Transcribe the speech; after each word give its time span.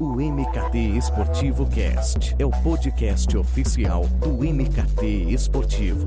O 0.00 0.20
MKT 0.20 0.78
Esportivo 0.96 1.68
Cast 1.68 2.36
é 2.38 2.46
o 2.46 2.50
podcast 2.62 3.36
oficial 3.36 4.06
do 4.06 4.44
MKT 4.44 5.32
Esportivo. 5.32 6.06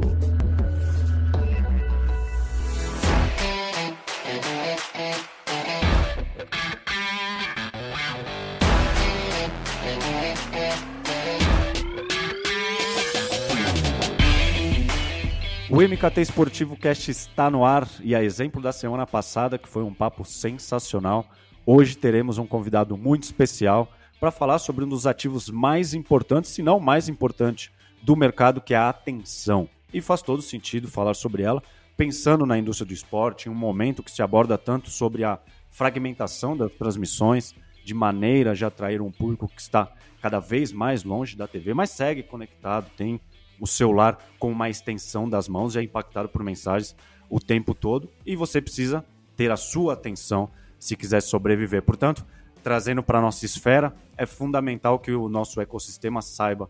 O 15.70 15.82
MKT 15.82 16.22
Esportivo 16.22 16.78
Cast 16.78 17.12
está 17.12 17.50
no 17.50 17.66
ar 17.66 17.86
e 18.02 18.16
a 18.16 18.24
exemplo 18.24 18.62
da 18.62 18.72
semana 18.72 19.06
passada, 19.06 19.58
que 19.58 19.68
foi 19.68 19.84
um 19.84 19.94
papo 19.94 20.24
sensacional, 20.24 21.26
Hoje 21.66 21.96
teremos 21.96 22.40
um 22.40 22.48
convidado 22.48 22.98
muito 22.98 23.24
especial 23.24 23.92
para 24.20 24.32
falar 24.32 24.58
sobre 24.58 24.84
um 24.84 24.90
dos 24.90 25.06
ativos 25.06 25.48
mais 25.48 25.94
importantes, 25.94 26.50
se 26.50 26.64
não 26.64 26.78
o 26.78 26.82
mais 26.82 27.08
importante, 27.08 27.72
do 28.02 28.16
mercado, 28.16 28.60
que 28.60 28.74
é 28.74 28.78
a 28.78 28.90
atenção. 28.90 29.70
E 29.94 30.02
faz 30.02 30.24
todo 30.24 30.42
sentido 30.42 30.88
falar 30.88 31.14
sobre 31.14 31.44
ela, 31.44 31.62
pensando 31.96 32.48
na 32.48 32.58
indústria 32.58 32.88
do 32.88 32.94
esporte, 32.94 33.48
em 33.48 33.52
um 33.52 33.56
momento 33.56 34.02
que 34.02 34.10
se 34.10 34.24
aborda 34.24 34.58
tanto 34.58 34.90
sobre 34.90 35.24
a 35.24 35.40
fragmentação 35.70 36.58
das 36.58 36.72
transmissões, 36.72 37.54
de 37.86 37.94
maneira 37.94 38.56
de 38.56 38.66
atrair 38.66 39.00
um 39.00 39.12
público 39.12 39.48
que 39.48 39.62
está 39.62 39.92
cada 40.20 40.40
vez 40.40 40.72
mais 40.72 41.04
longe 41.04 41.36
da 41.36 41.48
TV, 41.48 41.76
mas 41.76 41.92
segue 41.92 42.24
conectado, 42.24 42.90
tem 42.98 43.20
o 43.60 43.68
celular 43.68 44.18
com 44.40 44.52
uma 44.52 44.70
extensão 44.70 45.30
das 45.30 45.48
mãos 45.48 45.76
e 45.76 45.80
é 45.80 45.84
impactado 45.84 46.28
por 46.28 46.44
mensagens 46.44 46.96
o 47.30 47.40
tempo 47.40 47.76
todo 47.76 48.10
e 48.26 48.36
você 48.36 48.60
precisa 48.60 49.06
ter 49.36 49.52
a 49.52 49.58
sua 49.58 49.94
atenção 49.94 50.50
se 50.82 50.98
quiser 50.98 51.22
sobreviver. 51.22 51.84
Portanto, 51.84 52.26
trazendo 52.64 53.04
para 53.04 53.20
a 53.20 53.22
nossa 53.22 53.46
esfera, 53.46 53.94
é 54.18 54.26
fundamental 54.26 54.98
que 54.98 55.12
o 55.12 55.30
nosso 55.30 55.62
ecossistema 55.62 56.24
saiba 56.24 56.68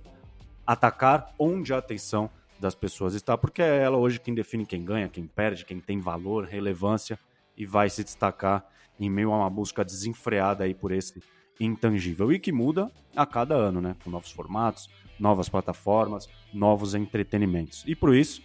atacar 0.68 1.34
onde 1.40 1.74
a 1.74 1.78
atenção 1.78 2.30
das 2.60 2.76
pessoas 2.76 3.16
está, 3.16 3.38
porque 3.38 3.62
é 3.62 3.82
ela 3.82 3.98
hoje 3.98 4.20
quem 4.20 4.36
define 4.36 4.66
quem 4.66 4.84
ganha, 4.84 5.08
quem 5.08 5.26
perde, 5.26 5.66
quem 5.66 5.80
tem 5.80 6.00
valor, 6.00 6.44
relevância 6.44 7.18
e 7.58 7.66
vai 7.66 7.90
se 7.90 8.04
destacar 8.04 8.66
em 9.00 9.10
meio 9.10 9.32
a 9.32 9.38
uma 9.38 9.50
busca 9.50 9.84
desenfreada 9.84 10.66
aí 10.66 10.74
por 10.74 10.92
esse 10.92 11.24
intangível 11.60 12.32
e 12.34 12.38
que 12.40 12.52
muda 12.52 12.92
a 13.16 13.26
cada 13.26 13.56
ano, 13.56 13.80
né? 13.80 13.96
Com 14.04 14.10
novos 14.10 14.32
formatos, 14.32 14.90
novas 15.18 15.48
plataformas, 15.48 16.28
novos 16.54 16.94
entretenimentos. 16.94 17.84
E 17.88 17.96
por 17.96 18.14
isso, 18.14 18.44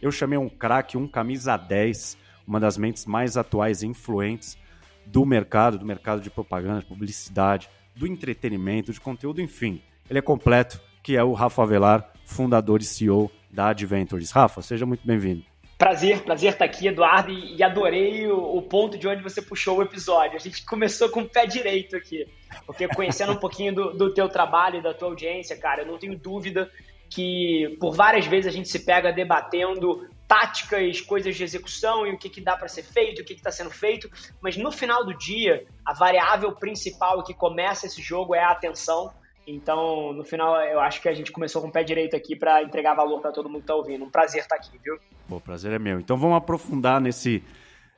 eu 0.00 0.12
chamei 0.12 0.38
um 0.38 0.48
craque, 0.48 0.96
um 0.96 1.08
camisa 1.08 1.56
10, 1.56 2.18
uma 2.46 2.60
das 2.60 2.76
mentes 2.76 3.06
mais 3.06 3.36
atuais 3.36 3.82
e 3.82 3.86
influentes 3.86 4.58
do 5.06 5.24
mercado, 5.24 5.78
do 5.78 5.86
mercado 5.86 6.20
de 6.20 6.30
propaganda, 6.30 6.80
de 6.80 6.86
publicidade, 6.86 7.68
do 7.94 8.06
entretenimento, 8.06 8.92
de 8.92 9.00
conteúdo, 9.00 9.40
enfim. 9.40 9.80
Ele 10.08 10.18
é 10.18 10.22
completo, 10.22 10.80
que 11.02 11.16
é 11.16 11.24
o 11.24 11.32
Rafa 11.32 11.62
Avelar, 11.62 12.12
fundador 12.24 12.80
e 12.80 12.84
CEO 12.84 13.30
da 13.50 13.68
Adventures. 13.68 14.30
Rafa, 14.30 14.60
seja 14.60 14.84
muito 14.84 15.06
bem-vindo. 15.06 15.42
Prazer, 15.78 16.22
prazer 16.22 16.52
estar 16.52 16.64
aqui, 16.64 16.88
Eduardo, 16.88 17.30
e 17.30 17.62
adorei 17.62 18.26
o, 18.28 18.56
o, 18.56 18.62
ponto 18.62 18.96
de 18.96 19.06
onde 19.06 19.22
você 19.22 19.42
puxou 19.42 19.78
o 19.78 19.82
episódio. 19.82 20.36
A 20.36 20.40
gente 20.40 20.64
começou 20.64 21.10
com 21.10 21.20
o 21.20 21.28
pé 21.28 21.46
direito 21.46 21.94
aqui, 21.94 22.26
porque 22.64 22.88
conhecendo 22.88 23.32
um 23.32 23.36
pouquinho 23.36 23.74
do, 23.74 23.92
do 23.92 24.14
teu 24.14 24.26
trabalho 24.26 24.78
e 24.78 24.82
da 24.82 24.94
tua 24.94 25.08
audiência, 25.08 25.54
cara, 25.56 25.82
eu 25.82 25.86
não 25.86 25.98
tenho 25.98 26.16
dúvida 26.18 26.70
que 27.10 27.76
por 27.78 27.94
várias 27.94 28.26
vezes 28.26 28.46
a 28.46 28.50
gente 28.50 28.68
se 28.68 28.80
pega 28.80 29.12
debatendo 29.12 30.08
táticas, 30.26 31.00
coisas 31.00 31.36
de 31.36 31.44
execução 31.44 32.06
e 32.06 32.12
o 32.12 32.18
que, 32.18 32.28
que 32.28 32.40
dá 32.40 32.56
para 32.56 32.68
ser 32.68 32.82
feito, 32.82 33.22
o 33.22 33.24
que 33.24 33.34
está 33.34 33.50
sendo 33.50 33.70
feito, 33.70 34.10
mas 34.40 34.56
no 34.56 34.72
final 34.72 35.04
do 35.04 35.16
dia, 35.16 35.64
a 35.84 35.92
variável 35.92 36.52
principal 36.52 37.22
que 37.22 37.34
começa 37.34 37.86
esse 37.86 38.02
jogo 38.02 38.34
é 38.34 38.42
a 38.42 38.50
atenção. 38.50 39.12
Então, 39.46 40.12
no 40.12 40.24
final, 40.24 40.56
eu 40.62 40.80
acho 40.80 41.00
que 41.00 41.08
a 41.08 41.14
gente 41.14 41.30
começou 41.30 41.62
com 41.62 41.68
o 41.68 41.72
pé 41.72 41.84
direito 41.84 42.16
aqui 42.16 42.34
para 42.34 42.62
entregar 42.64 42.94
valor 42.94 43.20
para 43.20 43.30
todo 43.30 43.48
mundo 43.48 43.58
que 43.58 43.64
está 43.64 43.76
ouvindo. 43.76 44.04
Um 44.04 44.10
prazer 44.10 44.42
estar 44.42 44.56
tá 44.56 44.60
aqui, 44.60 44.76
viu? 44.82 44.98
Bom, 45.28 45.38
prazer 45.38 45.72
é 45.72 45.78
meu. 45.78 46.00
Então, 46.00 46.16
vamos 46.16 46.36
aprofundar 46.36 47.00
nesse, 47.00 47.44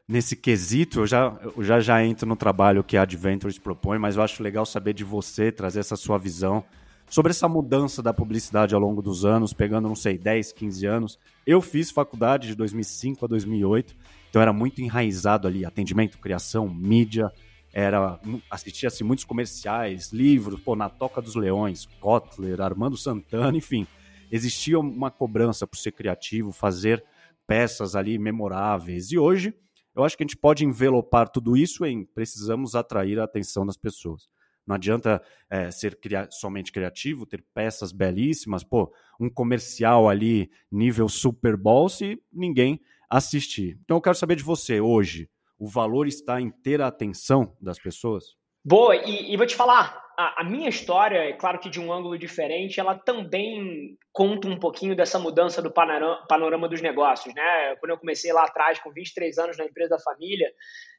nesse 0.07 0.37
quesito. 0.37 1.01
Eu 1.01 1.07
já, 1.07 1.35
eu 1.57 1.65
já 1.65 1.81
já 1.81 2.05
entro 2.05 2.29
no 2.29 2.37
trabalho 2.37 2.85
que 2.85 2.99
a 2.99 3.03
Adventures 3.03 3.59
propõe, 3.59 3.99
mas 3.99 4.17
eu 4.17 4.23
acho 4.23 4.43
legal 4.43 4.67
saber 4.67 4.93
de 4.93 5.05
você, 5.05 5.51
trazer 5.51 5.81
essa 5.81 5.97
sua 5.97 6.19
visão 6.19 6.63
sobre 7.09 7.31
essa 7.31 7.49
mudança 7.49 8.03
da 8.03 8.13
publicidade 8.13 8.75
ao 8.75 8.81
longo 8.81 9.01
dos 9.01 9.25
anos, 9.25 9.53
pegando, 9.53 9.89
não 9.89 9.95
sei, 9.95 10.19
10, 10.19 10.53
15 10.53 10.87
anos. 10.87 11.19
Eu 11.47 11.61
fiz 11.61 11.91
faculdade 11.91 12.49
de 12.49 12.55
2005 12.55 13.25
a 13.25 13.29
2008, 13.29 13.97
então 14.29 14.43
era 14.43 14.53
muito 14.53 14.81
enraizado 14.81 15.49
ali, 15.49 15.65
atendimento, 15.65 16.19
criação, 16.19 16.69
mídia, 16.69 17.33
era 17.73 18.19
assistia-se 18.51 19.05
muitos 19.05 19.25
comerciais, 19.25 20.13
livros, 20.13 20.61
pô, 20.61 20.75
na 20.75 20.89
Toca 20.89 21.21
dos 21.21 21.35
Leões, 21.35 21.87
Kotler, 22.01 22.61
Armando 22.61 22.97
Santana, 22.97 23.57
enfim. 23.57 23.87
Existia 24.31 24.79
uma 24.79 25.11
cobrança 25.11 25.67
por 25.67 25.77
ser 25.77 25.93
criativo, 25.93 26.53
fazer 26.53 27.05
peças 27.47 27.97
ali 27.97 28.19
memoráveis. 28.19 29.11
E 29.11 29.19
hoje, 29.19 29.55
eu 29.95 30.05
acho 30.05 30.17
que 30.17 30.23
a 30.23 30.27
gente 30.27 30.37
pode 30.37 30.65
envelopar 30.65 31.29
tudo 31.29 31.57
isso 31.57 31.85
em 31.85 32.05
precisamos 32.05 32.75
atrair 32.75 33.19
a 33.19 33.25
atenção 33.25 33.65
das 33.65 33.77
pessoas. 33.77 34.29
Não 34.69 34.75
adianta 34.75 35.23
é, 35.49 35.71
ser 35.71 35.99
cria 35.99 36.29
somente 36.31 36.71
criativo, 36.71 37.25
ter 37.25 37.43
peças 37.55 37.91
belíssimas, 37.91 38.63
pô, 38.63 38.93
um 39.19 39.31
comercial 39.31 40.11
ali 40.11 40.51
nível 40.71 41.09
Super 41.09 41.57
Bowl 41.57 41.89
se 41.89 42.23
ninguém 42.31 42.79
assistir. 43.09 43.79
Então 43.83 43.97
eu 43.97 44.01
quero 44.03 44.15
saber 44.15 44.37
de 44.37 44.43
você 44.43 44.79
hoje, 44.79 45.31
o 45.59 45.67
valor 45.67 46.07
está 46.07 46.39
em 46.39 46.51
ter 46.51 46.83
a 46.83 46.87
atenção 46.89 47.57
das 47.59 47.79
pessoas? 47.79 48.37
Boa, 48.63 48.95
e, 48.95 49.33
e 49.33 49.37
vou 49.39 49.47
te 49.47 49.57
falar, 49.57 50.05
a, 50.19 50.43
minha 50.43 50.69
história, 50.69 51.19
é 51.19 51.33
claro 51.33 51.61
que 51.61 51.71
de 51.71 51.81
um 51.81 51.93
ângulo 51.93 52.19
diferente, 52.19 52.81
ela 52.81 52.99
também 52.99 53.97
conta 54.13 54.49
um 54.49 54.59
pouquinho 54.59 54.97
dessa 54.97 55.17
mudança 55.17 55.63
do 55.63 55.71
panorama, 55.71 56.27
panorama 56.29 56.69
dos 56.69 56.83
negócios, 56.83 57.33
né? 57.33 57.77
Quando 57.77 57.91
eu 57.91 57.99
comecei 57.99 58.33
lá 58.33 58.45
atrás, 58.45 58.81
com 58.81 58.93
23 58.93 59.39
anos 59.39 59.57
na 59.57 59.65
empresa 59.65 59.91
da 59.91 60.01
família, 60.01 60.51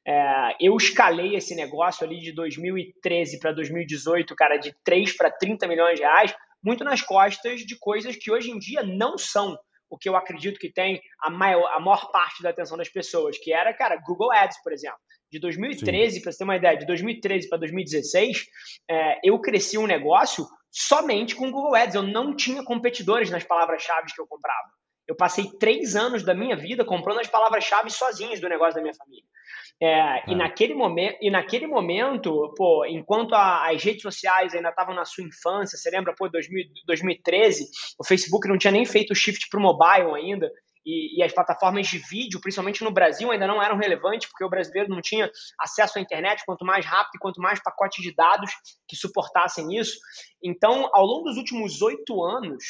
é, 0.08 0.56
eu 0.62 0.78
escalei 0.78 1.36
esse 1.36 1.54
negócio 1.54 2.08
ali 2.08 2.22
de 2.22 2.32
2013 2.32 3.40
para 3.40 3.52
2018, 3.52 4.34
cara, 4.38 4.56
de 4.56 4.74
3 4.86 5.18
para 5.18 5.30
30 5.30 5.68
milhões 5.68 5.98
de 5.98 6.04
reais, 6.04 6.34
muito 6.64 6.86
nas 6.86 7.02
costas 7.02 7.60
de 7.60 7.78
coisas 7.78 8.16
que 8.16 8.32
hoje 8.32 8.52
em 8.52 8.58
dia 8.58 8.84
não 8.84 9.18
são 9.18 9.58
o 9.90 9.98
que 9.98 10.08
eu 10.08 10.16
acredito 10.16 10.60
que 10.60 10.72
tem 10.72 11.02
a 11.22 11.30
maior, 11.30 11.68
a 11.74 11.80
maior 11.82 12.10
parte 12.12 12.42
da 12.42 12.52
atenção 12.52 12.78
das 12.78 12.90
pessoas, 12.90 13.38
que 13.38 13.52
era, 13.52 13.74
cara, 13.74 13.98
Google 13.98 14.32
Ads, 14.32 14.62
por 14.64 14.72
exemplo. 14.72 15.00
De 15.32 15.40
2013, 15.40 16.22
para 16.22 16.32
você 16.32 16.38
ter 16.40 16.44
uma 16.44 16.56
ideia, 16.56 16.78
de 16.78 16.86
2013 16.86 17.50
para 17.50 17.60
2016, 17.60 18.46
é, 18.90 19.20
eu 19.24 19.40
cresci 19.40 19.78
um 19.78 19.86
negócio 19.86 20.48
somente 20.72 21.36
com 21.36 21.52
Google 21.52 21.76
Ads. 21.76 21.96
Eu 21.96 22.04
não 22.04 22.36
tinha 22.36 22.64
competidores 22.64 23.30
nas 23.30 23.44
palavras-chave 23.44 24.14
que 24.14 24.22
eu 24.22 24.28
comprava. 24.28 24.70
Eu 25.08 25.16
passei 25.16 25.46
três 25.60 25.96
anos 25.96 26.24
da 26.24 26.36
minha 26.36 26.56
vida 26.56 26.86
comprando 26.86 27.20
as 27.20 27.28
palavras-chave 27.28 27.90
sozinhos 27.90 28.40
do 28.40 28.48
negócio 28.48 28.76
da 28.76 28.82
minha 28.82 28.94
família. 28.94 29.26
É, 29.82 30.30
e, 30.30 30.34
é. 30.34 30.36
naquele 30.36 30.76
momento, 30.76 31.18
e 31.22 31.32
naquele 31.32 31.66
momento, 31.66 32.54
pô, 32.56 32.86
enquanto 32.86 33.34
a, 33.34 33.72
as 33.72 33.84
redes 33.84 34.02
sociais 34.02 34.54
ainda 34.54 34.70
estavam 34.70 34.94
na 34.94 35.06
sua 35.06 35.24
infância, 35.24 35.78
você 35.78 35.90
lembra, 35.90 36.14
pô, 36.16 36.30
2000, 36.30 36.66
2013, 36.86 37.70
o 37.98 38.06
Facebook 38.06 38.48
não 38.48 38.58
tinha 38.58 38.72
nem 38.72 38.86
feito 38.86 39.12
o 39.12 39.16
shift 39.16 39.48
para 39.50 39.60
o 39.60 39.64
mobile 39.64 40.14
ainda, 40.16 40.52
e, 40.86 41.20
e, 41.20 41.24
as 41.24 41.34
plataformas 41.34 41.88
de 41.88 41.98
vídeo, 41.98 42.40
principalmente 42.42 42.84
no 42.84 42.92
Brasil, 42.92 43.32
ainda 43.32 43.48
não 43.48 43.62
eram 43.62 43.78
relevantes, 43.78 44.30
porque 44.30 44.44
o 44.44 44.50
brasileiro 44.50 44.90
não 44.90 45.02
tinha 45.02 45.30
acesso 45.60 45.98
à 45.98 46.02
internet, 46.02 46.44
quanto 46.46 46.66
mais 46.66 46.86
rápido 46.86 47.16
e 47.16 47.20
quanto 47.20 47.42
mais 47.42 47.62
pacotes 47.62 48.04
de 48.04 48.14
dados 48.14 48.52
que 48.88 48.96
suportassem 48.96 49.78
isso. 49.78 50.00
Então, 50.44 50.90
ao 50.94 51.06
longo 51.06 51.26
dos 51.26 51.38
últimos 51.38 51.82
oito 51.82 52.24
anos 52.24 52.64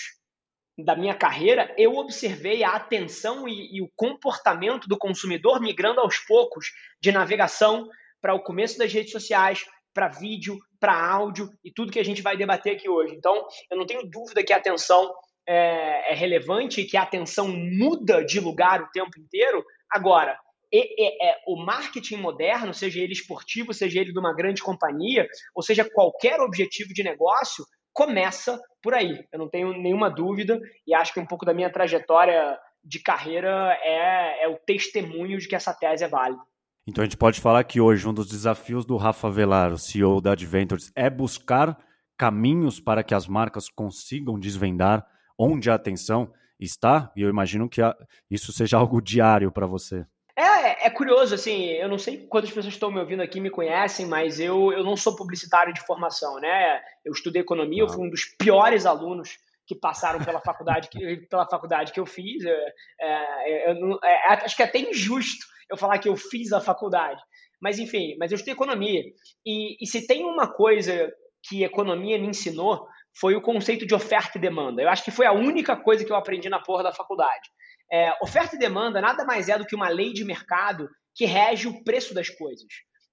da 0.77 0.95
minha 0.95 1.15
carreira, 1.15 1.73
eu 1.77 1.95
observei 1.97 2.63
a 2.63 2.71
atenção 2.71 3.47
e, 3.47 3.77
e 3.77 3.81
o 3.81 3.91
comportamento 3.95 4.87
do 4.87 4.97
consumidor 4.97 5.59
migrando 5.61 5.99
aos 5.99 6.17
poucos 6.19 6.71
de 7.01 7.11
navegação 7.11 7.87
para 8.21 8.33
o 8.33 8.43
começo 8.43 8.77
das 8.77 8.91
redes 8.91 9.11
sociais, 9.11 9.65
para 9.93 10.07
vídeo, 10.07 10.57
para 10.79 10.93
áudio 10.93 11.50
e 11.63 11.71
tudo 11.71 11.91
que 11.91 12.00
a 12.00 12.05
gente 12.05 12.21
vai 12.21 12.38
debater 12.38 12.75
aqui 12.75 12.88
hoje. 12.88 13.13
Então, 13.15 13.45
eu 13.69 13.77
não 13.77 13.85
tenho 13.85 14.09
dúvida 14.09 14.44
que 14.44 14.53
a 14.53 14.57
atenção 14.57 15.13
é, 15.50 16.12
é 16.12 16.13
relevante 16.13 16.81
e 16.81 16.86
que 16.86 16.96
a 16.96 17.01
atenção 17.01 17.48
muda 17.48 18.24
de 18.24 18.40
lugar 18.40 18.84
o 18.84 18.92
tempo 18.92 19.19
inteiro. 19.19 19.66
Agora, 19.92 20.38
e, 20.72 21.28
é, 21.28 21.38
o 21.48 21.56
marketing 21.66 22.18
moderno, 22.18 22.72
seja 22.72 23.01
ele 23.01 23.13
esportivo, 23.13 23.74
seja 23.74 24.00
ele 24.00 24.13
de 24.13 24.19
uma 24.19 24.36
grande 24.36 24.62
companhia, 24.62 25.28
ou 25.56 25.63
seja, 25.63 25.90
qualquer 25.92 26.40
objetivo 26.40 26.94
de 26.94 27.01
negócio, 27.01 27.66
começa 27.92 28.62
por 28.84 28.94
aí. 28.94 29.25
Eu 29.34 29.40
não 29.40 29.50
tenho 29.50 29.74
nenhuma 29.74 30.07
dúvida 30.07 30.60
e 30.86 30.94
acho 30.94 31.12
que 31.12 31.19
um 31.19 31.25
pouco 31.25 31.46
da 31.46 31.54
minha 31.54 31.72
trajetória 31.72 32.56
de 32.84 33.01
carreira 33.01 33.75
é, 33.81 34.44
é 34.44 34.48
o 34.48 34.60
testemunho 34.68 35.40
de 35.40 35.48
que 35.48 35.56
essa 35.56 35.74
tese 35.74 36.04
é 36.04 36.07
válida. 36.07 36.42
Então 36.88 37.01
a 37.01 37.06
gente 37.06 37.18
pode 37.18 37.42
falar 37.42 37.63
que 37.63 37.81
hoje 37.81 38.07
um 38.07 38.13
dos 38.13 38.30
desafios 38.30 38.86
do 38.86 38.98
Rafa 38.98 39.30
Velar, 39.31 39.74
o 39.74 39.80
CEO 39.80 40.22
da 40.22 40.34
Adventures, 40.34 40.92
é 40.96 41.10
buscar 41.10 41.75
caminhos 42.16 42.80
para 42.80 43.04
que 43.04 43.16
as 43.16 43.28
marcas 43.28 43.68
consigam 43.68 44.40
desvendar 44.40 45.06
onde 45.39 45.69
a 45.69 45.75
atenção 45.75 46.31
está, 46.59 47.12
e 47.15 47.21
eu 47.21 47.30
imagino 47.30 47.69
que 47.69 47.81
isso 48.30 48.51
seja 48.51 48.75
algo 48.77 49.01
diário 49.01 49.51
para 49.51 49.65
você. 49.65 50.06
É, 50.36 50.88
é 50.88 50.89
curioso, 50.89 51.36
assim, 51.36 51.65
eu 51.71 51.89
não 51.89 51.97
sei 51.97 52.25
quantas 52.27 52.50
pessoas 52.50 52.74
estão 52.74 52.91
me 52.91 53.00
ouvindo 53.00 53.21
aqui 53.21 53.41
me 53.41 53.50
conhecem, 53.50 54.06
mas 54.06 54.39
eu, 54.39 54.71
eu 54.71 54.83
não 54.83 54.95
sou 54.95 55.15
publicitário 55.15 55.74
de 55.74 55.86
formação, 55.86 56.39
né? 56.39 56.81
Eu 57.03 57.12
estudei 57.12 57.41
economia, 57.41 57.83
eu 57.83 57.89
fui 57.89 58.06
um 58.06 58.09
dos 58.09 58.24
piores 58.38 58.86
alunos 58.86 59.38
que 59.68 59.75
passaram 59.75 60.24
pela 60.24 60.39
faculdade 60.39 60.89
que, 60.89 60.97
pela 61.30 61.45
faculdade 61.45 61.91
que 61.91 62.00
eu 62.00 62.06
fiz. 62.06 62.44
É, 62.45 62.74
é, 63.01 63.71
eu, 63.71 64.00
é, 64.03 64.33
acho 64.33 64.56
que 64.56 64.63
é 64.63 64.65
até 64.65 64.80
injusto 64.80 65.45
eu 65.69 65.77
falar 65.77 66.00
que 66.00 66.09
eu 66.09 66.15
fiz 66.15 66.51
a 66.51 66.59
faculdade. 66.59 67.21
Mas, 67.62 67.77
enfim, 67.77 68.15
mas 68.18 68.31
eu 68.31 68.36
estudei 68.36 68.53
economia. 68.53 69.03
E, 69.45 69.83
e 69.83 69.86
se 69.86 70.07
tem 70.07 70.24
uma 70.24 70.51
coisa 70.51 71.12
que 71.47 71.63
economia 71.63 72.18
me 72.18 72.27
ensinou, 72.27 72.88
foi 73.19 73.36
o 73.36 73.42
conceito 73.42 73.86
de 73.86 73.94
oferta 73.94 74.38
e 74.38 74.42
demanda. 74.42 74.81
Eu 74.81 74.89
acho 74.89 75.04
que 75.04 75.12
foi 75.12 75.25
a 75.25 75.31
única 75.31 75.75
coisa 75.75 76.06
que 76.06 76.12
eu 76.12 76.16
aprendi 76.16 76.50
na 76.50 76.60
porra 76.60 76.83
da 76.83 76.94
faculdade. 76.94 77.50
É, 77.92 78.16
oferta 78.21 78.56
e 78.56 78.60
demanda 78.60 79.01
nada 79.01 79.25
mais 79.25 79.50
é 79.50 79.57
do 79.57 79.66
que 79.66 79.75
uma 79.75 79.89
lei 79.89 80.13
de 80.13 80.24
mercado 80.24 80.88
que 81.16 81.25
rege 81.25 81.68
o 81.68 81.83
preço 81.83 82.13
das 82.13 82.30
coisas. 82.30 82.68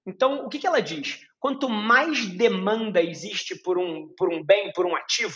Então, 0.05 0.45
o 0.45 0.49
que, 0.49 0.59
que 0.59 0.67
ela 0.67 0.81
diz? 0.81 1.19
Quanto 1.39 1.67
mais 1.67 2.25
demanda 2.27 3.01
existe 3.01 3.61
por 3.61 3.77
um, 3.77 4.07
por 4.17 4.33
um 4.33 4.43
bem, 4.43 4.71
por 4.71 4.85
um 4.85 4.95
ativo, 4.95 5.35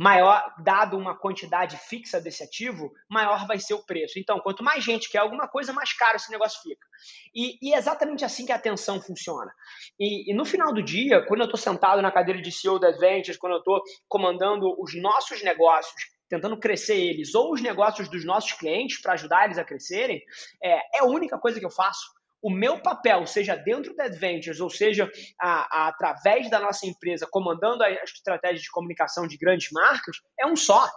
maior, 0.00 0.42
dado 0.64 0.96
uma 0.96 1.14
quantidade 1.14 1.76
fixa 1.76 2.18
desse 2.18 2.42
ativo, 2.42 2.90
maior 3.06 3.46
vai 3.46 3.58
ser 3.58 3.74
o 3.74 3.84
preço. 3.84 4.18
Então, 4.18 4.40
quanto 4.40 4.64
mais 4.64 4.82
gente 4.82 5.10
quer 5.10 5.18
alguma 5.18 5.46
coisa, 5.46 5.74
mais 5.74 5.92
caro 5.92 6.16
esse 6.16 6.30
negócio 6.30 6.58
fica. 6.62 6.86
E, 7.34 7.58
e 7.60 7.74
é 7.74 7.76
exatamente 7.76 8.24
assim 8.24 8.46
que 8.46 8.52
a 8.52 8.54
atenção 8.54 8.98
funciona. 8.98 9.52
E, 9.98 10.32
e 10.32 10.34
no 10.34 10.46
final 10.46 10.72
do 10.72 10.82
dia, 10.82 11.22
quando 11.26 11.40
eu 11.40 11.44
estou 11.44 11.60
sentado 11.60 12.00
na 12.00 12.10
cadeira 12.10 12.40
de 12.40 12.50
CEO 12.50 12.78
das 12.78 12.98
Ventures, 12.98 13.36
quando 13.36 13.52
eu 13.52 13.58
estou 13.58 13.82
comandando 14.08 14.74
os 14.80 14.98
nossos 14.98 15.42
negócios 15.42 15.94
tentando 16.30 16.58
crescer 16.58 16.96
eles, 16.96 17.34
ou 17.34 17.52
os 17.52 17.60
negócios 17.60 18.08
dos 18.08 18.24
nossos 18.24 18.52
clientes 18.52 19.02
para 19.02 19.14
ajudar 19.14 19.44
eles 19.44 19.58
a 19.58 19.64
crescerem, 19.64 20.22
é, 20.62 20.98
é 20.98 21.00
a 21.00 21.04
única 21.04 21.38
coisa 21.38 21.60
que 21.60 21.66
eu 21.66 21.70
faço. 21.70 22.08
O 22.42 22.50
meu 22.50 22.80
papel, 22.80 23.26
seja 23.26 23.54
dentro 23.54 23.94
da 23.94 24.04
Adventures, 24.04 24.60
ou 24.60 24.70
seja 24.70 25.10
a, 25.38 25.84
a, 25.84 25.88
através 25.88 26.48
da 26.48 26.58
nossa 26.58 26.86
empresa, 26.86 27.28
comandando 27.30 27.82
a 27.82 27.90
estratégia 27.90 28.62
de 28.62 28.70
comunicação 28.70 29.26
de 29.26 29.36
grandes 29.36 29.70
marcas, 29.70 30.16
é 30.38 30.46
um 30.46 30.56
só, 30.56 30.88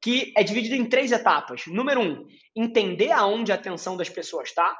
que 0.00 0.32
é 0.36 0.42
dividido 0.42 0.74
em 0.74 0.88
três 0.88 1.12
etapas. 1.12 1.66
Número 1.66 2.00
um, 2.00 2.26
entender 2.56 3.12
aonde 3.12 3.52
a 3.52 3.56
atenção 3.56 3.96
das 3.96 4.08
pessoas 4.08 4.48
está, 4.48 4.76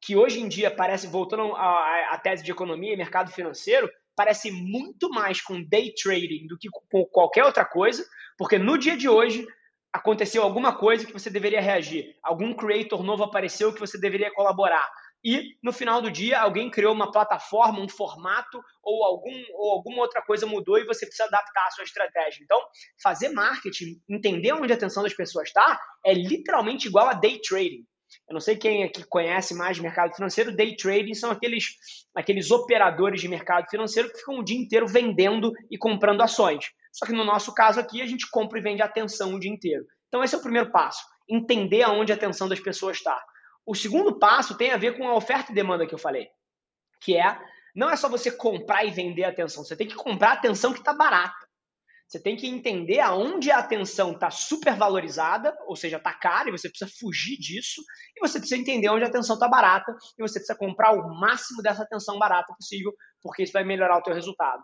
que 0.00 0.16
hoje 0.16 0.40
em 0.40 0.48
dia 0.48 0.70
parece, 0.70 1.06
voltando 1.06 1.54
à, 1.56 2.14
à 2.14 2.18
tese 2.18 2.44
de 2.44 2.52
economia 2.52 2.92
e 2.92 2.96
mercado 2.96 3.32
financeiro, 3.32 3.90
parece 4.14 4.50
muito 4.50 5.08
mais 5.08 5.40
com 5.40 5.62
day 5.62 5.92
trading 5.94 6.46
do 6.46 6.58
que 6.58 6.68
com 6.90 7.04
qualquer 7.06 7.44
outra 7.44 7.64
coisa, 7.64 8.04
porque 8.38 8.58
no 8.58 8.78
dia 8.78 8.96
de 8.96 9.08
hoje 9.08 9.46
aconteceu 9.92 10.42
alguma 10.42 10.76
coisa 10.76 11.06
que 11.06 11.12
você 11.12 11.30
deveria 11.30 11.60
reagir, 11.60 12.16
algum 12.22 12.52
creator 12.52 13.02
novo 13.02 13.24
apareceu 13.24 13.72
que 13.72 13.80
você 13.80 13.98
deveria 13.98 14.32
colaborar. 14.32 14.88
E 15.24 15.56
no 15.62 15.72
final 15.72 16.02
do 16.02 16.10
dia, 16.10 16.38
alguém 16.38 16.70
criou 16.70 16.92
uma 16.92 17.10
plataforma, 17.10 17.80
um 17.80 17.88
formato 17.88 18.60
ou, 18.82 19.04
algum, 19.04 19.44
ou 19.54 19.72
alguma 19.72 20.02
outra 20.02 20.20
coisa 20.20 20.46
mudou 20.46 20.78
e 20.78 20.84
você 20.84 21.06
precisa 21.06 21.24
adaptar 21.24 21.66
a 21.66 21.70
sua 21.70 21.84
estratégia. 21.84 22.42
Então, 22.42 22.60
fazer 23.02 23.30
marketing, 23.30 24.00
entender 24.08 24.52
onde 24.52 24.72
a 24.72 24.76
atenção 24.76 25.02
das 25.02 25.14
pessoas 25.14 25.48
está, 25.48 25.80
é 26.04 26.12
literalmente 26.12 26.88
igual 26.88 27.08
a 27.08 27.14
day 27.14 27.40
trading. 27.40 27.86
Eu 28.28 28.34
não 28.34 28.40
sei 28.40 28.56
quem 28.56 28.84
aqui 28.84 29.02
conhece 29.04 29.54
mais 29.54 29.78
mercado 29.78 30.14
financeiro, 30.14 30.54
day 30.54 30.76
trading 30.76 31.14
são 31.14 31.30
aqueles, 31.30 31.64
aqueles 32.14 32.50
operadores 32.50 33.20
de 33.20 33.28
mercado 33.28 33.66
financeiro 33.68 34.10
que 34.10 34.18
ficam 34.18 34.38
o 34.38 34.44
dia 34.44 34.58
inteiro 34.58 34.86
vendendo 34.86 35.52
e 35.70 35.78
comprando 35.78 36.20
ações. 36.20 36.66
Só 36.92 37.06
que 37.06 37.12
no 37.12 37.24
nosso 37.24 37.52
caso 37.54 37.80
aqui, 37.80 38.00
a 38.02 38.06
gente 38.06 38.28
compra 38.30 38.58
e 38.58 38.62
vende 38.62 38.82
atenção 38.82 39.34
o 39.34 39.40
dia 39.40 39.50
inteiro. 39.50 39.84
Então, 40.08 40.22
esse 40.22 40.34
é 40.34 40.38
o 40.38 40.42
primeiro 40.42 40.70
passo: 40.70 41.02
entender 41.28 41.82
aonde 41.82 42.12
a 42.12 42.14
atenção 42.14 42.48
das 42.48 42.60
pessoas 42.60 42.98
está. 42.98 43.20
O 43.66 43.74
segundo 43.74 44.18
passo 44.18 44.56
tem 44.56 44.72
a 44.72 44.76
ver 44.76 44.96
com 44.96 45.08
a 45.08 45.14
oferta 45.14 45.50
e 45.50 45.54
demanda 45.54 45.86
que 45.86 45.94
eu 45.94 45.98
falei, 45.98 46.28
que 47.00 47.16
é 47.16 47.38
não 47.74 47.90
é 47.90 47.96
só 47.96 48.08
você 48.08 48.30
comprar 48.30 48.84
e 48.84 48.90
vender 48.90 49.24
atenção, 49.24 49.64
você 49.64 49.76
tem 49.76 49.88
que 49.88 49.96
comprar 49.96 50.32
atenção 50.32 50.72
que 50.72 50.78
está 50.78 50.94
barata. 50.94 51.44
Você 52.06 52.22
tem 52.22 52.36
que 52.36 52.46
entender 52.46 53.00
aonde 53.00 53.50
a 53.50 53.58
atenção 53.58 54.12
está 54.12 54.30
supervalorizada, 54.30 55.56
ou 55.66 55.74
seja, 55.74 55.96
está 55.96 56.12
cara, 56.12 56.48
e 56.48 56.52
você 56.52 56.68
precisa 56.68 56.90
fugir 57.00 57.36
disso, 57.38 57.82
e 58.16 58.20
você 58.20 58.38
precisa 58.38 58.60
entender 58.60 58.88
onde 58.90 59.04
a 59.04 59.08
atenção 59.08 59.34
está 59.34 59.48
barata, 59.48 59.92
e 60.16 60.22
você 60.22 60.38
precisa 60.38 60.56
comprar 60.56 60.92
o 60.92 61.18
máximo 61.18 61.62
dessa 61.62 61.82
atenção 61.82 62.18
barata 62.18 62.54
possível, 62.54 62.92
porque 63.22 63.42
isso 63.42 63.52
vai 63.52 63.64
melhorar 63.64 63.98
o 63.98 64.02
teu 64.02 64.14
resultado. 64.14 64.62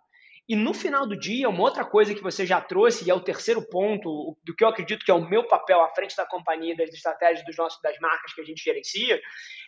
E 0.51 0.57
no 0.57 0.75
final 0.75 1.07
do 1.07 1.17
dia, 1.17 1.49
uma 1.49 1.63
outra 1.63 1.85
coisa 1.85 2.13
que 2.13 2.25
você 2.25 2.45
já 2.45 2.61
trouxe, 2.61 3.07
e 3.07 3.11
é 3.11 3.15
o 3.15 3.21
terceiro 3.21 3.63
ponto, 3.63 4.37
do 4.43 4.53
que 4.53 4.65
eu 4.65 4.69
acredito 4.69 5.05
que 5.05 5.11
é 5.13 5.15
o 5.15 5.31
meu 5.31 5.47
papel 5.47 5.81
à 5.81 5.89
frente 5.95 6.17
da 6.17 6.27
companhia, 6.27 6.77
das 6.77 6.91
estratégias 6.93 7.47
dos 7.47 7.57
nossos, 7.57 7.81
das 7.81 7.97
marcas 8.01 8.35
que 8.35 8.41
a 8.41 8.45
gente 8.45 8.61
gerencia, 8.61 9.21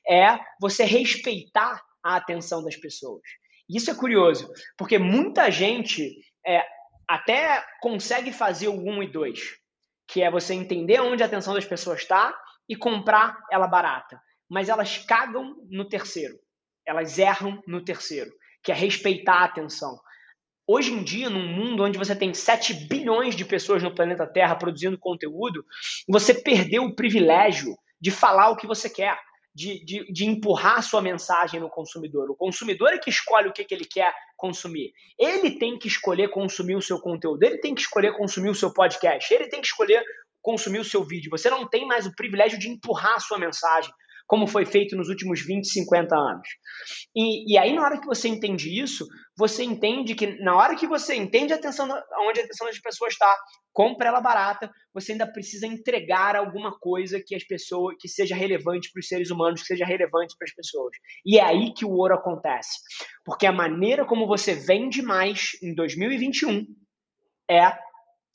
é 0.05 0.41
você 0.61 0.83
respeitar 0.83 1.81
a 2.03 2.17
atenção 2.17 2.65
das 2.65 2.75
pessoas. 2.75 3.23
Isso 3.71 3.93
é 3.93 3.95
curioso, 3.95 4.53
porque 4.77 4.99
muita 4.99 5.53
gente 5.53 6.17
é, 6.45 6.67
até 7.07 7.65
consegue 7.81 8.33
fazer 8.33 8.67
o 8.67 8.75
1 8.77 9.05
e 9.05 9.07
2, 9.07 9.41
que 10.09 10.21
é 10.21 10.33
você 10.33 10.53
entender 10.53 11.01
onde 11.01 11.23
a 11.23 11.27
atenção 11.27 11.55
das 11.55 11.65
pessoas 11.65 12.01
está 12.01 12.37
e 12.69 12.75
comprar 12.75 13.39
ela 13.53 13.69
barata. 13.69 14.21
Mas 14.51 14.69
elas 14.69 14.99
cagam 14.99 15.55
no 15.71 15.89
terceiro. 15.89 16.35
Elas 16.85 17.21
erram 17.21 17.63
no 17.69 17.85
terceiro, 17.85 18.33
que 18.65 18.73
é 18.73 18.75
respeitar 18.75 19.43
a 19.43 19.45
atenção. 19.45 19.97
Hoje 20.67 20.93
em 20.93 21.03
dia, 21.03 21.29
num 21.29 21.47
mundo 21.47 21.83
onde 21.83 21.99
você 21.99 22.15
tem 22.15 22.33
7 22.33 22.73
bilhões 22.89 23.35
de 23.35 23.45
pessoas 23.45 23.83
no 23.83 23.95
planeta 23.95 24.27
Terra 24.27 24.55
produzindo 24.55 24.99
conteúdo, 24.99 25.65
você 26.09 26.33
perdeu 26.33 26.85
o 26.85 26.95
privilégio 26.95 27.77
de 28.01 28.11
falar 28.11 28.51
o 28.51 28.57
que 28.57 28.67
você 28.67 28.89
quer 28.89 29.19
de, 29.55 29.85
de, 29.85 30.13
de, 30.13 30.25
empurrar 30.25 30.79
a 30.79 30.83
sua 30.83 31.03
mensagem 31.03 31.61
no 31.61 31.69
consumidor. 31.69 32.31
O 32.31 32.37
consumidor 32.37 32.93
é 32.93 32.99
que 32.99 33.11
escolhe 33.11 33.49
o 33.49 33.53
que, 33.53 33.65
que 33.65 33.75
ele 33.75 33.85
quer 33.85 34.15
consumir. 34.37 34.93
Ele 35.19 35.59
tem 35.59 35.79
que 35.79 35.89
escolher 35.89 36.29
consumir 36.31 36.77
o 36.77 36.83
seu 36.83 36.99
conteúdo, 36.99 37.43
ele 37.43 37.59
tem 37.59 37.75
que 37.75 37.83
escolher 37.83 38.17
consumir 38.17 38.49
o 38.49 38.55
seu 38.55 38.73
podcast, 38.73 39.33
ele 39.33 39.49
tem 39.49 39.61
que 39.61 39.67
escolher 39.67 40.03
consumir 40.41 40.79
o 40.79 40.85
seu 40.85 41.05
vídeo. 41.05 41.31
Você 41.31 41.51
não 41.51 41.69
tem 41.69 41.87
mais 41.87 42.07
o 42.07 42.15
privilégio 42.15 42.59
de 42.59 42.69
empurrar 42.69 43.17
a 43.17 43.21
sua 43.21 43.39
mensagem, 43.39 43.93
como 44.27 44.47
foi 44.47 44.65
feito 44.65 44.97
nos 44.97 45.09
últimos 45.09 45.41
20, 45.45 45.67
50 45.67 46.15
anos. 46.17 46.49
E, 47.15 47.53
e 47.53 47.59
aí, 47.59 47.73
na 47.75 47.83
hora 47.83 48.01
que 48.01 48.07
você 48.07 48.29
entende 48.29 48.81
isso, 48.81 49.07
você 49.37 49.63
entende 49.63 50.15
que 50.15 50.39
na 50.43 50.57
hora 50.57 50.77
que 50.77 50.87
você 50.87 51.15
entende 51.15 51.53
a 51.53 51.57
atenção, 51.57 51.87
onde 52.21 52.41
a 52.41 52.45
atenção 52.45 52.67
das 52.67 52.79
pessoas 52.79 53.13
está, 53.13 53.37
compra 53.73 54.09
ela 54.09 54.21
barata, 54.21 54.71
você 54.93 55.13
ainda 55.13 55.31
precisa 55.31 55.67
entregar 55.67 56.37
alguma 56.37 56.79
coisa 56.79 57.23
que 57.25 57.35
as 57.35 57.45
pessoas 57.45 57.97
que 57.99 58.09
seja 58.09 58.35
relevante 58.35 58.91
para 58.93 59.01
os 59.01 59.09
seres 59.09 59.31
humanos, 59.31 59.63
que 59.63 59.69
seja 59.69 59.85
relevante 59.85 60.35
para 60.39 60.47
as 60.47 60.55
pessoas. 60.55 60.97
E 61.25 61.39
é 61.39 61.45
aí 61.45 61.73
que 61.73 61.85
o 61.85 61.93
ouro 61.93 62.15
acontece. 62.15 62.79
Porque 63.25 63.47
a 63.47 63.53
maneira 63.53 64.05
como 64.05 64.27
você 64.27 64.55
vende 64.55 65.03
mais 65.03 65.51
em 65.63 65.75
2021 65.75 66.67
é 67.51 67.73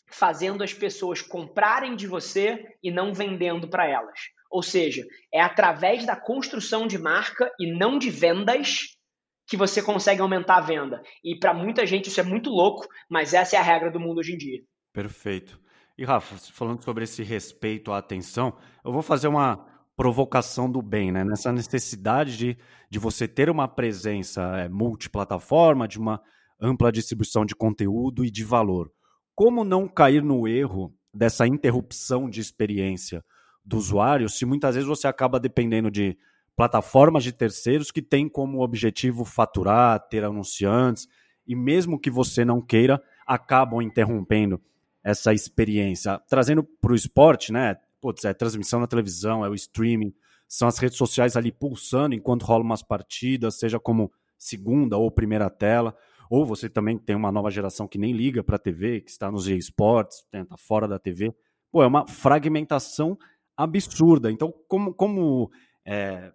fazendo 0.08 0.64
as 0.64 0.74
pessoas 0.74 1.22
comprarem 1.22 1.96
de 1.96 2.08
você 2.08 2.66
e 2.82 2.92
não 2.92 3.14
vendendo 3.14 3.70
para 3.70 3.88
elas. 3.88 4.20
Ou 4.50 4.64
seja, 4.64 5.06
é 5.34 5.42
através 5.42 6.06
da 6.06 6.16
construção 6.16 6.88
de 6.88 6.98
marca 6.98 7.52
e 7.60 7.72
não 7.72 8.00
de 8.00 8.10
vendas 8.10 8.98
que 9.46 9.58
você 9.58 9.82
consegue 9.82 10.22
aumentar 10.22 10.58
a 10.58 10.62
venda. 10.62 11.02
E 11.24 11.38
para 11.38 11.54
muita 11.54 11.86
gente 11.86 12.08
isso 12.08 12.20
é 12.20 12.24
muito 12.24 12.50
louco, 12.50 12.88
mas 13.10 13.34
essa 13.34 13.56
é 13.56 13.60
a 13.60 13.64
regra 13.64 13.92
do 13.92 14.00
mundo 14.00 14.20
hoje 14.20 14.34
em 14.34 14.38
dia. 14.38 14.62
Perfeito. 14.94 15.60
E 15.98 16.06
Rafa, 16.06 16.36
falando 16.54 16.84
sobre 16.84 17.04
esse 17.04 17.24
respeito 17.24 17.92
à 17.92 17.98
atenção, 17.98 18.58
eu 18.86 18.92
vou 18.92 19.02
fazer 19.02 19.28
uma 19.28 19.66
provocação 19.96 20.70
do 20.70 20.82
bem, 20.82 21.12
né? 21.12 21.24
Nessa 21.24 21.52
necessidade 21.52 22.38
de, 22.38 22.58
de 22.90 23.00
você 23.00 23.28
ter 23.28 23.50
uma 23.50 23.68
presença 23.68 24.44
é, 24.58 24.70
multiplataforma, 24.70 25.88
de 25.88 25.98
uma 25.98 26.22
ampla 26.62 26.92
distribuição 26.92 27.46
de 27.46 27.56
conteúdo 27.56 28.24
e 28.24 28.30
de 28.30 28.44
valor. 28.44 28.92
Como 29.38 29.64
não 29.64 29.88
cair 29.88 30.24
no 30.24 30.48
erro 30.48 30.92
dessa 31.14 31.46
interrupção 31.46 32.28
de 32.28 32.42
experiência 32.42 33.24
do 33.64 33.78
usuário 33.78 34.28
se 34.28 34.46
muitas 34.48 34.74
vezes 34.74 34.90
você 34.90 35.08
acaba 35.08 35.40
dependendo 35.40 35.92
de 35.92 36.18
plataformas 36.56 37.24
de 37.24 37.32
terceiros 37.32 37.92
que 37.92 38.02
têm 38.02 38.28
como 38.28 38.64
objetivo 38.64 39.24
faturar, 39.24 40.00
ter 40.10 40.24
anunciantes, 40.24 41.08
e 41.46 41.56
mesmo 41.56 42.00
que 42.00 42.10
você 42.10 42.44
não 42.44 42.60
queira, 42.60 43.00
acabam 43.28 43.80
interrompendo 43.80 44.60
essa 45.04 45.32
experiência. 45.36 46.20
Trazendo 46.28 46.64
para 46.64 46.94
o 46.94 46.96
esporte, 46.96 47.54
né? 47.54 47.78
Putz, 48.02 48.26
é 48.26 48.34
transmissão 48.34 48.80
na 48.80 48.88
televisão, 48.88 49.46
é 49.46 49.50
o 49.50 49.54
streaming, 49.54 50.16
são 50.48 50.68
as 50.68 50.80
redes 50.80 50.98
sociais 50.98 51.38
ali 51.38 51.52
pulsando 51.52 52.16
enquanto 52.16 52.42
rolam 52.42 52.66
umas 52.66 52.82
partidas, 52.82 53.60
seja 53.60 53.80
como 53.80 54.12
segunda 54.36 54.98
ou 54.98 55.12
primeira 55.12 55.48
tela, 55.48 55.96
ou 56.30 56.46
você 56.46 56.70
também 56.70 56.98
tem 56.98 57.16
uma 57.16 57.32
nova 57.32 57.50
geração 57.50 57.88
que 57.88 57.98
nem 57.98 58.14
liga 58.14 58.44
para 58.44 58.56
a 58.56 58.60
TV, 58.60 59.02
que 59.02 59.10
está 59.10 59.32
nos 59.32 59.48
esportes, 59.48 60.24
tenta 60.32 60.56
fora 60.58 60.88
da 60.88 61.00
TV. 61.00 61.34
Pô, 61.72 61.84
é 61.84 61.88
uma 61.88 62.08
fragmentação 62.08 63.18
absurda. 63.56 64.32
Então, 64.32 64.54
como, 64.68 64.94
como 64.94 65.50
é, 65.86 66.32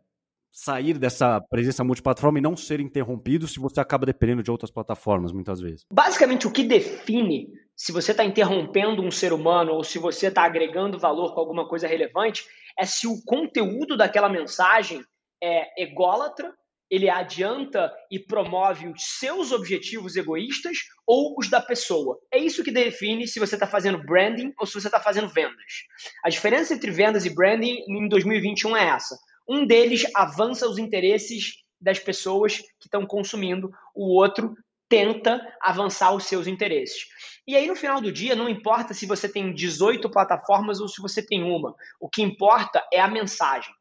sair 0.53 0.99
dessa 0.99 1.41
presença 1.41 1.83
multiplataforma 1.83 2.39
e 2.39 2.43
não 2.43 2.57
ser 2.57 2.81
interrompido 2.81 3.49
se 3.49 3.59
você 3.59 3.81
acaba 3.81 4.05
dependendo 4.05 4.43
de 4.43 4.51
outras 4.51 4.71
plataformas, 4.71 5.33
muitas 5.33 5.61
vezes? 5.61 5.87
Basicamente, 5.91 6.47
o 6.47 6.53
que 6.53 6.63
define 6.63 7.49
se 7.75 7.91
você 7.91 8.11
está 8.11 8.25
interrompendo 8.25 9.03
um 9.03 9.11
ser 9.11 9.33
humano 9.33 9.73
ou 9.73 9.83
se 9.83 9.99
você 9.99 10.27
está 10.27 10.45
agregando 10.45 10.99
valor 10.99 11.35
com 11.35 11.41
alguma 11.41 11.67
coisa 11.67 11.89
relevante 11.89 12.45
é 12.79 12.85
se 12.85 13.07
o 13.07 13.23
conteúdo 13.25 13.97
daquela 13.97 14.29
mensagem 14.29 15.03
é 15.43 15.83
ególatra, 15.83 16.53
ele 16.93 17.09
adianta 17.09 17.91
e 18.11 18.19
promove 18.19 18.87
os 18.87 19.03
seus 19.19 19.51
objetivos 19.51 20.15
egoístas 20.15 20.77
ou 21.07 21.35
os 21.39 21.49
da 21.49 21.59
pessoa. 21.59 22.19
É 22.31 22.37
isso 22.37 22.63
que 22.63 22.71
define 22.71 23.27
se 23.27 23.41
você 23.41 23.55
está 23.55 23.67
fazendo 23.67 24.05
branding 24.05 24.53
ou 24.61 24.67
se 24.67 24.75
você 24.75 24.89
está 24.89 25.01
fazendo 25.01 25.27
vendas. 25.27 25.87
A 26.23 26.29
diferença 26.29 26.75
entre 26.75 26.91
vendas 26.91 27.25
e 27.25 27.35
branding 27.35 27.83
em 27.89 28.07
2021 28.09 28.77
é 28.77 28.89
essa. 28.89 29.19
Um 29.49 29.67
deles 29.67 30.05
avança 30.15 30.69
os 30.69 30.77
interesses 30.77 31.55
das 31.81 31.99
pessoas 31.99 32.59
que 32.59 32.87
estão 32.87 33.07
consumindo, 33.07 33.71
o 33.95 34.15
outro 34.15 34.55
tenta 34.87 35.41
avançar 35.63 36.15
os 36.15 36.25
seus 36.25 36.47
interesses. 36.47 37.07
E 37.49 37.57
aí, 37.57 37.67
no 37.67 37.75
final 37.75 38.03
do 38.03 38.13
dia, 38.13 38.37
não 38.37 38.51
importa 38.51 38.93
se 38.93 39.07
você 39.07 39.27
tem 39.27 39.55
18 39.55 40.11
plataformas 40.11 40.79
ou 40.79 40.89
se 40.89 41.01
você 41.01 41.25
tem 41.25 41.43
uma. 41.43 41.75
O 41.99 42.11
que 42.11 42.21
importa 42.21 42.87
é 42.93 43.01
a 43.01 43.09
mensagem. 43.09 43.73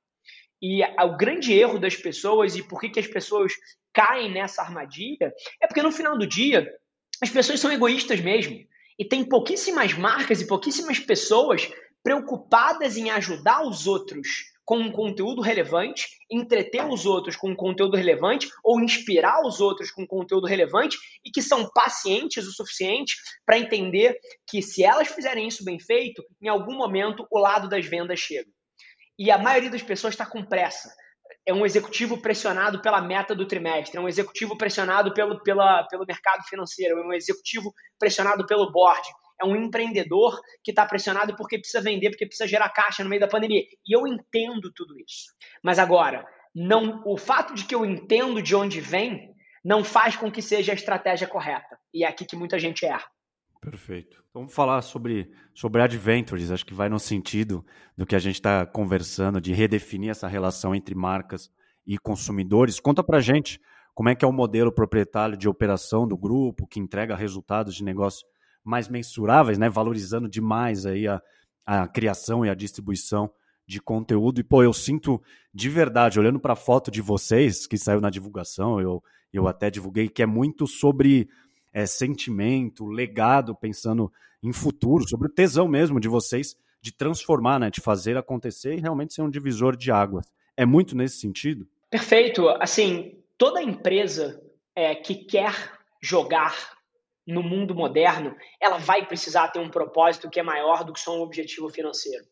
E 0.62 0.84
o 0.84 1.18
grande 1.18 1.54
erro 1.54 1.80
das 1.80 1.96
pessoas 1.96 2.56
e 2.56 2.64
por 2.64 2.80
que, 2.80 2.90
que 2.90 3.00
as 3.00 3.08
pessoas 3.08 3.54
caem 3.94 4.32
nessa 4.32 4.62
armadilha 4.62 5.34
é 5.62 5.68
porque 5.68 5.82
no 5.82 5.92
final 5.92 6.18
do 6.18 6.28
dia 6.28 6.72
as 7.22 7.30
pessoas 7.30 7.60
são 7.60 7.72
egoístas 7.72 8.20
mesmo. 8.20 8.58
E 8.98 9.06
tem 9.06 9.24
pouquíssimas 9.24 9.94
marcas 9.94 10.42
e 10.42 10.48
pouquíssimas 10.48 11.00
pessoas 11.00 11.70
preocupadas 12.04 12.98
em 12.98 13.10
ajudar 13.10 13.64
os 13.64 13.88
outros 13.88 14.28
com 14.64 14.78
um 14.78 14.92
conteúdo 14.92 15.42
relevante, 15.42 16.08
entreter 16.30 16.86
os 16.86 17.06
outros 17.06 17.36
com 17.36 17.50
um 17.50 17.56
conteúdo 17.56 17.98
relevante 17.98 18.50
ou 18.64 18.80
inspirar 18.80 19.46
os 19.46 19.60
outros 19.60 19.92
com 19.92 20.04
um 20.04 20.08
conteúdo 20.08 20.48
relevante 20.48 20.98
e 21.26 21.32
que 21.32 21.42
são 21.42 21.70
pacientes 21.74 22.48
o 22.48 22.52
suficiente 22.52 23.16
para 23.46 23.60
entender 23.60 24.18
que 24.48 24.62
se 24.62 24.84
elas 24.84 25.10
fizerem 25.10 25.48
isso 25.48 25.66
bem 25.66 25.80
feito, 25.80 26.24
em 26.42 26.48
algum 26.48 26.76
momento 26.76 27.28
o 27.30 27.40
lado 27.40 27.68
das 27.68 27.86
vendas 27.86 28.20
chega. 28.20 28.50
E 29.18 29.30
a 29.32 29.38
maioria 29.38 29.70
das 29.70 29.84
pessoas 29.84 30.14
está 30.14 30.26
com 30.26 30.44
pressa. 30.44 30.94
É 31.46 31.54
um 31.54 31.66
executivo 31.66 32.22
pressionado 32.22 32.82
pela 32.82 33.02
meta 33.02 33.34
do 33.34 33.48
trimestre, 33.48 33.98
é 33.98 34.02
um 34.02 34.08
executivo 34.08 34.58
pressionado 34.58 35.14
pelo, 35.14 35.42
pela, 35.42 35.84
pelo 35.88 36.06
mercado 36.06 36.44
financeiro, 36.44 37.00
é 37.00 37.06
um 37.06 37.14
executivo 37.14 37.74
pressionado 37.98 38.46
pelo 38.46 38.72
board, 38.72 39.02
é 39.42 39.46
um 39.46 39.56
empreendedor 39.56 40.40
que 40.64 40.72
está 40.72 40.86
pressionado 40.86 41.36
porque 41.36 41.58
precisa 41.58 41.82
vender, 41.82 42.12
porque 42.12 42.28
precisa 42.28 42.48
gerar 42.48 42.70
caixa 42.70 43.04
no 43.04 43.10
meio 43.10 43.22
da 43.22 43.28
pandemia. 43.28 43.64
E 43.86 43.96
eu 43.96 44.06
entendo 44.06 44.72
tudo 44.76 44.94
isso. 45.00 45.32
Mas 45.64 45.80
agora, 45.80 46.26
não, 46.54 47.02
o 47.06 47.18
fato 47.18 47.54
de 47.54 47.66
que 47.66 47.74
eu 47.74 47.86
entendo 47.86 48.42
de 48.42 48.56
onde 48.56 48.80
vem 48.80 49.34
não 49.64 49.84
faz 49.84 50.16
com 50.16 50.32
que 50.32 50.42
seja 50.42 50.72
a 50.72 50.76
estratégia 50.76 51.28
correta. 51.28 51.80
E 51.94 52.04
é 52.04 52.08
aqui 52.08 52.26
que 52.26 52.36
muita 52.36 52.60
gente 52.60 52.86
erra. 52.86 53.06
Perfeito. 53.62 54.18
Então, 54.30 54.42
vamos 54.42 54.56
falar 54.56 54.82
sobre, 54.82 55.32
sobre 55.54 55.84
Adventures. 55.84 56.50
Acho 56.50 56.66
que 56.66 56.74
vai 56.74 56.90
no 56.90 57.00
sentido 57.00 57.64
do 57.96 58.08
que 58.08 58.16
a 58.16 58.20
gente 58.20 58.36
está 58.36 58.66
conversando, 58.66 59.40
de 59.40 59.54
redefinir 59.54 60.10
essa 60.10 60.28
relação 60.28 60.74
entre 60.74 60.96
marcas 60.96 61.52
e 61.86 61.96
consumidores. 62.00 62.80
Conta 62.80 63.04
para 63.04 63.20
gente 63.20 63.62
como 63.94 64.10
é 64.10 64.16
que 64.16 64.26
é 64.26 64.28
o 64.28 64.34
modelo 64.34 64.72
proprietário 64.72 65.38
de 65.38 65.48
operação 65.48 66.08
do 66.08 66.18
grupo, 66.18 66.66
que 66.66 66.80
entrega 66.80 67.16
resultados 67.16 67.76
de 67.76 67.84
negócio 67.84 68.26
mais 68.64 68.90
mensuráveis, 68.90 69.60
né? 69.60 69.70
valorizando 69.70 70.28
demais 70.28 70.88
aí 70.88 71.08
a, 71.08 71.22
a 71.64 71.88
criação 71.88 72.44
e 72.44 72.50
a 72.50 72.56
distribuição 72.56 73.32
de 73.68 73.80
conteúdo. 73.80 74.42
E, 74.42 74.44
pô, 74.44 74.64
eu 74.64 74.74
sinto 74.74 75.22
de 75.54 75.70
verdade, 75.70 76.20
olhando 76.20 76.40
para 76.40 76.54
a 76.54 76.56
foto 76.56 76.90
de 76.90 77.02
vocês, 77.02 77.68
que 77.68 77.78
saiu 77.78 78.02
na 78.02 78.10
divulgação, 78.10 78.82
eu, 78.82 79.04
eu 79.32 79.48
até 79.48 79.70
divulguei, 79.70 80.10
que 80.10 80.24
é 80.24 80.26
muito 80.26 80.66
sobre 80.66 81.30
é, 81.74 81.86
sentimento, 81.86 82.86
legado, 82.86 83.56
pensando 83.56 84.12
em 84.44 84.52
futuro, 84.52 85.08
sobre 85.08 85.28
o 85.28 85.32
tesão 85.32 85.68
mesmo 85.68 86.00
de 86.00 86.08
vocês 86.08 86.56
de 86.82 86.92
transformar, 86.92 87.60
né, 87.60 87.70
de 87.70 87.80
fazer 87.80 88.18
acontecer 88.18 88.74
e 88.74 88.82
realmente 88.82 89.14
ser 89.14 89.22
um 89.22 89.30
divisor 89.30 89.78
de 89.78 89.92
águas. 89.92 90.26
É 90.58 90.66
muito 90.66 90.96
nesse 90.96 91.20
sentido? 91.20 91.68
Perfeito. 91.90 92.50
Assim, 92.60 93.24
toda 93.38 93.62
empresa 93.62 94.42
é, 94.76 94.96
que 94.96 95.16
quer 95.16 95.54
jogar 96.02 96.56
no 97.28 97.44
mundo 97.44 97.76
moderno, 97.76 98.36
ela 98.60 98.78
vai 98.78 99.06
precisar 99.06 99.50
ter 99.50 99.60
um 99.60 99.70
propósito 99.70 100.30
que 100.30 100.40
é 100.40 100.44
maior 100.44 100.84
do 100.84 100.92
que 100.92 101.00
só 101.00 101.16
um 101.16 101.22
objetivo 101.22 101.70
financeiro. 101.70 102.26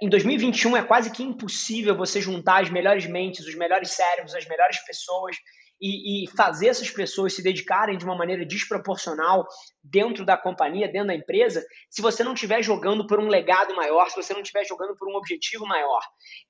Em 0.00 0.08
2021 0.08 0.76
é 0.76 0.82
quase 0.82 1.10
que 1.10 1.22
impossível 1.22 1.96
você 1.96 2.20
juntar 2.20 2.62
as 2.62 2.70
melhores 2.70 3.06
mentes, 3.06 3.46
os 3.46 3.54
melhores 3.54 3.90
cérebros, 3.90 4.34
as 4.34 4.46
melhores 4.46 4.78
pessoas 4.86 5.36
e, 5.82 6.24
e, 6.24 6.28
fazer 6.28 6.68
essas 6.68 6.88
pessoas 6.88 7.34
se 7.34 7.42
dedicarem 7.42 7.98
de 7.98 8.04
uma 8.04 8.16
maneira 8.16 8.46
desproporcional 8.46 9.44
dentro 9.82 10.24
da 10.24 10.36
companhia, 10.36 10.86
dentro 10.86 11.08
da 11.08 11.14
empresa, 11.14 11.66
se 11.90 12.00
você 12.00 12.22
não 12.22 12.34
estiver 12.34 12.62
jogando 12.62 13.04
por 13.04 13.18
um 13.18 13.26
legado 13.26 13.74
maior, 13.74 14.08
se 14.08 14.14
você 14.14 14.32
não 14.32 14.42
estiver 14.42 14.64
jogando 14.64 14.96
por 14.96 15.08
um 15.08 15.16
objetivo 15.16 15.66
maior. 15.66 16.00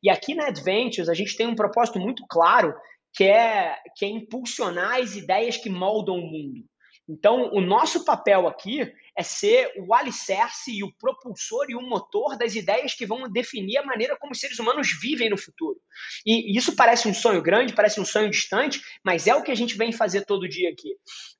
E 0.02 0.10
aqui 0.10 0.34
na 0.34 0.48
Adventures 0.48 1.08
a 1.08 1.14
gente 1.14 1.34
tem 1.34 1.46
um 1.46 1.54
propósito 1.54 1.98
muito 1.98 2.22
claro 2.28 2.74
que 3.14 3.24
é, 3.24 3.76
que 3.96 4.04
é 4.04 4.08
impulsionar 4.08 5.00
as 5.00 5.16
ideias 5.16 5.56
que 5.56 5.70
moldam 5.70 6.16
o 6.16 6.30
mundo. 6.30 6.64
Então, 7.08 7.50
o 7.52 7.60
nosso 7.60 8.04
papel 8.04 8.46
aqui 8.46 8.90
é 9.16 9.22
ser 9.22 9.72
o 9.78 9.94
alicerce 9.94 10.72
e 10.72 10.82
o 10.82 10.92
propulsor 10.98 11.66
e 11.68 11.74
o 11.74 11.82
motor 11.82 12.36
das 12.36 12.54
ideias 12.54 12.94
que 12.94 13.06
vão 13.06 13.30
definir 13.30 13.78
a 13.78 13.84
maneira 13.84 14.16
como 14.16 14.32
os 14.32 14.40
seres 14.40 14.58
humanos 14.58 14.88
vivem 15.00 15.28
no 15.28 15.36
futuro. 15.36 15.78
E 16.24 16.56
isso 16.56 16.74
parece 16.74 17.08
um 17.08 17.14
sonho 17.14 17.42
grande, 17.42 17.74
parece 17.74 18.00
um 18.00 18.04
sonho 18.04 18.30
distante, 18.30 18.80
mas 19.04 19.26
é 19.26 19.34
o 19.34 19.42
que 19.42 19.50
a 19.50 19.54
gente 19.54 19.76
vem 19.76 19.92
fazer 19.92 20.24
todo 20.24 20.48
dia 20.48 20.70
aqui. 20.70 20.90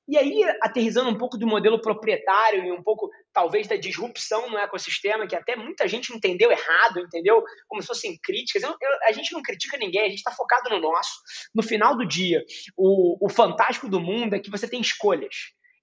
E 0.07 0.17
aí, 0.17 0.43
aterrizando 0.61 1.09
um 1.09 1.17
pouco 1.17 1.37
do 1.37 1.47
modelo 1.47 1.79
proprietário 1.79 2.65
e 2.65 2.71
um 2.71 2.83
pouco, 2.83 3.09
talvez, 3.31 3.67
da 3.67 3.77
disrupção 3.77 4.49
no 4.49 4.57
ecossistema, 4.57 5.25
que 5.25 5.35
até 5.35 5.55
muita 5.55 5.87
gente 5.87 6.13
entendeu 6.13 6.51
errado, 6.51 6.99
entendeu? 6.99 7.41
Como 7.67 7.81
se 7.81 7.87
fossem 7.87 8.19
críticas. 8.21 8.63
Eu, 8.63 8.69
eu, 8.69 8.89
a 9.07 9.11
gente 9.13 9.31
não 9.31 9.41
critica 9.41 9.77
ninguém, 9.77 10.01
a 10.01 10.09
gente 10.09 10.17
está 10.17 10.31
focado 10.31 10.69
no 10.69 10.79
nosso. 10.79 11.11
No 11.55 11.63
final 11.63 11.95
do 11.95 12.05
dia, 12.05 12.43
o, 12.75 13.25
o 13.25 13.29
fantástico 13.29 13.87
do 13.87 13.99
mundo 13.99 14.35
é 14.35 14.39
que 14.39 14.51
você 14.51 14.67
tem 14.67 14.81
escolhas. 14.81 15.33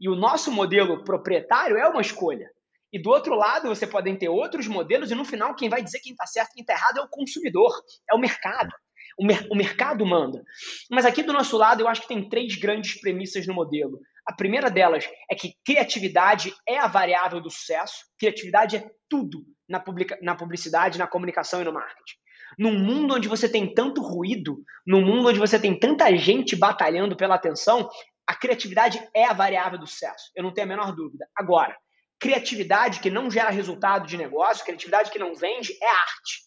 E 0.01 0.09
o 0.09 0.17
nosso 0.17 0.51
modelo 0.51 1.05
proprietário 1.05 1.77
é 1.77 1.87
uma 1.87 2.01
escolha. 2.01 2.51
E 2.93 3.01
do 3.01 3.11
outro 3.11 3.35
lado, 3.35 3.69
você 3.69 3.87
podem 3.87 4.17
ter 4.17 4.29
outros 4.29 4.67
modelos, 4.67 5.11
e 5.11 5.15
no 5.15 5.25
final, 5.25 5.55
quem 5.55 5.69
vai 5.69 5.83
dizer 5.83 6.01
quem 6.01 6.13
está 6.13 6.27
certo 6.27 6.51
e 6.51 6.55
quem 6.55 6.63
está 6.63 6.73
errado 6.73 6.99
é 6.99 7.03
o 7.03 7.09
consumidor, 7.09 7.73
é 8.11 8.15
o 8.15 8.19
mercado. 8.19 8.71
O, 9.19 9.25
mer 9.25 9.47
o 9.51 9.55
mercado 9.55 10.05
manda. 10.07 10.43
Mas 10.91 11.05
aqui 11.05 11.23
do 11.23 11.33
nosso 11.33 11.57
lado, 11.57 11.83
eu 11.83 11.89
acho 11.89 12.03
que 12.03 12.09
tem 12.09 12.29
três 12.29 12.57
grandes 12.57 13.01
premissas 13.01 13.47
no 13.47 13.55
modelo. 13.55 14.01
A 14.27 14.33
primeira 14.33 14.71
delas 14.71 15.09
é 15.31 15.35
que 15.35 15.55
criatividade 15.65 16.55
é 16.67 16.79
a 16.79 16.87
variável 16.87 17.41
do 17.41 17.51
sucesso. 17.51 18.05
Criatividade 18.19 18.77
é 18.77 18.91
tudo 19.09 19.45
na, 19.69 19.83
na 20.23 20.35
publicidade, 20.35 20.99
na 20.99 21.07
comunicação 21.07 21.61
e 21.61 21.65
no 21.65 21.73
marketing. 21.73 22.19
Num 22.59 22.79
mundo 22.79 23.15
onde 23.15 23.29
você 23.29 23.49
tem 23.49 23.73
tanto 23.73 24.03
ruído, 24.03 24.63
num 24.87 25.05
mundo 25.05 25.29
onde 25.29 25.39
você 25.39 25.59
tem 25.59 25.79
tanta 25.79 26.15
gente 26.17 26.57
batalhando 26.57 27.17
pela 27.17 27.37
atenção, 27.37 27.89
a 28.31 28.35
criatividade 28.37 29.05
é 29.13 29.25
a 29.25 29.33
variável 29.33 29.77
do 29.77 29.89
sucesso, 29.89 30.31
eu 30.37 30.45
não 30.45 30.55
tenho 30.55 30.69
a 30.69 30.69
menor 30.69 30.95
dúvida. 30.95 31.29
Agora, 31.37 31.77
criatividade 32.17 33.01
que 33.01 33.11
não 33.11 33.29
gera 33.29 33.51
resultado 33.51 34.07
de 34.07 34.17
negócio, 34.17 34.65
criatividade 34.65 35.11
que 35.11 35.19
não 35.19 35.35
vende, 35.35 35.77
é 35.83 35.91
arte. 35.91 36.45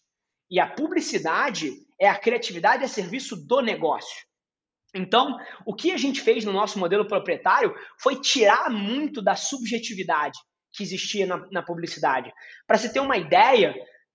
E 0.50 0.58
a 0.58 0.66
publicidade 0.66 1.74
é 2.00 2.08
a 2.08 2.18
criatividade 2.18 2.84
a 2.84 2.88
serviço 2.88 3.36
do 3.36 3.60
negócio. 3.60 4.24
Então, 4.94 5.36
o 5.66 5.74
que 5.74 5.92
a 5.92 5.98
gente 5.98 6.22
fez 6.22 6.42
no 6.42 6.54
nosso 6.54 6.78
modelo 6.78 7.06
proprietário 7.06 7.74
foi 8.00 8.18
tirar 8.18 8.70
muito 8.70 9.20
da 9.20 9.36
subjetividade 9.36 10.38
que 10.72 10.82
existia 10.82 11.26
na, 11.26 11.46
na 11.50 11.62
publicidade. 11.62 12.32
Para 12.66 12.78
se 12.78 12.94
ter 12.94 13.00
uma 13.00 13.18
ideia, 13.18 13.74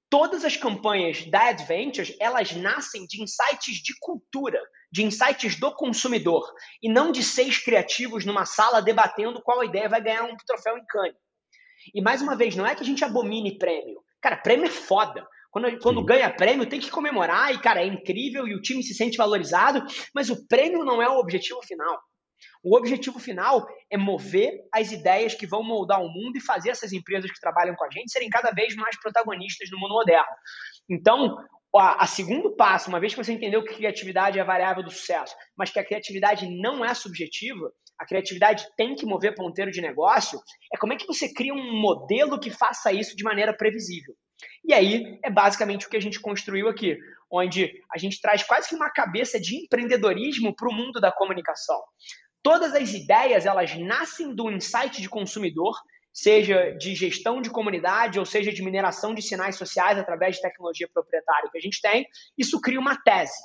todas 0.10 0.44
as 0.44 0.58
campanhas 0.58 1.26
da 1.30 1.50
Adventures, 1.50 2.16
elas 2.20 2.52
nascem 2.54 3.06
de 3.06 3.22
insights 3.22 3.76
de 3.76 3.94
cultura 4.00 4.60
de 4.92 5.04
insights 5.04 5.60
do 5.60 5.74
consumidor 5.76 6.44
e 6.82 6.92
não 6.92 7.12
de 7.12 7.24
seis 7.24 7.60
criativos 7.64 8.26
numa 8.26 8.46
sala 8.46 8.82
debatendo 8.82 9.42
qual 9.42 9.64
ideia 9.64 9.88
vai 9.88 10.02
ganhar 10.02 10.24
um 10.24 10.36
troféu 10.46 10.78
em 10.78 10.86
Cannes. 10.88 11.16
E 11.94 12.02
mais 12.02 12.22
uma 12.22 12.36
vez, 12.36 12.56
não 12.56 12.66
é 12.66 12.76
que 12.76 12.82
a 12.82 12.86
gente 12.86 13.04
abomine 13.04 13.58
prêmio. 13.58 14.02
Cara, 14.22 14.38
prêmio 14.38 14.66
é 14.66 14.72
foda. 14.72 15.26
Quando, 15.52 15.80
quando 15.80 16.04
ganha 16.04 16.32
prêmio, 16.32 16.68
tem 16.68 16.80
que 16.80 16.92
comemorar 16.92 17.54
e, 17.54 17.60
cara, 17.60 17.82
é 17.82 17.86
incrível 17.86 18.48
e 18.48 18.54
o 18.54 18.62
time 18.62 18.84
se 18.84 18.94
sente 18.94 19.18
valorizado, 19.18 19.84
mas 20.14 20.30
o 20.30 20.48
prêmio 20.48 20.84
não 20.84 21.02
é 21.02 21.10
o 21.10 21.18
objetivo 21.18 21.62
final. 21.64 22.00
O 22.64 22.76
objetivo 22.76 23.20
final 23.20 23.66
é 23.90 23.98
mover 23.98 24.52
as 24.74 24.92
ideias 24.92 25.34
que 25.34 25.48
vão 25.48 25.64
moldar 25.64 26.02
o 26.02 26.10
mundo 26.10 26.38
e 26.38 26.42
fazer 26.42 26.72
essas 26.72 26.92
empresas 26.92 27.32
que 27.32 27.40
trabalham 27.40 27.76
com 27.76 27.86
a 27.86 27.90
gente 27.90 28.12
serem 28.12 28.30
cada 28.30 28.52
vez 28.52 28.76
mais 28.76 29.00
protagonistas 29.00 29.70
no 29.72 29.80
mundo 29.80 29.94
moderno. 29.94 30.28
Então, 30.90 31.38
a, 31.76 32.04
a, 32.04 32.08
segundo 32.08 32.56
passo, 32.56 32.90
uma 32.90 33.00
vez 33.00 33.14
que 33.14 33.24
você 33.24 33.32
entendeu 33.32 33.64
que 33.64 33.76
criatividade 33.76 34.40
é 34.40 34.42
a 34.42 34.46
variável 34.46 34.84
do 34.84 34.92
sucesso, 34.92 35.36
mas 35.58 35.72
que 35.72 35.80
a 35.80 35.86
criatividade 35.86 36.48
não 36.60 36.84
é 36.84 36.94
subjetiva, 36.94 37.72
a 37.98 38.06
criatividade 38.06 38.66
tem 38.76 38.96
que 38.96 39.06
mover 39.06 39.36
ponteiro 39.36 39.72
de 39.72 39.82
negócio, 39.82 40.40
é 40.74 40.78
como 40.78 40.94
é 40.94 40.98
que 40.98 41.08
você 41.08 41.32
cria 41.34 41.54
um 41.54 41.80
modelo 41.80 42.40
que 42.40 42.50
faça 42.50 42.92
isso 42.92 43.16
de 43.16 43.24
maneira 43.24 43.56
previsível. 43.56 44.16
E 44.66 44.74
aí 44.74 45.20
é 45.24 45.30
basicamente 45.30 45.86
o 45.86 45.90
que 45.90 45.98
a 45.98 46.02
gente 46.02 46.20
construiu 46.20 46.68
aqui, 46.68 46.98
onde 47.32 47.72
a 47.92 47.98
gente 47.98 48.20
traz 48.22 48.42
quase 48.44 48.70
que 48.70 48.76
uma 48.76 48.90
cabeça 48.90 49.40
de 49.40 49.64
empreendedorismo 49.64 50.56
para 50.56 50.70
o 50.70 50.74
mundo 50.74 51.00
da 51.00 51.12
comunicação. 51.12 51.80
Todas 52.42 52.74
as 52.74 52.94
ideias 52.94 53.46
elas 53.46 53.76
nascem 53.78 54.34
do 54.34 54.50
insight 54.50 55.02
de 55.02 55.10
consumidor 55.10 55.76
seja 56.12 56.72
de 56.72 56.96
gestão 56.96 57.42
de 57.42 57.50
comunidade 57.50 58.20
ou 58.20 58.26
seja 58.26 58.52
de 58.52 58.64
mineração 58.64 59.14
de 59.14 59.22
sinais 59.22 59.56
sociais 59.56 59.98
através 59.98 60.36
de 60.36 60.42
tecnologia 60.42 60.88
proprietária 60.92 61.50
que 61.52 61.58
a 61.58 61.62
gente 61.62 61.82
tem, 61.82 62.08
isso 62.38 62.60
cria 62.60 62.80
uma 62.80 63.00
tese. 63.02 63.38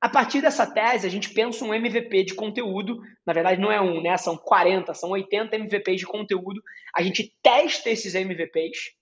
A 0.00 0.08
partir 0.08 0.40
dessa 0.40 0.66
tese, 0.66 1.06
a 1.06 1.10
gente 1.10 1.32
pensa 1.32 1.64
um 1.64 1.72
MVP 1.72 2.24
de 2.24 2.34
conteúdo, 2.34 3.00
na 3.24 3.32
verdade 3.32 3.60
não 3.60 3.70
é 3.70 3.80
um, 3.80 4.02
né? 4.02 4.16
São 4.16 4.36
40, 4.36 4.92
são 4.94 5.10
80 5.10 5.54
MVPs 5.54 6.00
de 6.00 6.06
conteúdo. 6.06 6.60
A 6.92 7.02
gente 7.02 7.32
testa 7.40 7.88
esses 7.88 8.14
MVPs, 8.14 8.94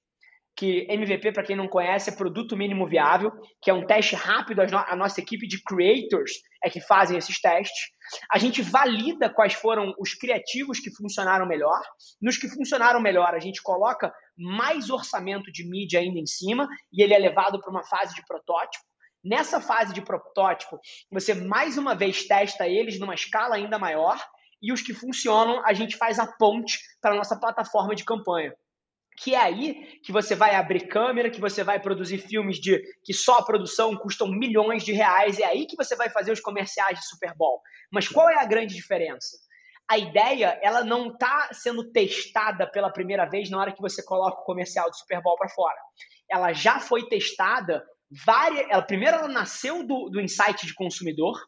que 0.61 0.87
MVP, 0.91 1.33
para 1.33 1.43
quem 1.43 1.57
não 1.57 1.67
conhece, 1.67 2.11
é 2.11 2.15
produto 2.15 2.55
mínimo 2.55 2.87
viável, 2.87 3.33
que 3.63 3.71
é 3.71 3.75
um 3.75 3.87
teste 3.87 4.15
rápido, 4.15 4.61
a 4.61 4.95
nossa 4.95 5.19
equipe 5.19 5.49
de 5.49 5.63
creators 5.63 6.33
é 6.63 6.69
que 6.69 6.83
fazem 6.83 7.17
esses 7.17 7.41
testes. 7.41 7.89
A 8.31 8.37
gente 8.37 8.61
valida 8.61 9.33
quais 9.33 9.55
foram 9.55 9.95
os 9.99 10.13
criativos 10.13 10.79
que 10.79 10.95
funcionaram 10.95 11.47
melhor. 11.47 11.81
Nos 12.21 12.37
que 12.37 12.47
funcionaram 12.47 13.01
melhor, 13.01 13.35
a 13.35 13.39
gente 13.39 13.63
coloca 13.63 14.13
mais 14.37 14.91
orçamento 14.91 15.51
de 15.51 15.67
mídia 15.67 16.01
ainda 16.01 16.19
em 16.19 16.27
cima 16.27 16.69
e 16.93 17.03
ele 17.03 17.15
é 17.15 17.19
levado 17.19 17.59
para 17.59 17.71
uma 17.71 17.85
fase 17.85 18.15
de 18.15 18.23
protótipo. 18.27 18.85
Nessa 19.25 19.63
fase 19.63 19.95
de 19.95 20.03
protótipo, 20.03 20.79
você 21.11 21.33
mais 21.33 21.79
uma 21.79 21.95
vez 21.95 22.27
testa 22.27 22.69
eles 22.69 23.01
numa 23.01 23.15
escala 23.15 23.55
ainda 23.55 23.79
maior 23.79 24.23
e 24.61 24.75
os 24.75 24.83
que 24.83 24.93
funcionam, 24.93 25.65
a 25.65 25.73
gente 25.73 25.97
faz 25.97 26.19
a 26.19 26.27
ponte 26.27 26.79
para 27.01 27.13
a 27.13 27.17
nossa 27.17 27.41
plataforma 27.41 27.95
de 27.95 28.05
campanha. 28.05 28.53
Que 29.23 29.35
é 29.35 29.39
aí 29.39 30.01
que 30.03 30.13
você 30.13 30.35
vai 30.35 30.55
abrir 30.55 30.89
câmera, 30.89 31.31
que 31.31 31.41
você 31.41 31.63
vai 31.63 31.79
produzir 31.79 32.19
filmes 32.19 32.59
de 32.59 32.83
que 33.05 33.13
só 33.13 33.39
a 33.39 33.45
produção 33.45 33.97
custam 33.97 34.29
milhões 34.29 34.83
de 34.83 34.93
reais, 34.93 35.39
é 35.39 35.45
aí 35.45 35.67
que 35.67 35.77
você 35.77 35.95
vai 35.95 36.09
fazer 36.09 36.33
os 36.33 36.41
comerciais 36.41 36.99
de 36.99 37.07
Super 37.07 37.35
Bowl. 37.37 37.61
Mas 37.93 38.09
qual 38.09 38.31
é 38.31 38.41
a 38.41 38.47
grande 38.47 38.75
diferença? 38.75 39.37
A 39.91 39.99
ideia, 39.99 40.59
ela 40.63 40.85
não 40.85 41.09
está 41.09 41.49
sendo 41.53 41.91
testada 41.91 42.71
pela 42.71 42.93
primeira 42.93 43.29
vez 43.29 43.51
na 43.51 43.59
hora 43.59 43.73
que 43.73 43.83
você 43.83 44.03
coloca 44.05 44.41
o 44.41 44.45
comercial 44.45 44.89
de 44.89 44.99
Super 44.99 45.21
Bowl 45.21 45.37
para 45.37 45.49
fora. 45.49 45.79
Ela 46.31 46.53
já 46.53 46.79
foi 46.79 47.09
testada 47.09 47.85
várias. 48.25 48.67
Ela, 48.71 48.83
primeiro, 48.83 49.17
ela 49.17 49.29
nasceu 49.29 49.85
do, 49.85 50.09
do 50.09 50.21
insight 50.21 50.65
de 50.65 50.75
consumidor, 50.75 51.39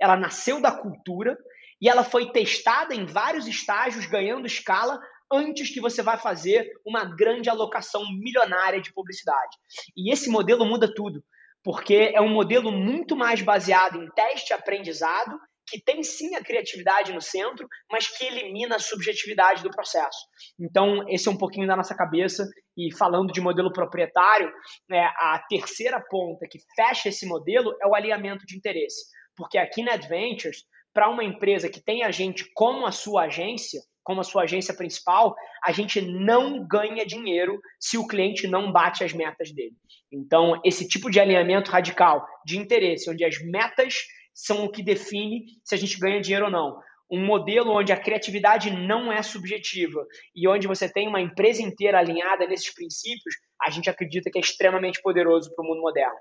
ela 0.00 0.16
nasceu 0.16 0.60
da 0.60 0.70
cultura 0.70 1.36
e 1.80 1.88
ela 1.88 2.04
foi 2.04 2.30
testada 2.30 2.94
em 2.94 3.04
vários 3.04 3.46
estágios, 3.46 4.06
ganhando 4.06 4.46
escala, 4.46 5.00
antes 5.32 5.70
que 5.70 5.80
você 5.80 6.02
vai 6.02 6.18
fazer 6.18 6.70
uma 6.86 7.04
grande 7.04 7.50
alocação 7.50 8.02
milionária 8.18 8.80
de 8.80 8.92
publicidade. 8.92 9.56
E 9.96 10.12
esse 10.12 10.30
modelo 10.30 10.64
muda 10.64 10.92
tudo, 10.92 11.22
porque 11.62 12.12
é 12.14 12.20
um 12.20 12.32
modelo 12.32 12.72
muito 12.72 13.16
mais 13.16 13.42
baseado 13.42 14.02
em 14.02 14.08
teste 14.10 14.52
aprendizado 14.52 15.38
que 15.70 15.80
tem 15.80 16.02
sim 16.02 16.34
a 16.34 16.42
criatividade 16.42 17.12
no 17.12 17.20
centro, 17.20 17.68
mas 17.90 18.08
que 18.08 18.24
elimina 18.24 18.76
a 18.76 18.80
subjetividade 18.80 19.62
do 19.62 19.70
processo. 19.70 20.18
Então, 20.58 21.06
esse 21.08 21.28
é 21.28 21.30
um 21.30 21.36
pouquinho 21.36 21.66
da 21.66 21.76
nossa 21.76 21.94
cabeça. 21.94 22.48
E 22.76 22.94
falando 22.96 23.32
de 23.32 23.40
modelo 23.40 23.72
proprietário, 23.72 24.50
é, 24.90 25.04
a 25.04 25.44
terceira 25.48 26.02
ponta 26.08 26.46
que 26.50 26.58
fecha 26.74 27.08
esse 27.10 27.26
modelo 27.26 27.76
é 27.82 27.86
o 27.86 27.94
alinhamento 27.94 28.46
de 28.46 28.56
interesse. 28.56 29.10
Porque 29.36 29.58
aqui 29.58 29.82
na 29.82 29.92
Adventures, 29.92 30.64
para 30.92 31.10
uma 31.10 31.22
empresa 31.22 31.68
que 31.68 31.82
tem 31.82 32.02
a 32.02 32.10
gente 32.10 32.50
como 32.54 32.86
a 32.86 32.92
sua 32.92 33.24
agência, 33.24 33.80
como 34.08 34.22
a 34.22 34.24
sua 34.24 34.44
agência 34.44 34.72
principal, 34.72 35.36
a 35.62 35.70
gente 35.70 36.00
não 36.00 36.66
ganha 36.66 37.04
dinheiro 37.04 37.60
se 37.78 37.98
o 37.98 38.06
cliente 38.06 38.46
não 38.46 38.72
bate 38.72 39.04
as 39.04 39.12
metas 39.12 39.52
dele. 39.52 39.76
Então, 40.10 40.58
esse 40.64 40.88
tipo 40.88 41.10
de 41.10 41.20
alinhamento 41.20 41.70
radical 41.70 42.26
de 42.42 42.56
interesse, 42.56 43.10
onde 43.10 43.22
as 43.22 43.38
metas 43.38 43.96
são 44.32 44.64
o 44.64 44.70
que 44.70 44.82
define 44.82 45.44
se 45.62 45.74
a 45.74 45.78
gente 45.78 45.98
ganha 45.98 46.22
dinheiro 46.22 46.46
ou 46.46 46.50
não. 46.50 46.78
Um 47.10 47.22
modelo 47.22 47.70
onde 47.70 47.92
a 47.92 48.00
criatividade 48.00 48.70
não 48.70 49.12
é 49.12 49.22
subjetiva 49.22 50.06
e 50.34 50.48
onde 50.48 50.66
você 50.66 50.90
tem 50.90 51.06
uma 51.06 51.20
empresa 51.20 51.60
inteira 51.60 51.98
alinhada 51.98 52.46
nesses 52.46 52.72
princípios, 52.72 53.34
a 53.60 53.68
gente 53.68 53.90
acredita 53.90 54.30
que 54.30 54.38
é 54.38 54.40
extremamente 54.40 55.02
poderoso 55.02 55.54
para 55.54 55.62
o 55.62 55.68
mundo 55.68 55.82
moderno. 55.82 56.16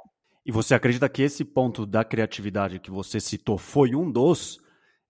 E 0.46 0.52
você 0.52 0.76
acredita 0.76 1.08
que 1.08 1.22
esse 1.22 1.46
ponto 1.46 1.86
da 1.86 2.04
criatividade 2.04 2.82
que 2.82 2.92
você 2.92 3.22
citou 3.22 3.58
foi 3.58 3.96
um 3.96 4.12
dos 4.12 4.60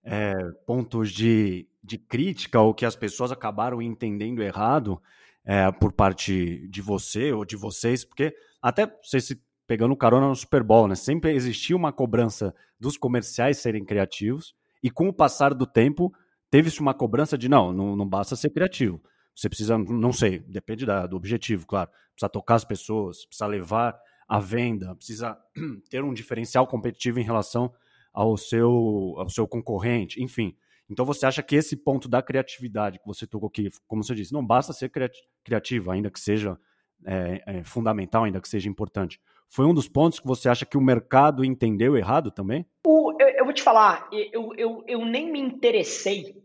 é, 0.04 0.32
pontos 0.64 1.10
de, 1.10 1.66
de 1.88 1.98
crítica 1.98 2.60
ou 2.60 2.74
que 2.74 2.84
as 2.84 2.94
pessoas 2.94 3.32
acabaram 3.32 3.80
entendendo 3.82 4.42
errado 4.42 5.00
é, 5.44 5.72
por 5.72 5.92
parte 5.92 6.68
de 6.68 6.82
você 6.82 7.32
ou 7.32 7.44
de 7.44 7.56
vocês? 7.56 8.04
Porque 8.04 8.34
até 8.62 8.86
você 9.02 9.20
se 9.20 9.42
pegando 9.66 9.96
carona 9.96 10.28
no 10.28 10.36
Super 10.36 10.62
Bowl, 10.62 10.88
né? 10.88 10.94
Sempre 10.94 11.34
existia 11.34 11.76
uma 11.76 11.92
cobrança 11.92 12.54
dos 12.80 12.96
comerciais 12.96 13.58
serem 13.58 13.84
criativos, 13.84 14.54
e 14.82 14.90
com 14.90 15.08
o 15.08 15.12
passar 15.12 15.52
do 15.52 15.66
tempo, 15.66 16.12
teve-se 16.50 16.80
uma 16.80 16.94
cobrança 16.94 17.36
de 17.36 17.48
não, 17.48 17.72
não, 17.72 17.96
não 17.96 18.08
basta 18.08 18.36
ser 18.36 18.50
criativo. 18.50 19.02
Você 19.34 19.48
precisa, 19.48 19.76
não 19.76 20.12
sei, 20.12 20.38
depende 20.40 20.86
da, 20.86 21.06
do 21.06 21.16
objetivo, 21.16 21.66
claro. 21.66 21.90
Precisa 22.12 22.28
tocar 22.28 22.54
as 22.54 22.64
pessoas, 22.64 23.26
precisa 23.26 23.46
levar 23.46 23.98
a 24.28 24.40
venda, 24.40 24.94
precisa 24.94 25.38
ter 25.90 26.02
um 26.02 26.14
diferencial 26.14 26.66
competitivo 26.66 27.20
em 27.20 27.24
relação 27.24 27.72
ao 28.12 28.36
seu, 28.36 29.14
ao 29.16 29.28
seu 29.28 29.46
concorrente, 29.46 30.22
enfim. 30.22 30.56
Então 30.90 31.04
você 31.04 31.26
acha 31.26 31.42
que 31.42 31.56
esse 31.56 31.76
ponto 31.76 32.08
da 32.08 32.22
criatividade 32.22 32.98
que 32.98 33.06
você 33.06 33.26
tocou 33.26 33.48
aqui, 33.48 33.68
como 33.86 34.02
você 34.02 34.14
disse, 34.14 34.32
não 34.32 34.44
basta 34.44 34.72
ser 34.72 34.90
criativo, 35.44 35.90
ainda 35.90 36.10
que 36.10 36.20
seja 36.20 36.58
é, 37.06 37.42
é, 37.46 37.64
fundamental, 37.64 38.24
ainda 38.24 38.40
que 38.40 38.48
seja 38.48 38.68
importante. 38.68 39.20
Foi 39.50 39.66
um 39.66 39.74
dos 39.74 39.88
pontos 39.88 40.20
que 40.20 40.26
você 40.26 40.48
acha 40.48 40.66
que 40.66 40.76
o 40.76 40.80
mercado 40.80 41.44
entendeu 41.44 41.96
errado 41.96 42.30
também? 42.30 42.66
O, 42.86 43.12
eu, 43.20 43.28
eu, 43.28 43.44
vou 43.44 43.54
te 43.54 43.62
falar, 43.62 44.08
eu, 44.12 44.52
eu, 44.56 44.84
eu 44.86 45.04
nem 45.04 45.30
me 45.30 45.40
interessei 45.40 46.42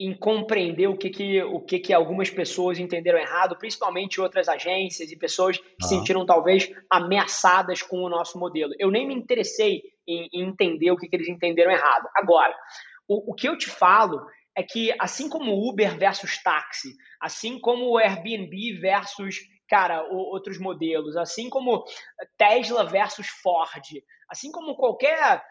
em 0.00 0.14
compreender 0.14 0.88
o 0.88 0.96
que, 0.96 1.10
que, 1.10 1.42
o 1.42 1.60
que, 1.60 1.78
que 1.78 1.92
algumas 1.92 2.30
pessoas 2.30 2.78
entenderam 2.78 3.18
errado, 3.18 3.58
principalmente 3.58 4.18
outras 4.18 4.48
agências 4.48 5.12
e 5.12 5.16
pessoas 5.16 5.58
que 5.58 5.64
ah. 5.82 5.86
se 5.86 5.94
sentiram 5.94 6.24
talvez 6.24 6.72
ameaçadas 6.88 7.82
com 7.82 7.98
o 7.98 8.08
nosso 8.08 8.38
modelo. 8.38 8.72
Eu 8.78 8.90
nem 8.90 9.06
me 9.06 9.14
interessei 9.14 9.82
em, 10.08 10.26
em 10.32 10.48
entender 10.48 10.90
o 10.90 10.96
que, 10.96 11.06
que 11.06 11.14
eles 11.14 11.28
entenderam 11.28 11.70
errado. 11.70 12.08
Agora, 12.16 12.56
o, 13.10 13.32
o 13.32 13.34
que 13.34 13.48
eu 13.48 13.58
te 13.58 13.68
falo 13.68 14.24
é 14.56 14.62
que 14.62 14.94
assim 15.00 15.28
como 15.28 15.68
Uber 15.68 15.98
versus 15.98 16.40
táxi, 16.42 16.90
assim 17.20 17.58
como 17.60 17.98
Airbnb 17.98 18.78
versus 18.80 19.36
cara, 19.68 20.02
outros 20.10 20.58
modelos, 20.58 21.16
assim 21.16 21.48
como 21.48 21.84
Tesla 22.36 22.84
versus 22.84 23.28
Ford, 23.28 23.84
assim 24.28 24.50
como 24.50 24.76
qualquer 24.76 25.42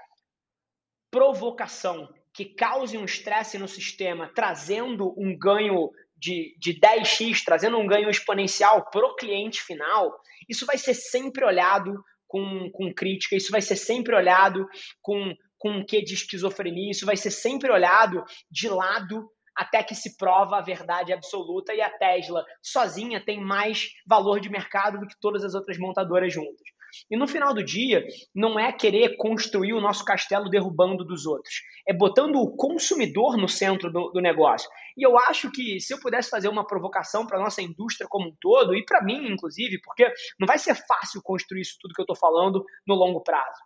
provocação 1.09 2.07
que 2.33 2.53
cause 2.53 2.97
um 2.97 3.05
estresse 3.05 3.57
no 3.57 3.67
sistema, 3.67 4.31
trazendo 4.35 5.13
um 5.17 5.37
ganho 5.37 5.89
de, 6.17 6.55
de 6.59 6.77
10x, 6.79 7.43
trazendo 7.45 7.77
um 7.77 7.87
ganho 7.87 8.09
exponencial 8.09 8.89
para 8.89 9.05
o 9.05 9.15
cliente 9.15 9.61
final, 9.61 10.13
isso 10.49 10.65
vai 10.65 10.77
ser 10.77 10.93
sempre 10.93 11.45
olhado 11.45 12.03
com, 12.27 12.69
com 12.71 12.93
crítica, 12.93 13.35
isso 13.35 13.51
vai 13.51 13.61
ser 13.61 13.77
sempre 13.77 14.15
olhado 14.15 14.67
com, 15.01 15.33
com 15.59 15.69
um 15.69 15.85
quê 15.85 16.01
de 16.01 16.13
esquizofrenia, 16.13 16.91
isso 16.91 17.05
vai 17.05 17.17
ser 17.17 17.31
sempre 17.31 17.71
olhado 17.71 18.23
de 18.49 18.67
lado 18.67 19.29
até 19.55 19.83
que 19.83 19.93
se 19.93 20.15
prova 20.15 20.57
a 20.57 20.61
verdade 20.61 21.11
absoluta 21.11 21.73
e 21.73 21.81
a 21.81 21.89
Tesla 21.89 22.45
sozinha 22.63 23.23
tem 23.23 23.43
mais 23.43 23.89
valor 24.07 24.39
de 24.39 24.49
mercado 24.49 24.97
do 24.97 25.05
que 25.05 25.19
todas 25.19 25.43
as 25.43 25.53
outras 25.53 25.77
montadoras 25.77 26.33
juntas. 26.33 26.63
E 27.11 27.17
no 27.17 27.27
final 27.27 27.53
do 27.53 27.63
dia, 27.63 28.03
não 28.33 28.59
é 28.59 28.71
querer 28.71 29.15
construir 29.17 29.73
o 29.73 29.81
nosso 29.81 30.03
castelo 30.03 30.49
derrubando 30.49 31.03
dos 31.03 31.25
outros, 31.25 31.55
é 31.87 31.93
botando 31.93 32.37
o 32.37 32.55
consumidor 32.55 33.37
no 33.37 33.47
centro 33.47 33.91
do, 33.91 34.09
do 34.11 34.21
negócio. 34.21 34.69
E 34.97 35.05
eu 35.05 35.17
acho 35.17 35.51
que 35.51 35.79
se 35.79 35.93
eu 35.93 35.99
pudesse 35.99 36.29
fazer 36.29 36.47
uma 36.47 36.65
provocação 36.65 37.27
para 37.27 37.37
a 37.37 37.43
nossa 37.43 37.61
indústria 37.61 38.07
como 38.09 38.29
um 38.29 38.35
todo, 38.41 38.73
e 38.73 38.83
para 38.83 39.03
mim, 39.03 39.31
inclusive, 39.31 39.79
porque 39.81 40.11
não 40.39 40.47
vai 40.47 40.57
ser 40.57 40.75
fácil 40.75 41.21
construir 41.21 41.61
isso 41.61 41.77
tudo 41.79 41.93
que 41.93 42.01
eu 42.01 42.03
estou 42.03 42.15
falando 42.15 42.65
no 42.87 42.95
longo 42.95 43.21
prazo 43.21 43.59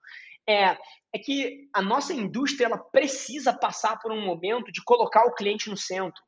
é, 0.47 0.77
é 1.13 1.19
que 1.19 1.67
a 1.73 1.81
nossa 1.81 2.13
indústria 2.13 2.65
ela 2.65 2.77
precisa 2.77 3.53
passar 3.53 3.99
por 3.99 4.11
um 4.11 4.21
momento 4.25 4.71
de 4.71 4.83
colocar 4.83 5.25
o 5.25 5.33
cliente 5.33 5.69
no 5.69 5.77
centro. 5.77 6.21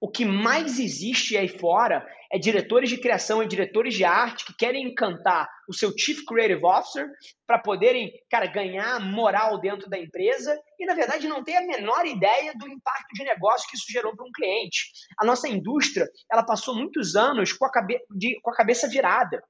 O 0.00 0.10
que 0.10 0.24
mais 0.24 0.78
existe 0.78 1.36
aí 1.36 1.46
fora 1.46 2.06
é 2.32 2.38
diretores 2.38 2.88
de 2.88 2.96
criação 2.96 3.42
e 3.42 3.46
diretores 3.46 3.92
de 3.92 4.02
arte 4.02 4.46
que 4.46 4.56
querem 4.56 4.88
encantar 4.88 5.46
o 5.68 5.74
seu 5.74 5.92
Chief 5.94 6.24
Creative 6.26 6.64
Officer 6.64 7.06
para 7.46 7.58
poderem, 7.58 8.10
cara, 8.30 8.46
ganhar 8.46 8.98
moral 8.98 9.60
dentro 9.60 9.90
da 9.90 9.98
empresa 9.98 10.58
e, 10.78 10.86
na 10.86 10.94
verdade, 10.94 11.28
não 11.28 11.44
ter 11.44 11.56
a 11.56 11.66
menor 11.66 12.06
ideia 12.06 12.54
do 12.54 12.66
impacto 12.66 13.12
de 13.12 13.24
negócio 13.24 13.68
que 13.68 13.76
isso 13.76 13.92
gerou 13.92 14.16
para 14.16 14.24
um 14.24 14.32
cliente. 14.32 14.90
A 15.18 15.26
nossa 15.26 15.46
indústria, 15.46 16.08
ela 16.32 16.42
passou 16.42 16.74
muitos 16.74 17.14
anos 17.14 17.52
com 17.52 17.66
a, 17.66 17.70
cabe 17.70 18.00
de, 18.16 18.40
com 18.40 18.50
a 18.50 18.56
cabeça 18.56 18.88
virada. 18.88 19.42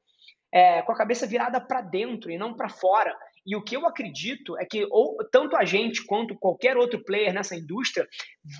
É, 0.52 0.82
com 0.82 0.90
a 0.90 0.96
cabeça 0.96 1.28
virada 1.28 1.60
para 1.60 1.80
dentro 1.80 2.28
e 2.28 2.36
não 2.36 2.56
para 2.56 2.68
fora. 2.68 3.16
E 3.46 3.56
o 3.56 3.62
que 3.62 3.76
eu 3.76 3.86
acredito 3.86 4.58
é 4.58 4.64
que 4.64 4.86
ou, 4.90 5.16
tanto 5.30 5.56
a 5.56 5.64
gente 5.64 6.04
quanto 6.04 6.38
qualquer 6.38 6.76
outro 6.76 7.02
player 7.02 7.32
nessa 7.32 7.56
indústria 7.56 8.06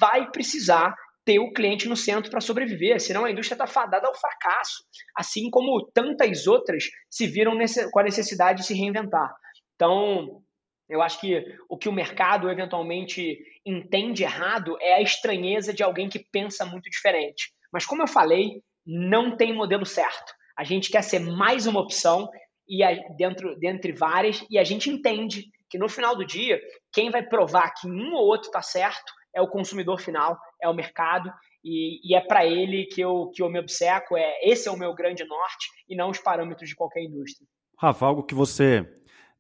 vai 0.01 0.31
precisar 0.31 0.95
ter 1.25 1.38
o 1.38 1.53
cliente 1.53 1.88
no 1.88 1.97
centro 1.97 2.31
para 2.31 2.40
sobreviver, 2.40 2.99
senão 3.01 3.25
a 3.25 3.31
indústria 3.31 3.55
está 3.55 3.66
fadada 3.66 4.07
ao 4.07 4.14
fracasso, 4.14 4.83
assim 5.14 5.51
como 5.51 5.87
tantas 5.93 6.47
outras 6.47 6.85
se 7.11 7.27
viram 7.27 7.55
nesse, 7.55 7.90
com 7.90 8.01
a 8.01 8.05
necessidade 8.05 8.61
de 8.62 8.66
se 8.66 8.75
reinventar. 8.75 9.31
Então, 9.75 10.43
eu 10.88 11.01
acho 11.01 11.21
que 11.21 11.45
o 11.69 11.79
que 11.79 11.88
o 11.88 11.93
mercado 11.93 12.51
eventualmente 12.51 13.38
entende 13.64 14.25
errado 14.25 14.77
é 14.81 14.95
a 14.95 15.03
estranheza 15.03 15.73
de 15.73 15.83
alguém 15.83 16.09
que 16.09 16.25
pensa 16.33 16.64
muito 16.64 16.90
diferente. 16.90 17.53
Mas 17.73 17.87
como 17.87 18.03
eu 18.03 18.09
falei, 18.09 18.62
não 18.85 19.37
tem 19.37 19.55
modelo 19.55 19.87
certo. 19.87 20.35
A 20.57 20.64
gente 20.64 20.90
quer 20.90 21.03
ser 21.03 21.21
mais 21.21 21.66
uma 21.66 21.81
opção 21.81 22.29
e 22.70 22.85
a, 22.85 22.94
dentro 23.16 23.59
dentre 23.59 23.92
várias 23.92 24.46
e 24.48 24.59
a 24.59 24.64
gente 24.64 24.88
entende 24.88 25.50
que 25.68 25.78
no 25.78 25.88
final 25.88 26.16
do 26.16 26.24
dia, 26.24 26.61
quem 26.92 27.11
vai 27.11 27.22
provar 27.22 27.72
que 27.74 27.88
um 27.88 28.14
ou 28.14 28.26
outro 28.26 28.48
está 28.48 28.62
certo 28.62 29.12
é 29.35 29.40
o 29.40 29.48
consumidor 29.48 30.00
final, 30.00 30.38
é 30.61 30.68
o 30.68 30.74
mercado, 30.74 31.33
e, 31.64 32.00
e 32.02 32.16
é 32.16 32.20
para 32.20 32.44
ele 32.44 32.87
que 32.87 33.00
eu, 33.00 33.30
que 33.33 33.42
eu 33.42 33.48
me 33.48 33.61
obceco, 33.61 34.16
é, 34.16 34.40
esse 34.42 34.68
é 34.68 34.72
o 34.72 34.76
meu 34.76 34.92
grande 34.94 35.24
norte, 35.24 35.68
e 35.88 35.94
não 35.94 36.11
os 36.11 36.18
parâmetros 36.18 36.68
de 36.68 36.74
qualquer 36.74 37.02
indústria. 37.04 37.46
Rafa, 37.78 38.06
algo 38.06 38.24
que 38.24 38.35
você 38.35 38.85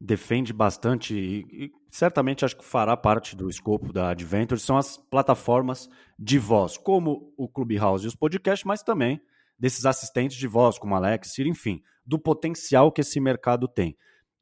defende 0.00 0.52
bastante 0.52 1.14
e, 1.14 1.64
e, 1.64 1.72
certamente 1.90 2.44
acho 2.44 2.56
que 2.56 2.64
fará 2.64 2.96
parte 2.96 3.34
do 3.34 3.50
escopo 3.50 3.92
da 3.92 4.10
Adventure 4.10 4.60
são 4.60 4.76
as 4.76 4.96
plataformas 4.96 5.88
de 6.18 6.38
voz, 6.38 6.78
como 6.78 7.34
o 7.36 7.48
Clubhouse 7.48 8.04
e 8.04 8.08
os 8.08 8.14
podcasts, 8.14 8.64
mas 8.64 8.82
também 8.82 9.20
desses 9.60 9.84
assistentes 9.84 10.38
de 10.38 10.48
voz, 10.48 10.78
como 10.78 10.94
Alex, 10.94 11.34
Siri, 11.34 11.50
enfim, 11.50 11.82
do 12.04 12.18
potencial 12.18 12.90
que 12.90 13.02
esse 13.02 13.20
mercado 13.20 13.68
tem. 13.68 13.94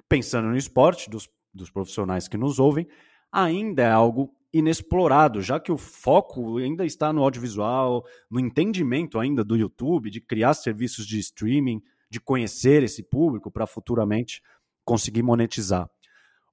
Pensando 0.08 0.48
no 0.48 0.56
esporte, 0.56 1.10
dos, 1.10 1.28
dos 1.52 1.70
profissionais 1.70 2.28
que 2.28 2.36
nos 2.36 2.60
ouvem, 2.60 2.86
ainda 3.32 3.82
é 3.82 3.90
algo 3.90 4.32
inexplorado, 4.52 5.42
já 5.42 5.60
que 5.60 5.72
o 5.72 5.76
foco 5.76 6.56
ainda 6.58 6.86
está 6.86 7.12
no 7.12 7.22
audiovisual, 7.22 8.04
no 8.30 8.40
entendimento 8.40 9.18
ainda 9.18 9.44
do 9.44 9.56
YouTube, 9.56 10.10
de 10.10 10.20
criar 10.20 10.54
serviços 10.54 11.06
de 11.06 11.18
streaming, 11.18 11.82
de 12.10 12.20
conhecer 12.20 12.82
esse 12.82 13.02
público 13.02 13.50
para 13.50 13.66
futuramente 13.66 14.40
conseguir 14.84 15.22
monetizar. 15.22 15.90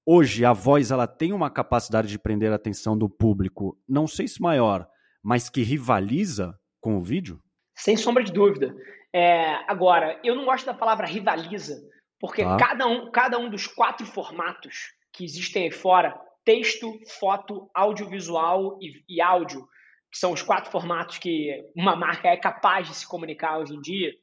Hoje 0.06 0.43
a 0.43 0.51
voz 0.51 0.91
ela 0.91 1.08
tem 1.08 1.32
uma 1.32 1.49
capacidade 1.49 2.10
de 2.10 2.19
prender 2.19 2.51
a 2.51 2.56
atenção 2.56 2.97
do 2.97 3.10
público, 3.10 3.80
não 3.88 4.08
sei 4.08 4.28
se 4.28 4.41
maior, 4.41 4.88
mas 5.23 5.49
que 5.49 5.63
rivaliza 5.63 6.60
com 6.82 6.97
o 6.97 7.01
vídeo? 7.01 7.41
Sem 7.76 7.98
sombra 7.98 8.24
de 8.24 8.32
dúvida. 8.32 8.76
É, 9.14 9.56
agora, 9.68 10.20
eu 10.24 10.36
não 10.36 10.46
gosto 10.46 10.66
da 10.66 10.74
palavra 10.74 11.06
rivaliza, 11.06 11.82
porque 12.20 12.44
tá. 12.44 12.58
cada, 12.58 12.88
um, 12.88 13.12
cada 13.12 13.38
um 13.38 13.50
dos 13.50 13.68
quatro 13.68 14.06
formatos 14.06 14.94
que 15.12 15.24
existem 15.24 15.64
aí 15.64 15.72
fora 15.72 16.20
texto, 16.46 17.00
foto, 17.20 17.70
audiovisual 17.74 18.78
e, 18.80 19.04
e 19.10 19.20
áudio, 19.20 19.68
que 20.12 20.20
são 20.20 20.32
os 20.32 20.44
quatro 20.44 20.72
formatos 20.72 21.18
que 21.18 21.52
uma 21.76 21.96
marca 21.96 22.30
é 22.30 22.38
capaz 22.38 22.88
de 22.88 22.96
se 22.96 23.08
comunicar 23.08 23.58
hoje 23.58 23.74
em 23.74 23.82
dia, 23.82 24.14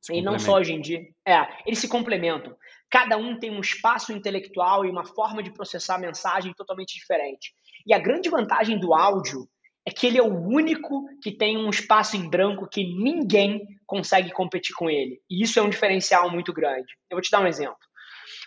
se 0.00 0.14
e 0.14 0.20
não 0.20 0.38
só 0.38 0.56
hoje 0.56 0.72
em 0.72 0.80
dia. 0.80 1.00
É, 1.26 1.34
eles 1.66 1.78
se 1.78 1.88
complementam. 1.88 2.54
Cada 2.90 3.16
um 3.16 3.38
tem 3.38 3.50
um 3.50 3.60
espaço 3.60 4.12
intelectual 4.12 4.84
e 4.84 4.90
uma 4.90 5.04
forma 5.04 5.42
de 5.42 5.52
processar 5.52 5.94
a 5.94 5.98
mensagem 5.98 6.52
totalmente 6.52 6.94
diferente. 6.94 7.54
E 7.86 7.94
a 7.94 7.98
grande 7.98 8.28
vantagem 8.28 8.78
do 8.78 8.92
áudio 8.92 9.48
é 9.86 9.90
que 9.90 10.06
ele 10.06 10.18
é 10.18 10.22
o 10.22 10.32
único 10.32 11.04
que 11.20 11.32
tem 11.32 11.56
um 11.56 11.68
espaço 11.68 12.16
em 12.16 12.28
branco 12.28 12.68
que 12.68 12.84
ninguém 12.84 13.66
consegue 13.86 14.30
competir 14.30 14.74
com 14.76 14.88
ele. 14.88 15.20
E 15.28 15.42
isso 15.42 15.58
é 15.58 15.62
um 15.62 15.68
diferencial 15.68 16.30
muito 16.30 16.52
grande. 16.52 16.92
Eu 17.10 17.16
vou 17.16 17.22
te 17.22 17.30
dar 17.30 17.40
um 17.40 17.46
exemplo. 17.46 17.76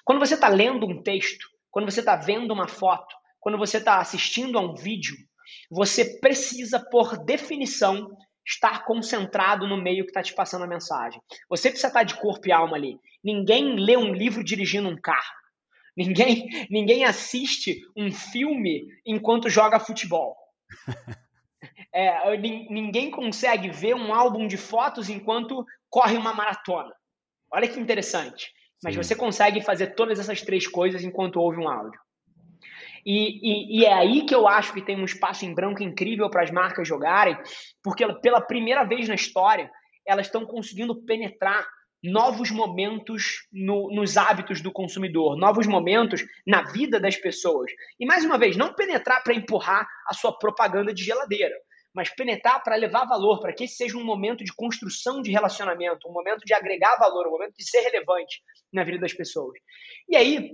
Quando 0.03 0.19
você 0.19 0.35
está 0.35 0.47
lendo 0.47 0.85
um 0.85 1.03
texto, 1.03 1.47
quando 1.69 1.91
você 1.91 1.99
está 1.99 2.15
vendo 2.15 2.53
uma 2.53 2.67
foto, 2.67 3.13
quando 3.39 3.57
você 3.57 3.77
está 3.77 3.99
assistindo 3.99 4.57
a 4.57 4.61
um 4.61 4.75
vídeo, 4.75 5.15
você 5.69 6.19
precisa, 6.19 6.79
por 6.79 7.17
definição, 7.25 8.15
estar 8.47 8.85
concentrado 8.85 9.67
no 9.67 9.81
meio 9.81 10.03
que 10.03 10.11
está 10.11 10.23
te 10.23 10.33
passando 10.33 10.63
a 10.63 10.67
mensagem. 10.67 11.19
Você 11.49 11.69
precisa 11.69 11.87
estar 11.87 11.99
tá 11.99 12.03
de 12.03 12.15
corpo 12.15 12.47
e 12.47 12.51
alma 12.51 12.77
ali. 12.77 12.97
Ninguém 13.23 13.75
lê 13.75 13.97
um 13.97 14.13
livro 14.13 14.43
dirigindo 14.43 14.87
um 14.87 14.99
carro. 14.99 15.35
Ninguém, 15.97 16.67
ninguém 16.69 17.03
assiste 17.05 17.81
um 17.95 18.11
filme 18.11 18.85
enquanto 19.05 19.49
joga 19.49 19.79
futebol. 19.79 20.35
É, 21.95 22.37
ninguém 22.69 23.09
consegue 23.09 23.69
ver 23.69 23.95
um 23.95 24.13
álbum 24.13 24.47
de 24.47 24.57
fotos 24.57 25.09
enquanto 25.09 25.65
corre 25.89 26.17
uma 26.17 26.33
maratona. 26.33 26.93
Olha 27.49 27.69
que 27.69 27.79
interessante. 27.79 28.51
Mas 28.83 28.95
Sim. 28.95 29.01
você 29.01 29.15
consegue 29.15 29.61
fazer 29.61 29.95
todas 29.95 30.19
essas 30.19 30.41
três 30.41 30.67
coisas 30.67 31.05
enquanto 31.05 31.39
ouve 31.39 31.57
um 31.57 31.69
áudio. 31.69 31.99
E, 33.05 33.77
e, 33.77 33.79
e, 33.79 33.85
é 33.85 33.93
aí 33.93 34.25
que 34.25 34.35
eu 34.35 34.47
acho 34.47 34.73
que 34.73 34.81
tem 34.81 34.99
um 34.99 35.05
espaço 35.05 35.45
em 35.45 35.53
branco 35.53 35.81
incrível 35.83 36.29
para 36.29 36.43
as 36.43 36.51
marcas 36.51 36.87
jogarem, 36.87 37.37
porque 37.83 38.05
pela 38.15 38.41
primeira 38.41 38.83
vez 38.83 39.07
na 39.07 39.15
história, 39.15 39.71
elas 40.05 40.25
estão 40.25 40.43
conseguindo 40.45 40.95
penetrar 41.03 41.65
novos 42.03 42.51
momentos 42.51 43.47
no, 43.53 43.89
nos 43.93 44.17
hábitos 44.17 44.61
do 44.61 44.71
consumidor, 44.71 45.37
novos 45.37 45.65
momentos 45.65 46.23
na 46.45 46.63
vida 46.63 46.99
das 46.99 47.15
pessoas. 47.15 47.71
E 47.99 48.05
mais 48.05 48.25
uma 48.25 48.37
vez, 48.37 48.57
não 48.57 48.73
penetrar 48.73 49.23
para 49.23 49.33
empurrar 49.33 49.87
a 50.07 50.13
sua 50.13 50.37
propaganda 50.37 50.93
de 50.93 51.03
geladeira, 51.03 51.55
mas 51.95 52.13
penetrar 52.13 52.61
para 52.61 52.75
levar 52.75 53.05
valor, 53.05 53.39
para 53.39 53.53
que 53.53 53.63
esse 53.63 53.77
seja 53.77 53.97
um 53.97 54.03
momento 54.03 54.43
de 54.43 54.53
construção 54.53 55.21
de 55.21 55.31
relacionamento, 55.31 56.07
um 56.07 56.11
momento 56.11 56.41
de 56.45 56.53
agregar 56.53 56.97
valor, 56.97 57.27
um 57.27 57.31
momento 57.31 57.55
de 57.57 57.67
ser 57.67 57.79
relevante 57.79 58.41
na 58.71 58.83
vida 58.83 58.99
das 58.99 59.13
pessoas. 59.13 59.57
E 60.09 60.15
aí, 60.17 60.51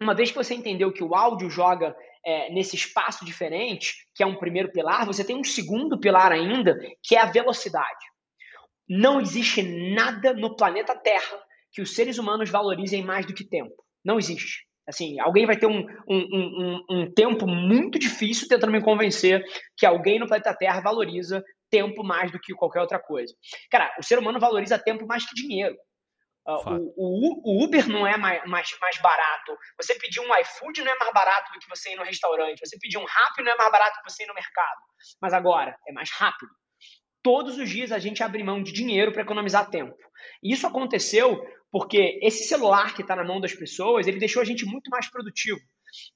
uma 0.00 0.14
vez 0.14 0.30
que 0.30 0.36
você 0.36 0.54
entendeu 0.54 0.92
que 0.92 1.04
o 1.04 1.14
áudio 1.14 1.48
joga 1.48 1.96
é, 2.26 2.52
nesse 2.52 2.74
espaço 2.74 3.24
diferente, 3.24 3.94
que 4.14 4.22
é 4.22 4.26
um 4.26 4.36
primeiro 4.36 4.72
pilar, 4.72 5.06
você 5.06 5.24
tem 5.24 5.36
um 5.36 5.44
segundo 5.44 6.00
pilar 6.00 6.32
ainda, 6.32 6.76
que 7.02 7.14
é 7.14 7.20
a 7.20 7.30
velocidade. 7.30 8.06
Não 8.88 9.20
existe 9.20 9.62
nada 9.62 10.34
no 10.34 10.56
planeta 10.56 10.96
Terra 10.96 11.40
que 11.72 11.80
os 11.80 11.94
seres 11.94 12.18
humanos 12.18 12.50
valorizem 12.50 13.04
mais 13.04 13.24
do 13.24 13.32
que 13.32 13.44
tempo. 13.44 13.84
Não 14.04 14.18
existe. 14.18 14.66
Assim, 14.88 15.20
alguém 15.20 15.46
vai 15.46 15.56
ter 15.56 15.66
um, 15.66 15.86
um, 16.08 16.16
um, 16.18 16.84
um, 16.90 17.12
tempo 17.14 17.46
muito 17.46 17.98
difícil 17.98 18.48
tentando 18.48 18.72
me 18.72 18.82
convencer 18.82 19.44
que 19.76 19.86
alguém 19.86 20.18
no 20.18 20.26
planeta 20.26 20.56
Terra 20.56 20.80
valoriza 20.80 21.44
tempo 21.70 22.02
mais 22.02 22.32
do 22.32 22.40
que 22.40 22.52
qualquer 22.54 22.80
outra 22.80 22.98
coisa. 22.98 23.32
Cara, 23.70 23.94
o 23.98 24.02
ser 24.02 24.18
humano 24.18 24.40
valoriza 24.40 24.78
tempo 24.78 25.06
mais 25.06 25.24
que 25.28 25.34
dinheiro. 25.34 25.76
Uh, 26.46 26.92
o, 26.96 27.40
o, 27.44 27.64
Uber 27.64 27.86
não 27.88 28.06
é 28.06 28.16
mais, 28.16 28.44
mais, 28.46 28.76
mais 28.80 28.98
barato. 29.00 29.56
Você 29.80 29.94
pedir 29.94 30.20
um 30.20 30.34
iFood 30.40 30.82
não 30.82 30.90
é 30.90 30.98
mais 30.98 31.12
barato 31.12 31.52
do 31.52 31.60
que 31.60 31.68
você 31.68 31.92
ir 31.92 31.96
no 31.96 32.02
restaurante. 32.02 32.58
Você 32.58 32.76
pedir 32.78 32.98
um 32.98 33.04
Rappi 33.04 33.42
não 33.42 33.52
é 33.52 33.56
mais 33.56 33.70
barato 33.70 33.98
do 33.98 34.02
que 34.02 34.10
você 34.10 34.24
ir 34.24 34.26
no 34.26 34.34
mercado. 34.34 34.80
Mas 35.20 35.32
agora, 35.32 35.76
é 35.86 35.92
mais 35.92 36.10
rápido. 36.10 36.50
Todos 37.22 37.58
os 37.58 37.68
dias 37.68 37.92
a 37.92 37.98
gente 37.98 38.22
abre 38.22 38.42
mão 38.42 38.62
de 38.62 38.72
dinheiro 38.72 39.12
para 39.12 39.22
economizar 39.22 39.68
tempo. 39.70 39.94
E 40.42 40.52
isso 40.52 40.66
aconteceu 40.66 41.40
porque 41.70 42.18
esse 42.22 42.44
celular 42.44 42.94
que 42.94 43.02
está 43.02 43.14
na 43.14 43.24
mão 43.24 43.40
das 43.40 43.54
pessoas, 43.54 44.06
ele 44.06 44.18
deixou 44.18 44.42
a 44.42 44.44
gente 44.44 44.64
muito 44.64 44.90
mais 44.90 45.08
produtivo. 45.08 45.60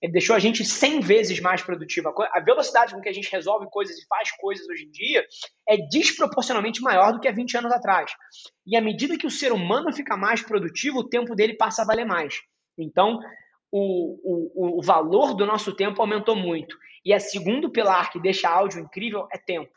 Ele 0.01 0.13
deixou 0.13 0.35
a 0.35 0.39
gente 0.39 0.65
100 0.65 1.01
vezes 1.01 1.41
mais 1.41 1.63
produtivo. 1.63 2.13
A 2.33 2.41
velocidade 2.41 2.95
com 2.95 3.01
que 3.01 3.09
a 3.09 3.13
gente 3.13 3.31
resolve 3.31 3.67
coisas 3.71 3.97
e 3.99 4.07
faz 4.07 4.31
coisas 4.33 4.67
hoje 4.69 4.85
em 4.85 4.91
dia 4.91 5.25
é 5.69 5.77
desproporcionalmente 5.89 6.81
maior 6.81 7.13
do 7.13 7.21
que 7.21 7.29
há 7.29 7.33
20 7.33 7.57
anos 7.59 7.73
atrás. 7.73 8.13
E 8.67 8.77
à 8.77 8.81
medida 8.81 9.19
que 9.19 9.27
o 9.27 9.31
ser 9.31 9.53
humano 9.53 9.93
fica 9.93 10.17
mais 10.17 10.43
produtivo, 10.43 11.01
o 11.01 11.09
tempo 11.09 11.35
dele 11.35 11.57
passa 11.57 11.83
a 11.83 11.85
valer 11.85 12.07
mais. 12.07 12.41
Então, 12.79 13.19
o, 13.71 14.77
o, 14.77 14.79
o 14.79 14.83
valor 14.83 15.35
do 15.35 15.47
nosso 15.47 15.75
tempo 15.75 16.01
aumentou 16.01 16.37
muito. 16.37 16.77
E 17.05 17.13
a 17.13 17.21
segundo 17.21 17.71
pilar 17.71 18.11
que 18.11 18.21
deixa 18.21 18.49
áudio 18.49 18.81
incrível 18.81 19.27
é 19.33 19.39
tempo. 19.39 19.73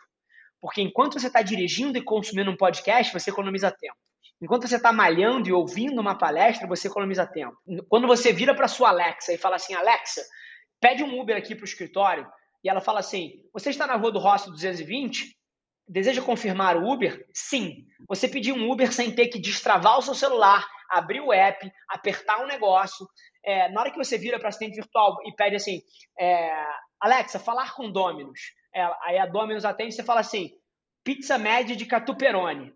Porque 0.61 0.81
enquanto 0.81 1.19
você 1.19 1.27
está 1.27 1.41
dirigindo 1.41 1.97
e 1.97 2.03
consumindo 2.03 2.51
um 2.51 2.57
podcast, 2.57 3.13
você 3.13 3.29
economiza 3.29 3.71
tempo. 3.71 3.95
Enquanto 4.41 4.67
você 4.67 4.75
está 4.75 4.91
malhando 4.91 5.49
e 5.49 5.53
ouvindo 5.53 5.99
uma 5.99 6.15
palestra, 6.15 6.67
você 6.67 6.87
economiza 6.87 7.25
tempo. 7.25 7.57
Quando 7.89 8.07
você 8.07 8.31
vira 8.31 8.53
para 8.53 8.67
sua 8.67 8.89
Alexa 8.89 9.33
e 9.33 9.37
fala 9.37 9.55
assim, 9.55 9.73
Alexa, 9.73 10.21
pede 10.79 11.03
um 11.03 11.19
Uber 11.19 11.35
aqui 11.35 11.55
para 11.55 11.63
o 11.63 11.67
escritório, 11.67 12.27
e 12.63 12.69
ela 12.69 12.81
fala 12.81 12.99
assim, 12.99 13.41
você 13.53 13.69
está 13.69 13.87
na 13.87 13.95
rua 13.95 14.11
do 14.11 14.19
Rossi 14.19 14.49
220? 14.49 15.35
Deseja 15.87 16.21
confirmar 16.21 16.75
o 16.75 16.91
Uber? 16.91 17.25
Sim. 17.33 17.85
Você 18.07 18.27
pediu 18.27 18.55
um 18.55 18.69
Uber 18.69 18.91
sem 18.91 19.11
ter 19.11 19.27
que 19.27 19.39
destravar 19.39 19.97
o 19.97 20.01
seu 20.01 20.13
celular, 20.13 20.67
abrir 20.89 21.21
o 21.21 21.31
app, 21.31 21.71
apertar 21.87 22.43
um 22.43 22.47
negócio. 22.47 23.07
É, 23.43 23.71
na 23.71 23.81
hora 23.81 23.91
que 23.91 23.97
você 23.97 24.17
vira 24.17 24.37
para 24.37 24.49
assistente 24.49 24.75
virtual 24.75 25.15
e 25.25 25.33
pede 25.35 25.55
assim, 25.55 25.81
é, 26.19 26.51
Alexa, 26.99 27.39
falar 27.39 27.73
com 27.73 27.91
Dominus. 27.91 28.39
É, 28.77 28.87
aí 29.01 29.17
a 29.17 29.25
Dominus 29.25 29.65
atende 29.65 29.95
você 29.95 30.03
fala 30.03 30.19
assim, 30.19 30.51
pizza 31.03 31.35
média 31.35 31.75
de 31.75 31.83
catuperone. 31.83 32.71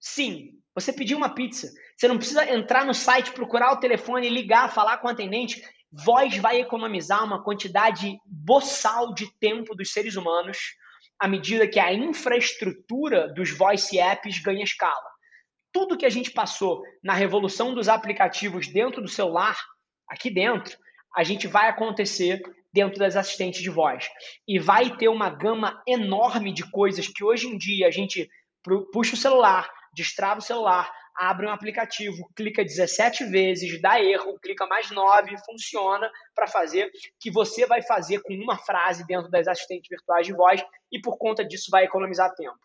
Sim, 0.00 0.52
você 0.74 0.94
pediu 0.94 1.18
uma 1.18 1.34
pizza. 1.34 1.68
Você 1.94 2.08
não 2.08 2.16
precisa 2.16 2.50
entrar 2.50 2.86
no 2.86 2.94
site, 2.94 3.32
procurar 3.32 3.70
o 3.72 3.78
telefone, 3.78 4.30
ligar, 4.30 4.72
falar 4.72 4.96
com 4.96 5.08
o 5.08 5.10
atendente. 5.10 5.62
Voz 5.92 6.38
vai 6.38 6.58
economizar 6.58 7.22
uma 7.22 7.44
quantidade 7.44 8.18
boçal 8.24 9.12
de 9.12 9.30
tempo 9.38 9.74
dos 9.74 9.92
seres 9.92 10.16
humanos 10.16 10.56
à 11.18 11.28
medida 11.28 11.68
que 11.68 11.78
a 11.78 11.92
infraestrutura 11.92 13.28
dos 13.34 13.50
voice 13.50 13.98
apps 13.98 14.38
ganha 14.38 14.64
escala. 14.64 15.10
Tudo 15.70 15.98
que 15.98 16.06
a 16.06 16.10
gente 16.10 16.30
passou 16.30 16.82
na 17.04 17.12
revolução 17.12 17.74
dos 17.74 17.90
aplicativos 17.90 18.68
dentro 18.68 19.02
do 19.02 19.08
celular, 19.08 19.58
aqui 20.08 20.30
dentro, 20.30 20.78
a 21.14 21.22
gente 21.22 21.46
vai 21.46 21.68
acontecer 21.68 22.40
dentro 22.72 22.98
das 22.98 23.16
assistentes 23.16 23.62
de 23.62 23.70
voz. 23.70 24.08
E 24.46 24.58
vai 24.58 24.96
ter 24.96 25.08
uma 25.08 25.30
gama 25.30 25.82
enorme 25.86 26.52
de 26.52 26.70
coisas 26.70 27.08
que 27.08 27.24
hoje 27.24 27.48
em 27.48 27.56
dia 27.56 27.86
a 27.86 27.90
gente 27.90 28.28
puxa 28.92 29.14
o 29.14 29.18
celular, 29.18 29.70
destrava 29.94 30.40
o 30.40 30.42
celular, 30.42 30.92
abre 31.16 31.46
um 31.46 31.50
aplicativo, 31.50 32.28
clica 32.34 32.62
17 32.62 33.24
vezes, 33.24 33.80
dá 33.80 34.00
erro, 34.00 34.38
clica 34.40 34.66
mais 34.66 34.90
9, 34.90 35.34
funciona 35.46 36.10
para 36.34 36.46
fazer 36.46 36.90
que 37.18 37.30
você 37.30 37.66
vai 37.66 37.82
fazer 37.82 38.20
com 38.22 38.34
uma 38.34 38.58
frase 38.58 39.06
dentro 39.06 39.30
das 39.30 39.48
assistentes 39.48 39.88
virtuais 39.88 40.26
de 40.26 40.34
voz 40.34 40.62
e 40.92 41.00
por 41.00 41.16
conta 41.16 41.44
disso 41.44 41.70
vai 41.70 41.84
economizar 41.84 42.34
tempo. 42.34 42.58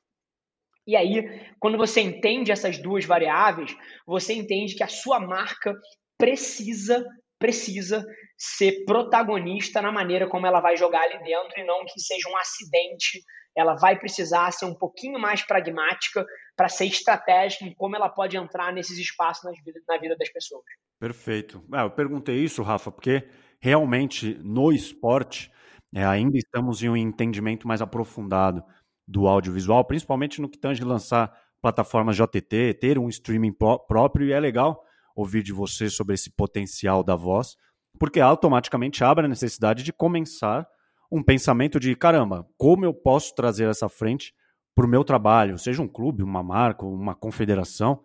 E 0.85 0.95
aí, 0.95 1.47
quando 1.59 1.77
você 1.77 2.01
entende 2.01 2.51
essas 2.51 2.77
duas 2.77 3.05
variáveis, 3.05 3.75
você 4.05 4.33
entende 4.33 4.75
que 4.75 4.83
a 4.83 4.87
sua 4.87 5.19
marca 5.19 5.73
precisa 6.17 7.05
precisa 7.41 8.05
ser 8.37 8.85
protagonista 8.85 9.81
na 9.81 9.91
maneira 9.91 10.29
como 10.29 10.45
ela 10.45 10.61
vai 10.61 10.77
jogar 10.77 11.01
ali 11.01 11.17
dentro 11.23 11.59
e 11.59 11.65
não 11.65 11.83
que 11.85 11.99
seja 11.99 12.29
um 12.29 12.37
acidente. 12.37 13.19
Ela 13.57 13.75
vai 13.75 13.97
precisar 13.97 14.51
ser 14.51 14.65
um 14.65 14.75
pouquinho 14.75 15.19
mais 15.19 15.41
pragmática 15.41 16.23
para 16.55 16.69
ser 16.69 16.85
estratégica 16.85 17.65
em 17.65 17.73
como 17.73 17.95
ela 17.95 18.07
pode 18.07 18.37
entrar 18.37 18.71
nesses 18.71 18.97
espaços 18.97 19.43
na 19.43 19.97
vida, 19.97 20.15
das 20.15 20.31
pessoas. 20.31 20.63
Perfeito. 20.99 21.65
É, 21.73 21.81
eu 21.81 21.89
perguntei 21.89 22.37
isso, 22.37 22.61
Rafa, 22.61 22.91
porque 22.91 23.27
realmente 23.59 24.35
no 24.43 24.71
esporte 24.71 25.51
é, 25.93 26.05
ainda 26.05 26.37
estamos 26.37 26.81
em 26.83 26.89
um 26.89 26.95
entendimento 26.95 27.67
mais 27.67 27.81
aprofundado 27.81 28.63
do 29.07 29.27
audiovisual, 29.27 29.83
principalmente 29.83 30.39
no 30.39 30.47
que 30.47 30.59
tange 30.59 30.83
lançar 30.83 31.35
plataformas 31.59 32.15
JTT, 32.15 32.75
ter 32.75 32.97
um 32.99 33.09
streaming 33.09 33.51
próprio, 33.51 34.27
e 34.27 34.31
é 34.31 34.39
legal 34.39 34.85
ouvir 35.15 35.43
de 35.43 35.53
você 35.53 35.89
sobre 35.89 36.15
esse 36.15 36.29
potencial 36.29 37.03
da 37.03 37.15
voz, 37.15 37.55
porque 37.99 38.19
automaticamente 38.19 39.03
abre 39.03 39.25
a 39.25 39.29
necessidade 39.29 39.83
de 39.83 39.93
começar 39.93 40.67
um 41.11 41.21
pensamento 41.21 41.79
de 41.79 41.95
caramba, 41.95 42.47
como 42.57 42.85
eu 42.85 42.93
posso 42.93 43.35
trazer 43.35 43.67
essa 43.69 43.89
frente 43.89 44.33
para 44.73 44.85
o 44.85 44.89
meu 44.89 45.03
trabalho, 45.03 45.57
seja 45.57 45.81
um 45.81 45.87
clube, 45.87 46.23
uma 46.23 46.41
marca, 46.41 46.85
uma 46.85 47.13
confederação, 47.13 48.03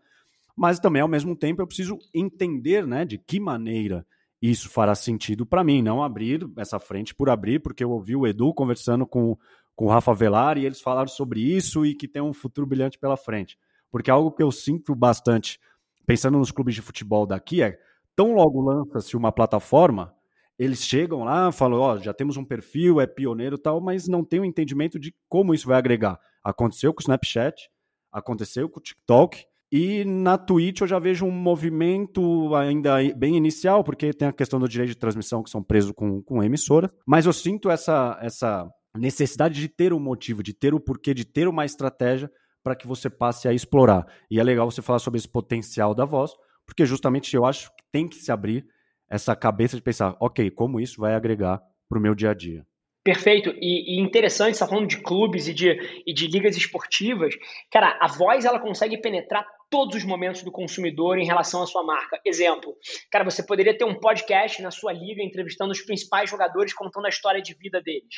mas 0.56 0.80
também 0.80 1.02
ao 1.02 1.08
mesmo 1.08 1.36
tempo 1.36 1.62
eu 1.62 1.66
preciso 1.66 1.98
entender 2.12 2.86
né, 2.86 3.04
de 3.04 3.18
que 3.18 3.38
maneira 3.38 4.04
isso 4.40 4.68
fará 4.68 4.94
sentido 4.94 5.46
para 5.46 5.64
mim, 5.64 5.82
não 5.82 6.02
abrir 6.02 6.48
essa 6.56 6.78
frente 6.78 7.14
por 7.14 7.30
abrir, 7.30 7.60
porque 7.60 7.84
eu 7.84 7.90
ouvi 7.90 8.16
o 8.16 8.26
Edu 8.26 8.52
conversando 8.52 9.06
com, 9.06 9.36
com 9.74 9.86
o 9.86 9.88
Rafa 9.88 10.12
Velar 10.12 10.58
e 10.58 10.66
eles 10.66 10.80
falaram 10.80 11.08
sobre 11.08 11.40
isso 11.40 11.86
e 11.86 11.94
que 11.94 12.08
tem 12.08 12.22
um 12.22 12.32
futuro 12.32 12.66
brilhante 12.66 12.98
pela 12.98 13.16
frente. 13.16 13.58
Porque 13.90 14.10
algo 14.10 14.32
que 14.32 14.42
eu 14.42 14.50
sinto 14.50 14.94
bastante 14.94 15.58
pensando 16.06 16.38
nos 16.38 16.50
clubes 16.50 16.74
de 16.74 16.82
futebol 16.82 17.26
daqui, 17.26 17.62
é 17.62 17.78
tão 18.14 18.34
logo 18.34 18.62
lança-se 18.62 19.16
uma 19.16 19.32
plataforma, 19.32 20.14
eles 20.58 20.82
chegam 20.82 21.24
lá, 21.24 21.52
falam, 21.52 21.78
ó, 21.78 21.94
oh, 21.94 21.98
já 21.98 22.14
temos 22.14 22.36
um 22.36 22.44
perfil, 22.44 23.00
é 23.00 23.06
pioneiro 23.06 23.58
tal, 23.58 23.80
mas 23.80 24.08
não 24.08 24.24
tem 24.24 24.40
o 24.40 24.42
um 24.42 24.46
entendimento 24.46 24.98
de 24.98 25.14
como 25.28 25.52
isso 25.52 25.66
vai 25.66 25.76
agregar. 25.76 26.18
Aconteceu 26.42 26.94
com 26.94 27.00
o 27.00 27.02
Snapchat, 27.02 27.68
aconteceu 28.10 28.68
com 28.68 28.80
o 28.80 28.82
TikTok, 28.82 29.44
e 29.70 30.04
na 30.04 30.38
Twitch 30.38 30.80
eu 30.80 30.86
já 30.86 30.98
vejo 30.98 31.26
um 31.26 31.30
movimento 31.30 32.54
ainda 32.54 32.96
bem 33.14 33.36
inicial, 33.36 33.82
porque 33.84 34.12
tem 34.12 34.28
a 34.28 34.32
questão 34.32 34.58
do 34.58 34.68
direito 34.68 34.90
de 34.90 34.96
transmissão 34.96 35.42
que 35.42 35.50
são 35.50 35.62
presos 35.62 35.92
com, 35.92 36.22
com 36.22 36.42
emissora, 36.42 36.90
mas 37.04 37.26
eu 37.26 37.32
sinto 37.32 37.68
essa, 37.68 38.16
essa 38.22 38.66
necessidade 38.96 39.60
de 39.60 39.68
ter 39.68 39.92
um 39.92 40.00
motivo, 40.00 40.42
de 40.42 40.54
ter 40.54 40.72
o 40.72 40.78
um 40.78 40.80
porquê, 40.80 41.12
de 41.12 41.24
ter 41.24 41.48
uma 41.48 41.64
estratégia 41.64 42.30
para 42.66 42.74
que 42.74 42.84
você 42.84 43.08
passe 43.08 43.46
a 43.46 43.52
explorar. 43.52 44.04
E 44.28 44.40
é 44.40 44.42
legal 44.42 44.68
você 44.68 44.82
falar 44.82 44.98
sobre 44.98 45.18
esse 45.18 45.28
potencial 45.28 45.94
da 45.94 46.04
voz, 46.04 46.32
porque 46.66 46.84
justamente 46.84 47.32
eu 47.36 47.46
acho 47.46 47.70
que 47.76 47.84
tem 47.92 48.08
que 48.08 48.16
se 48.16 48.32
abrir 48.32 48.66
essa 49.08 49.36
cabeça 49.36 49.76
de 49.76 49.82
pensar, 49.82 50.16
ok, 50.20 50.50
como 50.50 50.80
isso 50.80 51.00
vai 51.00 51.14
agregar 51.14 51.62
para 51.88 51.96
o 51.96 52.02
meu 52.02 52.12
dia 52.12 52.30
a 52.30 52.34
dia. 52.34 52.66
Perfeito. 53.04 53.50
E, 53.60 53.94
e 53.94 54.02
interessante, 54.02 54.56
você 54.56 54.64
está 54.64 54.66
falando 54.66 54.88
de 54.88 55.00
clubes 55.00 55.46
e 55.46 55.54
de, 55.54 55.78
e 56.04 56.12
de 56.12 56.26
ligas 56.26 56.56
esportivas. 56.56 57.36
Cara, 57.70 57.96
a 58.02 58.08
voz 58.08 58.44
ela 58.44 58.58
consegue 58.58 58.98
penetrar 58.98 59.46
todos 59.70 59.96
os 59.96 60.04
momentos 60.04 60.42
do 60.42 60.52
consumidor 60.52 61.18
em 61.18 61.26
relação 61.26 61.62
à 61.62 61.66
sua 61.66 61.84
marca. 61.84 62.20
Exemplo, 62.24 62.76
cara, 63.10 63.24
você 63.24 63.44
poderia 63.44 63.76
ter 63.76 63.84
um 63.84 63.98
podcast 63.98 64.62
na 64.62 64.70
sua 64.70 64.92
liga 64.92 65.22
entrevistando 65.22 65.72
os 65.72 65.80
principais 65.80 66.30
jogadores, 66.30 66.72
contando 66.72 67.06
a 67.06 67.10
história 67.10 67.42
de 67.42 67.54
vida 67.54 67.80
deles. 67.82 68.14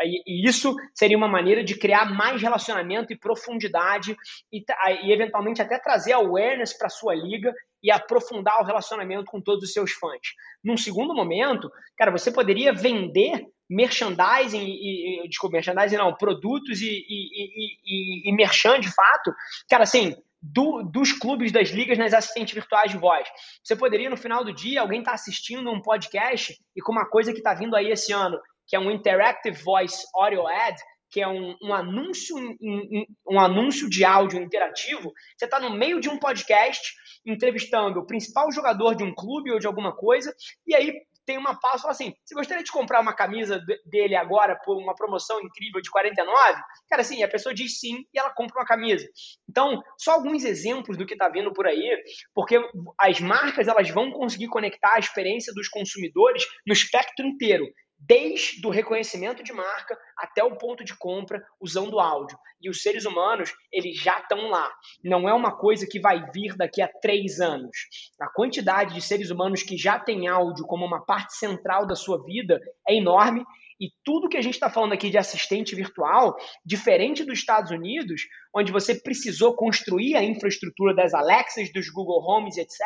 E, 0.00 0.48
isso 0.48 0.74
seria 0.94 1.16
uma 1.16 1.28
maneira 1.28 1.64
de 1.64 1.76
criar 1.76 2.06
mais 2.06 2.40
relacionamento 2.40 3.12
e 3.12 3.18
profundidade 3.18 4.16
e, 4.52 4.64
e 5.04 5.12
eventualmente 5.12 5.60
até 5.60 5.78
trazer 5.78 6.12
awareness 6.12 6.76
para 6.76 6.86
a 6.86 6.90
sua 6.90 7.14
liga 7.14 7.52
e 7.82 7.90
aprofundar 7.90 8.60
o 8.60 8.64
relacionamento 8.64 9.24
com 9.24 9.40
todos 9.40 9.64
os 9.64 9.72
seus 9.72 9.92
fãs. 9.92 10.20
Num 10.62 10.76
segundo 10.76 11.14
momento, 11.14 11.68
cara, 11.96 12.12
você 12.12 12.30
poderia 12.30 12.72
vender 12.72 13.44
merchandising 13.74 14.64
e, 14.64 15.24
e 15.24 15.28
desculpa, 15.28 15.56
merchandising 15.56 15.96
não, 15.96 16.14
produtos 16.14 16.80
e, 16.80 16.86
e, 16.86 18.26
e, 18.26 18.30
e 18.30 18.34
merchan 18.34 18.78
de 18.80 18.92
fato, 18.92 19.32
cara, 19.68 19.84
assim, 19.84 20.14
do, 20.42 20.82
dos 20.82 21.12
clubes 21.12 21.52
das 21.52 21.68
ligas 21.68 21.96
nas 21.96 22.12
assistentes 22.12 22.54
virtuais 22.54 22.90
de 22.90 22.98
voz. 22.98 23.28
Você 23.62 23.76
poderia, 23.76 24.10
no 24.10 24.16
final 24.16 24.44
do 24.44 24.52
dia, 24.52 24.80
alguém 24.80 24.98
está 24.98 25.12
assistindo 25.12 25.70
um 25.70 25.80
podcast 25.80 26.58
e 26.74 26.82
com 26.82 26.90
uma 26.90 27.08
coisa 27.08 27.32
que 27.32 27.38
está 27.38 27.54
vindo 27.54 27.76
aí 27.76 27.90
esse 27.90 28.12
ano, 28.12 28.38
que 28.66 28.74
é 28.74 28.80
um 28.80 28.90
Interactive 28.90 29.56
Voice 29.62 30.04
Audio 30.14 30.46
Ad, 30.46 30.76
que 31.12 31.20
é 31.20 31.28
um, 31.28 31.54
um 31.62 31.74
anúncio 31.74 32.36
um, 32.38 33.04
um, 33.28 33.38
anúncio 33.38 33.88
de 33.88 34.02
áudio 34.02 34.42
interativo, 34.42 35.12
você 35.36 35.44
está 35.44 35.60
no 35.60 35.70
meio 35.70 36.00
de 36.00 36.08
um 36.08 36.18
podcast 36.18 36.94
entrevistando 37.24 38.00
o 38.00 38.06
principal 38.06 38.50
jogador 38.50 38.94
de 38.94 39.04
um 39.04 39.14
clube 39.14 39.52
ou 39.52 39.58
de 39.58 39.66
alguma 39.66 39.94
coisa, 39.94 40.34
e 40.66 40.74
aí 40.74 41.02
tem 41.26 41.38
uma 41.38 41.58
pausa 41.58 41.82
fala 41.82 41.92
assim: 41.92 42.12
você 42.24 42.34
gostaria 42.34 42.64
de 42.64 42.70
comprar 42.70 43.00
uma 43.00 43.14
camisa 43.14 43.60
dele 43.86 44.16
agora 44.16 44.58
por 44.64 44.76
uma 44.76 44.94
promoção 44.94 45.40
incrível 45.40 45.80
de 45.80 45.90
49? 45.90 46.60
Cara, 46.88 47.02
assim, 47.02 47.22
a 47.22 47.28
pessoa 47.28 47.54
diz 47.54 47.78
sim 47.78 48.04
e 48.12 48.18
ela 48.18 48.30
compra 48.30 48.60
uma 48.60 48.66
camisa. 48.66 49.06
Então, 49.48 49.82
só 49.98 50.12
alguns 50.12 50.44
exemplos 50.44 50.96
do 50.96 51.06
que 51.06 51.14
está 51.14 51.28
vindo 51.28 51.52
por 51.52 51.66
aí, 51.66 51.96
porque 52.34 52.60
as 52.98 53.20
marcas 53.20 53.68
elas 53.68 53.90
vão 53.90 54.10
conseguir 54.10 54.48
conectar 54.48 54.94
a 54.94 54.98
experiência 54.98 55.52
dos 55.54 55.68
consumidores 55.68 56.44
no 56.66 56.72
espectro 56.72 57.26
inteiro 57.26 57.64
desde 58.06 58.66
o 58.66 58.70
reconhecimento 58.70 59.42
de 59.42 59.52
marca 59.52 59.96
até 60.16 60.42
o 60.42 60.56
ponto 60.56 60.84
de 60.84 60.96
compra 60.96 61.42
usando 61.60 62.00
áudio. 62.00 62.36
E 62.60 62.68
os 62.68 62.82
seres 62.82 63.04
humanos, 63.04 63.52
eles 63.72 63.96
já 64.00 64.18
estão 64.18 64.48
lá. 64.48 64.70
Não 65.04 65.28
é 65.28 65.34
uma 65.34 65.56
coisa 65.56 65.86
que 65.86 66.00
vai 66.00 66.24
vir 66.32 66.56
daqui 66.56 66.82
a 66.82 66.88
três 66.88 67.40
anos. 67.40 67.76
A 68.20 68.28
quantidade 68.28 68.94
de 68.94 69.00
seres 69.00 69.30
humanos 69.30 69.62
que 69.62 69.76
já 69.76 69.98
têm 69.98 70.26
áudio 70.26 70.66
como 70.66 70.84
uma 70.84 71.04
parte 71.04 71.36
central 71.36 71.86
da 71.86 71.94
sua 71.94 72.22
vida 72.24 72.60
é 72.88 72.94
enorme. 72.94 73.44
E 73.80 73.90
tudo 74.04 74.28
que 74.28 74.36
a 74.36 74.42
gente 74.42 74.54
está 74.54 74.70
falando 74.70 74.92
aqui 74.92 75.10
de 75.10 75.18
assistente 75.18 75.74
virtual, 75.74 76.36
diferente 76.64 77.24
dos 77.24 77.38
Estados 77.38 77.72
Unidos, 77.72 78.22
onde 78.54 78.70
você 78.70 78.94
precisou 78.94 79.56
construir 79.56 80.14
a 80.16 80.22
infraestrutura 80.22 80.94
das 80.94 81.14
Alexas, 81.14 81.72
dos 81.72 81.88
Google 81.88 82.22
Homes, 82.22 82.56
etc., 82.56 82.78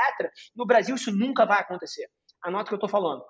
no 0.54 0.64
Brasil 0.64 0.94
isso 0.94 1.14
nunca 1.14 1.44
vai 1.44 1.60
acontecer. 1.60 2.08
Anota 2.42 2.64
o 2.64 2.68
que 2.68 2.74
eu 2.74 2.86
estou 2.86 2.88
falando 2.88 3.22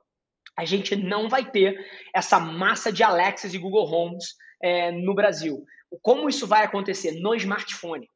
a 0.56 0.64
gente 0.64 0.96
não 0.96 1.28
vai 1.28 1.50
ter 1.50 1.78
essa 2.14 2.38
massa 2.38 2.92
de 2.92 3.02
Alexas 3.02 3.54
e 3.54 3.58
Google 3.58 3.90
Homes 3.90 4.34
é, 4.62 4.90
no 4.90 5.14
Brasil. 5.14 5.64
Como 6.02 6.28
isso 6.28 6.46
vai 6.46 6.64
acontecer? 6.64 7.12
No 7.20 7.34
smartphone. 7.34 8.08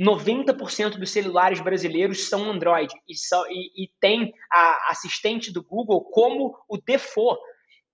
90% 0.00 0.98
dos 0.98 1.10
celulares 1.10 1.60
brasileiros 1.60 2.28
são 2.28 2.50
Android 2.50 2.92
e, 3.08 3.16
são, 3.16 3.44
e, 3.48 3.84
e 3.84 3.90
tem 4.00 4.32
a 4.50 4.90
assistente 4.90 5.52
do 5.52 5.62
Google 5.62 6.02
como 6.10 6.56
o 6.68 6.78
default 6.78 7.40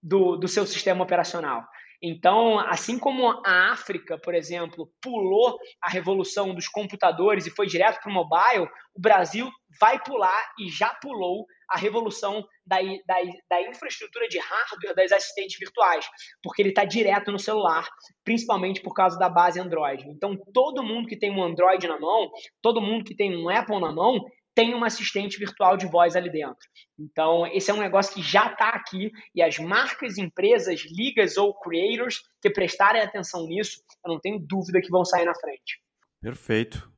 do, 0.02 0.36
do 0.36 0.46
seu 0.46 0.66
sistema 0.66 1.02
operacional. 1.02 1.64
Então, 2.02 2.58
assim 2.60 2.98
como 2.98 3.28
a 3.44 3.72
África, 3.72 4.18
por 4.18 4.34
exemplo, 4.34 4.88
pulou 5.02 5.58
a 5.82 5.90
revolução 5.90 6.54
dos 6.54 6.68
computadores 6.68 7.46
e 7.46 7.50
foi 7.50 7.66
direto 7.66 8.00
para 8.00 8.10
o 8.10 8.14
mobile, 8.14 8.68
o 8.94 9.00
Brasil 9.00 9.50
vai 9.80 10.02
pular 10.02 10.52
e 10.58 10.68
já 10.70 10.94
pulou 10.94 11.44
a 11.68 11.76
revolução 11.76 12.46
da, 12.64 12.78
da, 13.06 13.16
da 13.50 13.62
infraestrutura 13.68 14.28
de 14.28 14.38
hardware 14.38 14.94
das 14.94 15.12
assistentes 15.12 15.58
virtuais, 15.58 16.08
porque 16.42 16.62
ele 16.62 16.70
está 16.70 16.84
direto 16.84 17.30
no 17.30 17.38
celular, 17.38 17.86
principalmente 18.24 18.80
por 18.80 18.94
causa 18.94 19.18
da 19.18 19.28
base 19.28 19.60
Android. 19.60 20.08
Então, 20.08 20.36
todo 20.54 20.82
mundo 20.82 21.08
que 21.08 21.18
tem 21.18 21.30
um 21.30 21.42
Android 21.42 21.86
na 21.86 21.98
mão, 21.98 22.30
todo 22.62 22.80
mundo 22.80 23.04
que 23.04 23.14
tem 23.14 23.36
um 23.36 23.48
Apple 23.48 23.80
na 23.80 23.92
mão, 23.92 24.24
tem 24.54 24.74
uma 24.74 24.86
assistente 24.86 25.38
virtual 25.38 25.76
de 25.76 25.86
voz 25.86 26.16
ali 26.16 26.30
dentro. 26.30 26.66
Então, 26.98 27.46
esse 27.46 27.70
é 27.70 27.74
um 27.74 27.80
negócio 27.80 28.12
que 28.14 28.22
já 28.22 28.50
está 28.50 28.70
aqui 28.70 29.12
e 29.34 29.42
as 29.42 29.58
marcas, 29.58 30.18
empresas, 30.18 30.84
ligas 30.90 31.36
ou 31.36 31.54
creators 31.54 32.22
que 32.42 32.50
prestarem 32.50 33.00
atenção 33.00 33.46
nisso, 33.46 33.82
eu 34.04 34.12
não 34.12 34.20
tenho 34.20 34.38
dúvida 34.38 34.80
que 34.80 34.90
vão 34.90 35.04
sair 35.04 35.24
na 35.24 35.34
frente. 35.34 35.80
Perfeito. 36.20 36.90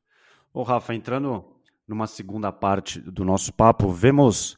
Ô, 0.53 0.63
Rafa, 0.63 0.93
entrando 0.93 1.45
numa 1.87 2.07
segunda 2.07 2.51
parte 2.51 2.99
do 2.99 3.23
nosso 3.23 3.53
papo, 3.53 3.89
vemos 3.89 4.57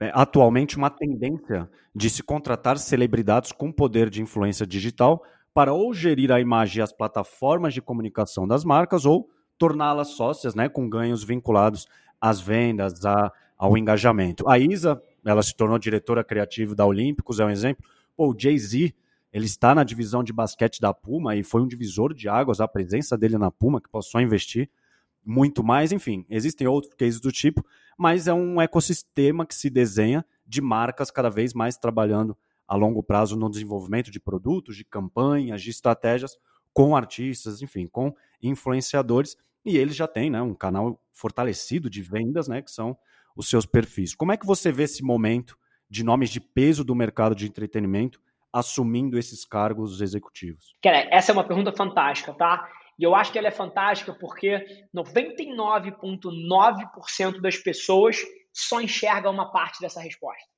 é, 0.00 0.10
atualmente 0.14 0.76
uma 0.76 0.90
tendência 0.90 1.68
de 1.94 2.10
se 2.10 2.22
contratar 2.22 2.78
celebridades 2.78 3.52
com 3.52 3.72
poder 3.72 4.10
de 4.10 4.22
influência 4.22 4.66
digital 4.66 5.22
para 5.52 5.72
ou 5.72 5.94
gerir 5.94 6.32
a 6.32 6.40
imagem 6.40 6.80
e 6.80 6.82
as 6.82 6.92
plataformas 6.92 7.72
de 7.72 7.80
comunicação 7.80 8.46
das 8.46 8.64
marcas 8.64 9.04
ou 9.04 9.30
torná-las 9.56 10.08
sócias, 10.08 10.54
né, 10.54 10.68
com 10.68 10.88
ganhos 10.88 11.22
vinculados 11.22 11.86
às 12.24 12.40
vendas, 12.40 13.04
a, 13.04 13.30
ao 13.58 13.76
engajamento. 13.76 14.48
A 14.48 14.58
Isa, 14.58 15.00
ela 15.22 15.42
se 15.42 15.54
tornou 15.54 15.78
diretora 15.78 16.24
criativa 16.24 16.74
da 16.74 16.86
Olímpicos, 16.86 17.38
é 17.38 17.44
um 17.44 17.50
exemplo. 17.50 17.84
Pô, 18.16 18.32
o 18.32 18.34
Jay-Z, 18.36 18.94
ele 19.30 19.44
está 19.44 19.74
na 19.74 19.84
divisão 19.84 20.24
de 20.24 20.32
basquete 20.32 20.80
da 20.80 20.94
Puma 20.94 21.36
e 21.36 21.42
foi 21.42 21.60
um 21.60 21.68
divisor 21.68 22.14
de 22.14 22.26
águas 22.26 22.62
a 22.62 22.68
presença 22.68 23.18
dele 23.18 23.36
na 23.36 23.50
Puma, 23.50 23.78
que 23.78 23.90
passou 23.90 24.18
a 24.18 24.22
investir 24.22 24.70
muito 25.22 25.62
mais. 25.62 25.92
Enfim, 25.92 26.24
existem 26.30 26.66
outros 26.66 26.94
cases 26.94 27.20
do 27.20 27.30
tipo, 27.30 27.62
mas 27.98 28.26
é 28.26 28.32
um 28.32 28.58
ecossistema 28.58 29.44
que 29.44 29.54
se 29.54 29.68
desenha 29.68 30.24
de 30.46 30.62
marcas 30.62 31.10
cada 31.10 31.28
vez 31.28 31.52
mais 31.52 31.76
trabalhando 31.76 32.34
a 32.66 32.74
longo 32.74 33.02
prazo 33.02 33.36
no 33.36 33.50
desenvolvimento 33.50 34.10
de 34.10 34.18
produtos, 34.18 34.76
de 34.76 34.84
campanhas, 34.84 35.60
de 35.60 35.68
estratégias 35.68 36.38
com 36.72 36.96
artistas, 36.96 37.60
enfim, 37.60 37.86
com 37.86 38.14
influenciadores 38.42 39.36
e 39.64 39.78
eles 39.78 39.96
já 39.96 40.06
têm 40.06 40.30
né, 40.30 40.42
um 40.42 40.54
canal 40.54 41.00
fortalecido 41.12 41.88
de 41.88 42.02
vendas, 42.02 42.48
né, 42.48 42.60
que 42.60 42.70
são 42.70 42.96
os 43.36 43.48
seus 43.48 43.66
perfis. 43.66 44.14
Como 44.14 44.32
é 44.32 44.36
que 44.36 44.46
você 44.46 44.70
vê 44.70 44.84
esse 44.84 45.02
momento 45.02 45.58
de 45.88 46.04
nomes 46.04 46.30
de 46.30 46.40
peso 46.40 46.84
do 46.84 46.94
mercado 46.94 47.34
de 47.34 47.46
entretenimento 47.46 48.20
assumindo 48.52 49.18
esses 49.18 49.44
cargos 49.44 50.00
executivos? 50.00 50.76
Cara, 50.82 51.08
essa 51.10 51.32
é 51.32 51.34
uma 51.34 51.44
pergunta 51.44 51.72
fantástica, 51.72 52.32
tá? 52.32 52.68
E 52.98 53.02
eu 53.02 53.14
acho 53.14 53.32
que 53.32 53.38
ela 53.38 53.48
é 53.48 53.52
fantástica 53.52 54.14
porque 54.14 54.64
99,9% 54.94 57.40
das 57.40 57.56
pessoas 57.56 58.18
só 58.52 58.80
enxergam 58.80 59.32
uma 59.32 59.50
parte 59.50 59.80
dessa 59.80 60.00
resposta, 60.00 60.48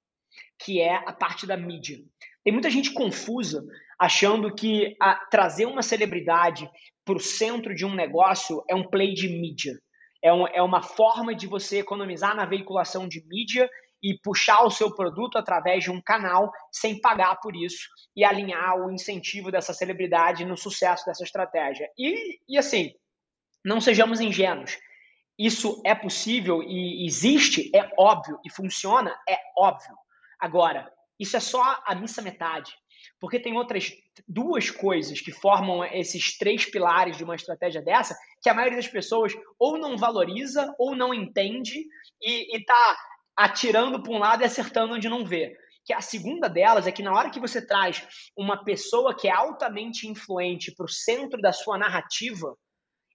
que 0.59 0.81
é 0.81 0.97
a 0.97 1.13
parte 1.13 1.47
da 1.47 1.57
mídia. 1.57 1.99
Tem 2.45 2.53
muita 2.53 2.69
gente 2.71 2.93
confusa 2.93 3.65
achando 3.99 4.55
que 4.55 4.95
trazer 5.31 5.65
uma 5.65 5.83
celebridade 5.83 6.71
para 7.07 7.17
o 7.17 7.21
centro 7.21 7.73
de 7.75 7.87
um 7.87 7.95
negócio 7.95 8.63
é 8.69 8.75
um 8.75 8.87
play 8.87 9.15
de 9.15 9.29
mídia. 9.29 9.81
É, 10.23 10.33
um, 10.33 10.47
é 10.49 10.61
uma 10.61 10.83
forma 10.83 11.35
de 11.35 11.47
você 11.47 11.79
economizar 11.79 12.35
na 12.35 12.45
veiculação 12.45 13.07
de 13.07 13.25
mídia 13.27 13.71
e 14.03 14.19
puxar 14.23 14.65
o 14.65 14.71
seu 14.71 14.95
produto 14.95 15.39
através 15.39 15.85
de 15.85 15.91
um 15.91 16.03
canal 16.03 16.51
sem 16.73 17.01
pagar 17.01 17.37
por 17.37 17.55
isso 17.55 17.89
e 18.15 18.25
alinhar 18.25 18.77
o 18.77 18.91
incentivo 18.91 19.53
dessa 19.53 19.73
celebridade 19.73 20.45
no 20.45 20.57
sucesso 20.57 21.07
dessa 21.07 21.23
estratégia. 21.23 21.89
E, 21.97 22.41
e 22.49 22.59
assim, 22.59 22.93
não 23.65 23.81
sejamos 23.81 24.21
ingênuos. 24.21 24.77
Isso 25.39 25.81
é 25.87 25.95
possível 25.95 26.63
e 26.63 27.07
existe, 27.07 27.71
é 27.75 27.89
óbvio, 27.97 28.39
e 28.45 28.51
funciona, 28.51 29.17
é 29.29 29.39
óbvio. 29.57 29.95
Agora, 30.41 30.91
isso 31.21 31.37
é 31.37 31.41
só 31.41 31.63
a 31.87 31.95
missa 31.95 32.21
metade. 32.21 32.73
Porque 33.21 33.41
tem 33.41 33.57
outras 33.57 33.93
duas 34.29 34.71
coisas 34.71 35.21
que 35.21 35.33
formam 35.33 35.85
esses 35.85 36.37
três 36.37 36.65
pilares 36.65 37.17
de 37.17 37.25
uma 37.25 37.35
estratégia 37.35 37.83
dessa, 37.83 38.17
que 38.43 38.49
a 38.49 38.55
maioria 38.55 38.77
das 38.77 38.89
pessoas 38.89 39.33
ou 39.59 39.79
não 39.79 39.97
valoriza 39.97 40.75
ou 40.79 40.95
não 40.95 41.15
entende 41.15 41.87
e 42.21 42.57
está 42.57 42.97
atirando 43.37 44.03
para 44.03 44.13
um 44.13 44.19
lado 44.19 44.43
e 44.43 44.45
acertando 44.45 44.95
onde 44.95 45.09
não 45.09 45.25
vê. 45.25 45.57
Que 45.85 45.93
a 45.93 46.01
segunda 46.01 46.49
delas 46.49 46.87
é 46.87 46.93
que 46.93 47.03
na 47.03 47.13
hora 47.13 47.31
que 47.31 47.41
você 47.41 47.65
traz 47.65 48.07
uma 48.37 48.65
pessoa 48.65 49.15
que 49.17 49.29
é 49.29 49.33
altamente 49.33 50.09
influente 50.09 50.75
para 50.75 50.87
o 50.87 50.91
centro 50.91 51.41
da 51.41 51.53
sua 51.53 51.79
narrativa, 51.79 52.57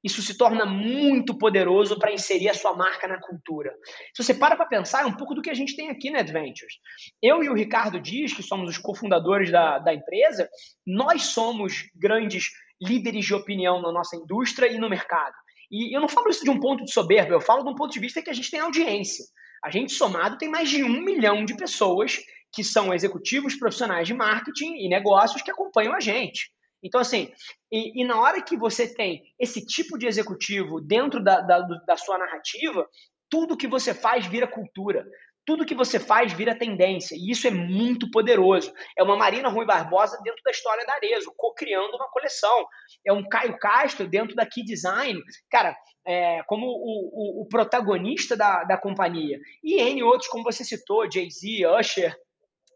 isso 0.03 0.21
se 0.21 0.37
torna 0.37 0.65
muito 0.65 1.37
poderoso 1.37 1.97
para 1.97 2.11
inserir 2.11 2.49
a 2.49 2.53
sua 2.53 2.75
marca 2.75 3.07
na 3.07 3.19
cultura. 3.19 3.73
Se 4.13 4.23
você 4.23 4.33
para 4.33 4.55
para 4.55 4.65
pensar, 4.65 5.03
é 5.03 5.05
um 5.05 5.15
pouco 5.15 5.35
do 5.35 5.41
que 5.41 5.49
a 5.49 5.53
gente 5.53 5.75
tem 5.75 5.89
aqui 5.89 6.09
na 6.09 6.19
Adventures. 6.19 6.75
Eu 7.21 7.43
e 7.43 7.49
o 7.49 7.53
Ricardo 7.53 7.99
Dias, 7.99 8.33
que 8.33 8.43
somos 8.43 8.69
os 8.69 8.77
cofundadores 8.77 9.51
da, 9.51 9.79
da 9.79 9.93
empresa, 9.93 10.49
nós 10.85 11.23
somos 11.27 11.89
grandes 11.95 12.45
líderes 12.81 13.25
de 13.25 13.33
opinião 13.33 13.81
na 13.81 13.91
nossa 13.91 14.15
indústria 14.15 14.67
e 14.67 14.79
no 14.79 14.89
mercado. 14.89 15.35
E 15.71 15.95
eu 15.95 16.01
não 16.01 16.09
falo 16.09 16.29
isso 16.29 16.43
de 16.43 16.49
um 16.49 16.59
ponto 16.59 16.83
de 16.83 16.91
soberba, 16.91 17.33
eu 17.33 17.41
falo 17.41 17.63
de 17.63 17.69
um 17.69 17.75
ponto 17.75 17.93
de 17.93 17.99
vista 17.99 18.21
que 18.21 18.29
a 18.29 18.33
gente 18.33 18.51
tem 18.51 18.59
audiência. 18.59 19.23
A 19.63 19.69
gente 19.69 19.93
somado 19.93 20.37
tem 20.37 20.49
mais 20.49 20.69
de 20.69 20.83
um 20.83 21.01
milhão 21.01 21.45
de 21.45 21.55
pessoas 21.55 22.17
que 22.51 22.63
são 22.63 22.93
executivos 22.93 23.55
profissionais 23.55 24.07
de 24.07 24.13
marketing 24.13 24.75
e 24.77 24.89
negócios 24.89 25.41
que 25.41 25.51
acompanham 25.51 25.93
a 25.93 25.99
gente. 25.99 26.51
Então, 26.83 26.99
assim, 26.99 27.31
e, 27.71 28.01
e 28.01 28.05
na 28.05 28.19
hora 28.19 28.41
que 28.41 28.57
você 28.57 28.93
tem 28.93 29.23
esse 29.39 29.65
tipo 29.65 29.97
de 29.97 30.07
executivo 30.07 30.81
dentro 30.81 31.23
da, 31.23 31.41
da, 31.41 31.59
da 31.59 31.97
sua 31.97 32.17
narrativa, 32.17 32.87
tudo 33.29 33.57
que 33.57 33.67
você 33.67 33.93
faz 33.93 34.25
vira 34.25 34.47
cultura 34.47 35.05
tudo 35.45 35.65
que 35.65 35.75
você 35.75 35.99
faz 35.99 36.31
vira 36.33 36.57
tendência, 36.57 37.15
e 37.15 37.31
isso 37.31 37.47
é 37.47 37.51
muito 37.51 38.09
poderoso. 38.11 38.71
É 38.97 39.03
uma 39.03 39.17
Marina 39.17 39.49
Rui 39.49 39.65
Barbosa 39.65 40.19
dentro 40.23 40.41
da 40.43 40.51
história 40.51 40.85
da 40.85 40.93
Arezo, 40.93 41.33
co-criando 41.35 41.95
uma 41.95 42.09
coleção. 42.09 42.65
É 43.05 43.11
um 43.11 43.27
Caio 43.27 43.57
Castro 43.57 44.07
dentro 44.07 44.35
da 44.35 44.45
Key 44.45 44.63
Design, 44.63 45.19
cara, 45.49 45.75
é, 46.05 46.43
como 46.43 46.67
o, 46.67 47.41
o, 47.41 47.41
o, 47.41 47.47
protagonista 47.47 48.37
da, 48.37 48.63
da 48.63 48.77
companhia. 48.77 49.39
E 49.63 49.81
N 49.81 50.03
outros, 50.03 50.29
como 50.29 50.43
você 50.43 50.63
citou, 50.63 51.09
Jay-Z, 51.11 51.65
Usher, 51.79 52.15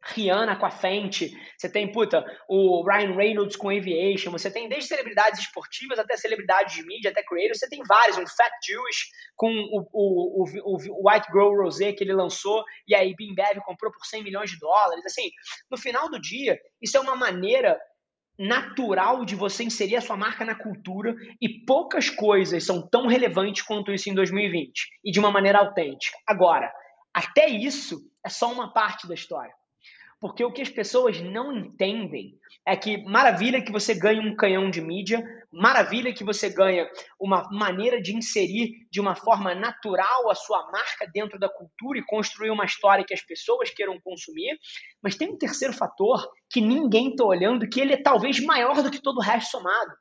Rihanna 0.06 0.56
com 0.56 0.66
a 0.66 0.72
Fenty, 0.72 1.36
você 1.58 1.68
tem, 1.68 1.92
puta, 1.92 2.24
o 2.48 2.84
Ryan 2.88 3.16
Reynolds 3.16 3.56
com 3.56 3.70
Aviation, 3.70 4.32
você 4.32 4.52
tem 4.52 4.70
desde 4.70 4.90
celebridades 4.90 5.40
esportivas 5.40 5.98
até 5.98 6.16
celebridades 6.16 6.76
de 6.76 6.86
mídia, 6.86 7.10
até 7.10 7.24
creators, 7.24 7.60
você 7.60 7.68
tem 7.68 7.82
vários, 7.84 8.18
um 8.18 8.28
Fat 8.28 8.52
Jewish 8.64 9.08
com 9.36 9.50
o, 9.50 9.88
o, 9.92 10.44
o, 10.44 10.78
o 11.02 11.10
White 11.10 11.28
Girl 11.32 11.64
Rosé 11.64 11.92
que 11.92 12.04
ele 12.04 12.14
lançou, 12.14 12.64
e 12.88 12.94
aí 12.94 13.16
Bev 13.16 13.60
comprou 13.66 13.92
por 13.92 14.06
100 14.06 14.24
milhões 14.24 14.52
de 14.52 14.60
dólares, 14.60 15.04
assim, 15.06 15.32
no 15.72 15.78
final 15.78 16.10
do 16.10 16.22
dia, 16.22 16.60
isso 16.82 16.98
é 16.98 17.00
uma 17.00 17.16
maneira 17.16 17.80
natural 18.38 19.26
de 19.26 19.36
você 19.36 19.64
inserir 19.64 19.96
a 19.96 20.02
sua 20.02 20.18
marca 20.18 20.44
na 20.46 20.56
cultura 20.56 21.16
e 21.42 21.66
poucas 21.66 22.10
coisas 22.10 22.66
são 22.66 22.88
tão 22.88 23.08
relevantes 23.08 23.64
quanto 23.64 23.92
isso 23.92 24.10
em 24.10 24.14
2020 24.14 24.88
e 25.04 25.12
de 25.12 25.20
uma 25.20 25.32
maneira 25.32 25.60
autêntica. 25.60 26.18
Agora, 26.28 26.72
até 27.14 27.48
isso 27.48 28.02
é 28.26 28.30
só 28.30 28.52
uma 28.52 28.74
parte 28.74 29.08
da 29.08 29.14
história. 29.14 29.54
Porque 30.26 30.44
o 30.44 30.52
que 30.52 30.64
as 30.64 30.70
pessoas 30.70 31.22
não 31.22 31.56
entendem 31.56 32.40
é 32.66 32.76
que 32.76 32.98
maravilha 33.04 33.64
que 33.64 33.72
você 33.72 33.94
ganha 33.94 34.20
um 34.20 34.36
canhão 34.36 34.72
de 34.72 34.82
mídia, 34.82 35.24
maravilha 35.52 36.12
que 36.12 36.24
você 36.24 36.50
ganha 36.50 36.90
uma 37.20 37.48
maneira 37.52 38.02
de 38.02 38.18
inserir 38.18 38.88
de 38.90 39.00
uma 39.00 39.16
forma 39.16 39.54
natural 39.54 40.28
a 40.32 40.34
sua 40.34 40.72
marca 40.72 41.08
dentro 41.14 41.38
da 41.38 41.48
cultura 41.48 42.00
e 42.00 42.06
construir 42.08 42.50
uma 42.50 42.66
história 42.66 43.06
que 43.06 43.14
as 43.14 43.22
pessoas 43.22 43.70
queiram 43.70 44.02
consumir. 44.02 44.58
Mas 45.00 45.16
tem 45.16 45.30
um 45.30 45.38
terceiro 45.38 45.76
fator 45.76 46.28
que 46.50 46.60
ninguém 46.60 47.12
está 47.12 47.24
olhando, 47.24 47.70
que 47.70 47.80
ele 47.80 47.94
é 47.94 48.02
talvez 48.02 48.40
maior 48.40 48.82
do 48.82 48.90
que 48.90 49.04
todo 49.04 49.18
o 49.18 49.24
resto 49.24 49.52
somado. 49.52 49.92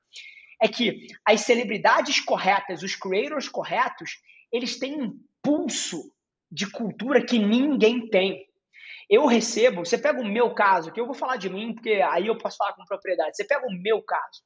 É 0.59 0.67
que 0.67 1.07
as 1.23 1.43
celebridades 1.43 2.19
corretas, 2.25 2.83
os 2.83 2.97
creators 2.97 3.47
corretos, 3.47 4.13
eles 4.51 4.79
têm 4.79 5.03
um 5.03 5.21
pulso 5.43 6.01
de 6.51 6.71
cultura 6.71 7.23
que 7.23 7.39
ninguém 7.39 8.09
tem. 8.09 8.47
Eu 9.09 9.27
recebo, 9.27 9.85
você 9.85 9.99
pega 9.99 10.21
o 10.21 10.27
meu 10.27 10.55
caso, 10.55 10.93
que 10.93 11.01
eu 11.01 11.07
vou 11.07 11.15
falar 11.15 11.37
de 11.37 11.51
mim, 11.51 11.75
porque 11.75 12.03
aí 12.11 12.27
eu 12.27 12.39
posso 12.39 12.57
falar 12.57 12.73
com 12.73 12.85
propriedade. 12.85 13.37
Você 13.37 13.45
pega 13.45 13.67
o 13.67 13.83
meu 13.83 14.03
caso. 14.03 14.43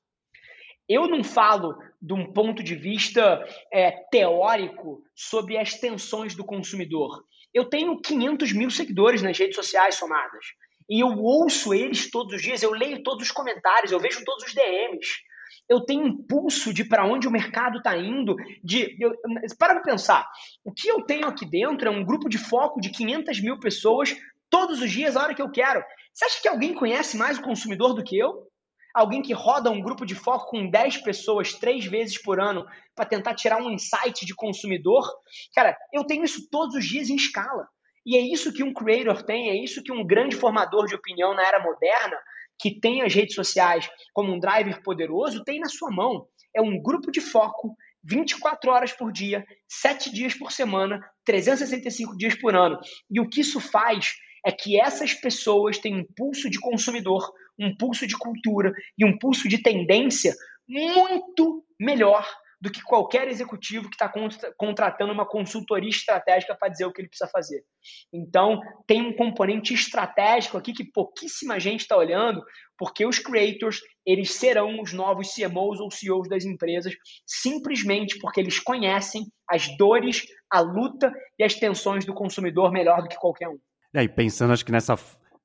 Eu 0.88 1.06
não 1.06 1.22
falo 1.22 1.76
de 2.00 2.14
um 2.14 2.32
ponto 2.32 2.62
de 2.62 2.74
vista 2.74 3.46
é, 3.70 3.90
teórico 4.10 5.02
sobre 5.14 5.58
as 5.58 5.74
tensões 5.74 6.34
do 6.34 6.44
consumidor. 6.44 7.22
Eu 7.52 7.68
tenho 7.68 8.00
500 8.00 8.52
mil 8.52 8.70
seguidores 8.70 9.20
nas 9.20 9.38
redes 9.38 9.56
sociais 9.56 9.96
somadas. 9.96 10.44
E 10.88 11.00
eu 11.00 11.18
ouço 11.18 11.74
eles 11.74 12.10
todos 12.10 12.34
os 12.34 12.42
dias, 12.42 12.62
eu 12.62 12.70
leio 12.70 13.02
todos 13.02 13.26
os 13.26 13.32
comentários, 13.32 13.92
eu 13.92 14.00
vejo 14.00 14.24
todos 14.24 14.44
os 14.44 14.54
DMs. 14.54 15.06
Eu 15.68 15.84
tenho 15.84 16.04
um 16.04 16.26
pulso 16.26 16.72
de 16.72 16.82
para 16.82 17.04
onde 17.04 17.28
o 17.28 17.30
mercado 17.30 17.78
está 17.78 17.94
indo. 17.94 18.34
De, 18.64 18.96
eu, 18.98 19.12
para 19.58 19.80
pensar, 19.80 20.26
o 20.64 20.72
que 20.72 20.88
eu 20.88 21.02
tenho 21.02 21.26
aqui 21.26 21.44
dentro 21.44 21.88
é 21.88 21.90
um 21.90 22.04
grupo 22.04 22.28
de 22.28 22.38
foco 22.38 22.80
de 22.80 22.88
500 22.88 23.42
mil 23.42 23.60
pessoas 23.60 24.16
todos 24.50 24.80
os 24.80 24.90
dias, 24.90 25.16
a 25.16 25.22
hora 25.22 25.34
que 25.34 25.42
eu 25.42 25.50
quero. 25.50 25.82
Você 26.12 26.24
acha 26.24 26.42
que 26.42 26.48
alguém 26.48 26.74
conhece 26.74 27.16
mais 27.16 27.38
o 27.38 27.42
consumidor 27.42 27.94
do 27.94 28.02
que 28.02 28.18
eu? 28.18 28.48
Alguém 28.94 29.22
que 29.22 29.32
roda 29.32 29.70
um 29.70 29.80
grupo 29.80 30.04
de 30.04 30.14
foco 30.14 30.50
com 30.50 30.68
10 30.68 30.98
pessoas 30.98 31.52
três 31.52 31.84
vezes 31.84 32.20
por 32.20 32.40
ano 32.40 32.66
para 32.94 33.04
tentar 33.04 33.34
tirar 33.34 33.62
um 33.62 33.70
insight 33.70 34.26
de 34.26 34.34
consumidor? 34.34 35.04
Cara, 35.54 35.76
eu 35.92 36.04
tenho 36.04 36.24
isso 36.24 36.48
todos 36.50 36.74
os 36.74 36.84
dias 36.84 37.08
em 37.08 37.16
escala. 37.16 37.68
E 38.04 38.16
é 38.16 38.20
isso 38.20 38.52
que 38.52 38.64
um 38.64 38.72
creator 38.72 39.22
tem, 39.22 39.50
é 39.50 39.62
isso 39.62 39.82
que 39.82 39.92
um 39.92 40.04
grande 40.04 40.34
formador 40.34 40.86
de 40.86 40.94
opinião 40.94 41.34
na 41.34 41.46
era 41.46 41.62
moderna, 41.62 42.16
que 42.58 42.80
tem 42.80 43.02
as 43.02 43.14
redes 43.14 43.34
sociais 43.34 43.88
como 44.12 44.32
um 44.32 44.40
driver 44.40 44.82
poderoso, 44.82 45.44
tem 45.44 45.60
na 45.60 45.68
sua 45.68 45.90
mão. 45.90 46.26
É 46.56 46.60
um 46.60 46.82
grupo 46.82 47.12
de 47.12 47.20
foco 47.20 47.76
24 48.02 48.70
horas 48.70 48.92
por 48.92 49.12
dia, 49.12 49.44
7 49.68 50.12
dias 50.12 50.34
por 50.34 50.50
semana, 50.50 51.00
365 51.24 52.16
dias 52.16 52.34
por 52.34 52.56
ano. 52.56 52.78
E 53.10 53.20
o 53.20 53.28
que 53.28 53.42
isso 53.42 53.60
faz 53.60 54.14
é 54.46 54.52
que 54.52 54.80
essas 54.80 55.14
pessoas 55.14 55.78
têm 55.78 55.96
um 55.96 56.06
pulso 56.16 56.48
de 56.50 56.60
consumidor, 56.60 57.32
um 57.58 57.76
pulso 57.76 58.06
de 58.06 58.16
cultura 58.16 58.72
e 58.96 59.04
um 59.04 59.18
pulso 59.18 59.48
de 59.48 59.62
tendência 59.62 60.34
muito 60.68 61.64
melhor 61.80 62.26
do 62.60 62.70
que 62.70 62.82
qualquer 62.82 63.28
executivo 63.28 63.88
que 63.88 63.94
está 63.94 64.12
contratando 64.56 65.12
uma 65.12 65.26
consultoria 65.26 65.88
estratégica 65.88 66.56
para 66.56 66.68
dizer 66.68 66.86
o 66.86 66.92
que 66.92 67.00
ele 67.00 67.08
precisa 67.08 67.30
fazer. 67.30 67.62
Então, 68.12 68.60
tem 68.86 69.00
um 69.00 69.14
componente 69.14 69.72
estratégico 69.72 70.56
aqui 70.58 70.72
que 70.72 70.84
pouquíssima 70.84 71.60
gente 71.60 71.82
está 71.82 71.96
olhando, 71.96 72.42
porque 72.76 73.06
os 73.06 73.18
creators 73.18 73.80
eles 74.04 74.32
serão 74.32 74.80
os 74.80 74.92
novos 74.92 75.32
CMOs 75.32 75.78
ou 75.78 75.90
CEOs 75.90 76.28
das 76.28 76.44
empresas, 76.44 76.94
simplesmente 77.24 78.18
porque 78.18 78.40
eles 78.40 78.58
conhecem 78.58 79.26
as 79.48 79.68
dores, 79.76 80.26
a 80.50 80.60
luta 80.60 81.12
e 81.38 81.44
as 81.44 81.54
tensões 81.54 82.04
do 82.04 82.14
consumidor 82.14 82.72
melhor 82.72 83.02
do 83.02 83.08
que 83.08 83.16
qualquer 83.16 83.48
um. 83.48 83.58
É, 83.94 84.02
e 84.02 84.08
pensando, 84.08 84.52
acho 84.52 84.64
que 84.64 84.72
nessa 84.72 84.96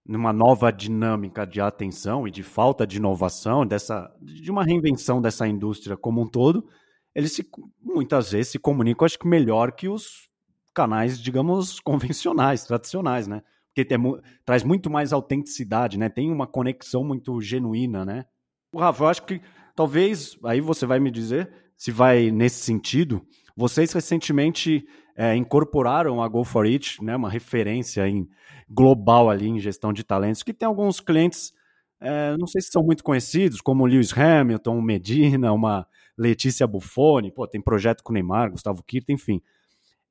numa 0.05 0.33
nova 0.33 0.71
dinâmica 0.71 1.45
de 1.45 1.61
atenção 1.61 2.27
e 2.27 2.31
de 2.31 2.43
falta 2.43 2.85
de 2.85 2.97
inovação, 2.97 3.65
dessa, 3.65 4.13
de 4.21 4.51
uma 4.51 4.63
reinvenção 4.63 5.21
dessa 5.21 5.47
indústria 5.47 5.95
como 5.95 6.21
um 6.21 6.27
todo, 6.27 6.67
eles 7.15 7.31
se, 7.31 7.47
muitas 7.81 8.31
vezes 8.31 8.51
se 8.51 8.59
comunicam, 8.59 9.05
acho 9.05 9.17
que 9.17 9.27
melhor 9.27 9.71
que 9.71 9.87
os 9.87 10.29
canais, 10.73 11.19
digamos, 11.19 11.79
convencionais, 11.81 12.65
tradicionais, 12.65 13.27
né? 13.27 13.41
Porque 13.67 13.85
tem, 13.85 13.97
traz 14.45 14.63
muito 14.63 14.89
mais 14.89 15.13
autenticidade, 15.13 15.97
né? 15.97 16.09
Tem 16.09 16.31
uma 16.31 16.45
conexão 16.45 17.03
muito 17.03 17.39
genuína, 17.41 18.03
né? 18.05 18.25
Rafa, 18.75 19.03
eu 19.03 19.07
acho 19.07 19.23
que 19.23 19.41
talvez, 19.75 20.37
aí 20.43 20.59
você 20.59 20.85
vai 20.85 20.99
me 20.99 21.09
dizer 21.09 21.49
se 21.77 21.91
vai 21.91 22.29
nesse 22.29 22.63
sentido. 22.63 23.25
Vocês 23.55 23.91
recentemente 23.93 24.85
é, 25.16 25.36
incorporaram 25.36 26.22
a 26.22 26.28
Go 26.28 26.43
For 26.43 26.66
It, 26.66 27.03
né, 27.03 27.16
uma 27.16 27.30
referência 27.30 28.07
em, 28.07 28.28
global 28.70 29.30
ali 29.30 29.47
em 29.47 29.59
gestão 29.59 29.93
de 29.93 30.03
talentos, 30.03 30.43
que 30.43 30.53
tem 30.53 30.68
alguns 30.68 30.99
clientes, 30.99 31.53
é, 31.99 32.36
não 32.38 32.47
sei 32.47 32.61
se 32.61 32.70
são 32.72 32.84
muito 32.84 33.03
conhecidos, 33.03 33.61
como 33.61 33.84
o 33.84 33.86
Lewis 33.86 34.16
Hamilton, 34.18 34.82
Medina, 34.82 35.53
uma 35.53 35.88
Letícia 36.18 36.68
Buffoni, 36.68 37.32
pô, 37.32 37.47
tem 37.47 37.61
projeto 37.61 38.03
com 38.03 38.11
o 38.11 38.14
Neymar, 38.14 38.51
Gustavo 38.51 38.84
Kirta, 38.84 39.11
enfim. 39.11 39.41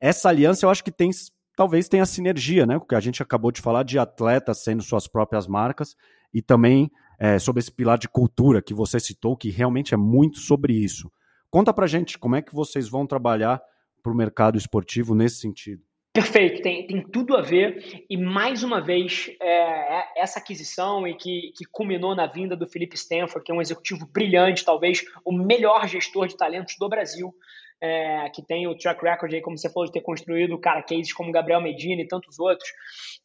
Essa 0.01 0.29
aliança 0.29 0.67
eu 0.67 0.71
acho 0.71 0.83
que 0.83 0.91
tem, 0.91 1.11
talvez 1.57 1.89
tenha 1.89 2.07
sinergia, 2.07 2.67
né, 2.67 2.79
porque 2.79 2.95
a 2.95 3.01
gente 3.01 3.23
acabou 3.23 3.51
de 3.51 3.61
falar 3.61 3.83
de 3.83 3.99
atletas 3.99 4.63
sendo 4.63 4.83
suas 4.83 5.07
próprias 5.07 5.47
marcas 5.47 5.97
e 6.33 6.41
também 6.41 6.91
é, 7.19 7.39
sobre 7.39 7.61
esse 7.61 7.71
pilar 7.71 7.99
de 7.99 8.09
cultura 8.09 8.63
que 8.63 8.75
você 8.75 8.99
citou, 8.99 9.37
que 9.37 9.51
realmente 9.51 9.95
é 9.95 9.97
muito 9.97 10.39
sobre 10.39 10.73
isso. 10.73 11.11
Conta 11.51 11.73
pra 11.73 11.87
gente 11.87 12.19
como 12.19 12.35
é 12.35 12.43
que 12.43 12.55
vocês 12.55 12.89
vão 12.89 13.07
trabalhar 13.07 13.63
para 14.03 14.13
o 14.13 14.17
mercado 14.17 14.59
esportivo 14.59 15.15
nesse 15.15 15.37
sentido. 15.37 15.83
Perfeito, 16.15 16.61
tem, 16.61 16.87
tem 16.87 17.03
tudo 17.03 17.35
a 17.35 17.41
ver. 17.41 18.05
E 18.09 18.19
mais 18.19 18.63
uma 18.63 18.83
vez, 18.83 19.31
é, 19.41 19.99
é, 19.99 20.05
essa 20.19 20.39
aquisição 20.39 21.09
e 21.09 21.17
que, 21.17 21.53
que 21.57 21.65
culminou 21.71 22.15
na 22.15 22.27
vinda 22.27 22.55
do 22.55 22.69
Felipe 22.69 22.97
Stanford, 22.97 23.43
que 23.43 23.51
é 23.51 23.55
um 23.55 23.63
executivo 23.63 24.07
brilhante, 24.07 24.65
talvez 24.65 25.03
o 25.25 25.33
melhor 25.33 25.89
gestor 25.89 26.29
de 26.29 26.37
talentos 26.37 26.77
do 26.79 26.87
Brasil, 26.87 27.35
é, 27.83 28.29
que 28.29 28.47
tem 28.47 28.69
o 28.69 28.77
track 28.77 29.03
record 29.03 29.33
aí, 29.33 29.41
como 29.41 29.57
você 29.57 29.71
falou, 29.71 29.87
de 29.87 29.93
ter 29.93 30.03
construído 30.03 30.59
cara, 30.61 30.83
cases 30.83 31.15
como 31.15 31.33
Gabriel 31.33 31.63
Medina 31.63 32.03
e 32.03 32.07
tantos 32.07 32.39
outros. 32.39 32.69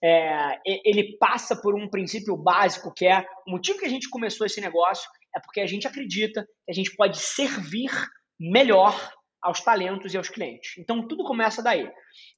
É, 0.02 0.58
ele 0.66 1.18
passa 1.20 1.56
por 1.62 1.76
um 1.76 1.90
princípio 1.90 2.38
básico 2.38 2.94
que 2.94 3.06
é 3.06 3.26
o 3.46 3.52
motivo 3.52 3.80
que 3.80 3.86
a 3.86 3.90
gente 3.90 4.10
começou 4.10 4.48
esse 4.48 4.62
negócio 4.62 5.10
é 5.36 5.40
porque 5.40 5.60
a 5.60 5.68
gente 5.68 5.88
acredita 5.88 6.44
que 6.66 6.72
a 6.72 6.74
gente 6.74 6.96
pode 6.96 7.20
servir 7.20 7.92
melhor 8.40 8.96
aos 9.48 9.62
talentos 9.62 10.14
e 10.14 10.18
aos 10.18 10.28
clientes. 10.28 10.78
Então 10.78 11.08
tudo 11.08 11.24
começa 11.24 11.64
daí. 11.64 11.90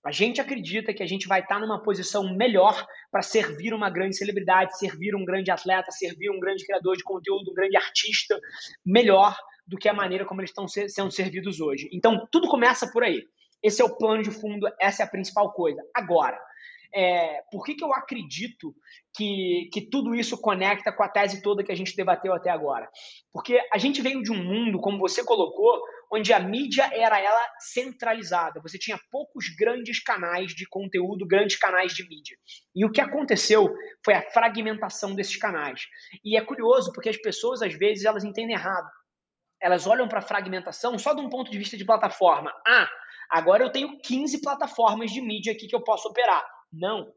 A 0.05 0.11
gente 0.11 0.39
acredita 0.39 0.93
que 0.93 1.01
a 1.01 1.07
gente 1.07 1.27
vai 1.27 1.39
estar 1.39 1.59
numa 1.59 1.81
posição 1.81 2.35
melhor 2.35 2.85
para 3.11 3.23
servir 3.23 3.73
uma 3.73 3.89
grande 3.89 4.15
celebridade, 4.15 4.77
servir 4.77 5.15
um 5.15 5.25
grande 5.25 5.49
atleta, 5.49 5.89
servir 5.89 6.29
um 6.29 6.39
grande 6.39 6.63
criador 6.63 6.95
de 6.95 7.03
conteúdo, 7.03 7.49
um 7.49 7.55
grande 7.55 7.75
artista, 7.75 8.39
melhor 8.85 9.35
do 9.65 9.75
que 9.75 9.89
a 9.89 9.93
maneira 9.93 10.23
como 10.23 10.39
eles 10.39 10.51
estão 10.51 10.67
sendo 10.67 11.11
servidos 11.11 11.59
hoje. 11.59 11.89
Então 11.91 12.27
tudo 12.31 12.47
começa 12.47 12.91
por 12.91 13.03
aí. 13.03 13.23
Esse 13.63 13.81
é 13.81 13.85
o 13.85 13.97
plano 13.97 14.21
de 14.21 14.29
fundo, 14.29 14.67
essa 14.79 15.01
é 15.01 15.05
a 15.05 15.09
principal 15.09 15.51
coisa. 15.51 15.81
Agora, 15.95 16.39
é, 16.93 17.41
por 17.51 17.63
que, 17.63 17.75
que 17.75 17.83
eu 17.83 17.93
acredito 17.93 18.73
que, 19.15 19.69
que 19.71 19.81
tudo 19.81 20.15
isso 20.15 20.39
conecta 20.39 20.91
com 20.91 21.03
a 21.03 21.09
tese 21.09 21.41
toda 21.41 21.63
que 21.63 21.71
a 21.71 21.75
gente 21.75 21.95
debateu 21.95 22.33
até 22.33 22.49
agora? 22.49 22.89
Porque 23.31 23.59
a 23.71 23.77
gente 23.77 24.01
veio 24.01 24.23
de 24.23 24.31
um 24.31 24.43
mundo, 24.43 24.79
como 24.79 24.97
você 24.97 25.23
colocou, 25.23 25.81
onde 26.11 26.33
a 26.33 26.39
mídia 26.39 26.89
era 26.91 27.19
ela 27.19 27.41
centralizada. 27.59 28.59
Você 28.61 28.77
tinha 28.77 28.99
poucos 29.11 29.45
grandes 29.55 30.01
canais 30.01 30.53
de 30.53 30.67
conteúdo, 30.67 31.27
grandes 31.27 31.57
canais 31.57 31.93
de 31.93 32.07
mídia. 32.07 32.37
E 32.75 32.83
o 32.85 32.91
que 32.91 33.01
aconteceu 33.01 33.73
foi 34.03 34.15
a 34.15 34.31
fragmentação 34.31 35.13
desses 35.13 35.35
canais. 35.37 35.87
E 36.23 36.37
é 36.37 36.41
curioso 36.41 36.91
porque 36.93 37.09
as 37.09 37.17
pessoas 37.17 37.61
às 37.61 37.73
vezes 37.73 38.05
elas 38.05 38.23
entendem 38.23 38.55
errado. 38.55 38.89
Elas 39.61 39.85
olham 39.85 40.07
para 40.07 40.19
a 40.19 40.23
fragmentação 40.23 40.97
só 40.97 41.13
de 41.13 41.21
um 41.21 41.29
ponto 41.29 41.51
de 41.51 41.57
vista 41.57 41.77
de 41.77 41.85
plataforma. 41.85 42.51
Ah, 42.65 42.89
agora 43.29 43.63
eu 43.63 43.71
tenho 43.71 43.99
15 44.01 44.41
plataformas 44.41 45.11
de 45.11 45.21
mídia 45.21 45.53
aqui 45.53 45.67
que 45.67 45.75
eu 45.75 45.83
posso 45.83 46.07
operar. 46.07 46.43
Não. 46.71 47.11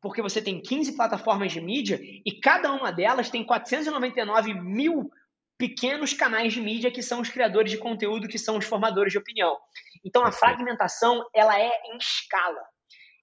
Porque 0.00 0.20
você 0.20 0.42
tem 0.42 0.60
15 0.60 0.96
plataformas 0.96 1.52
de 1.52 1.60
mídia 1.60 1.98
e 2.02 2.40
cada 2.40 2.72
uma 2.72 2.92
delas 2.92 3.30
tem 3.30 3.44
499 3.44 4.54
mil 4.54 5.10
pequenos 5.56 6.12
canais 6.12 6.52
de 6.52 6.60
mídia 6.60 6.90
que 6.90 7.02
são 7.02 7.20
os 7.20 7.30
criadores 7.30 7.70
de 7.70 7.78
conteúdo, 7.78 8.28
que 8.28 8.38
são 8.38 8.58
os 8.58 8.64
formadores 8.64 9.12
de 9.12 9.18
opinião. 9.18 9.56
Então 10.04 10.24
a 10.24 10.32
fragmentação 10.32 11.24
ela 11.34 11.58
é 11.58 11.70
em 11.86 11.96
escala. 11.96 12.60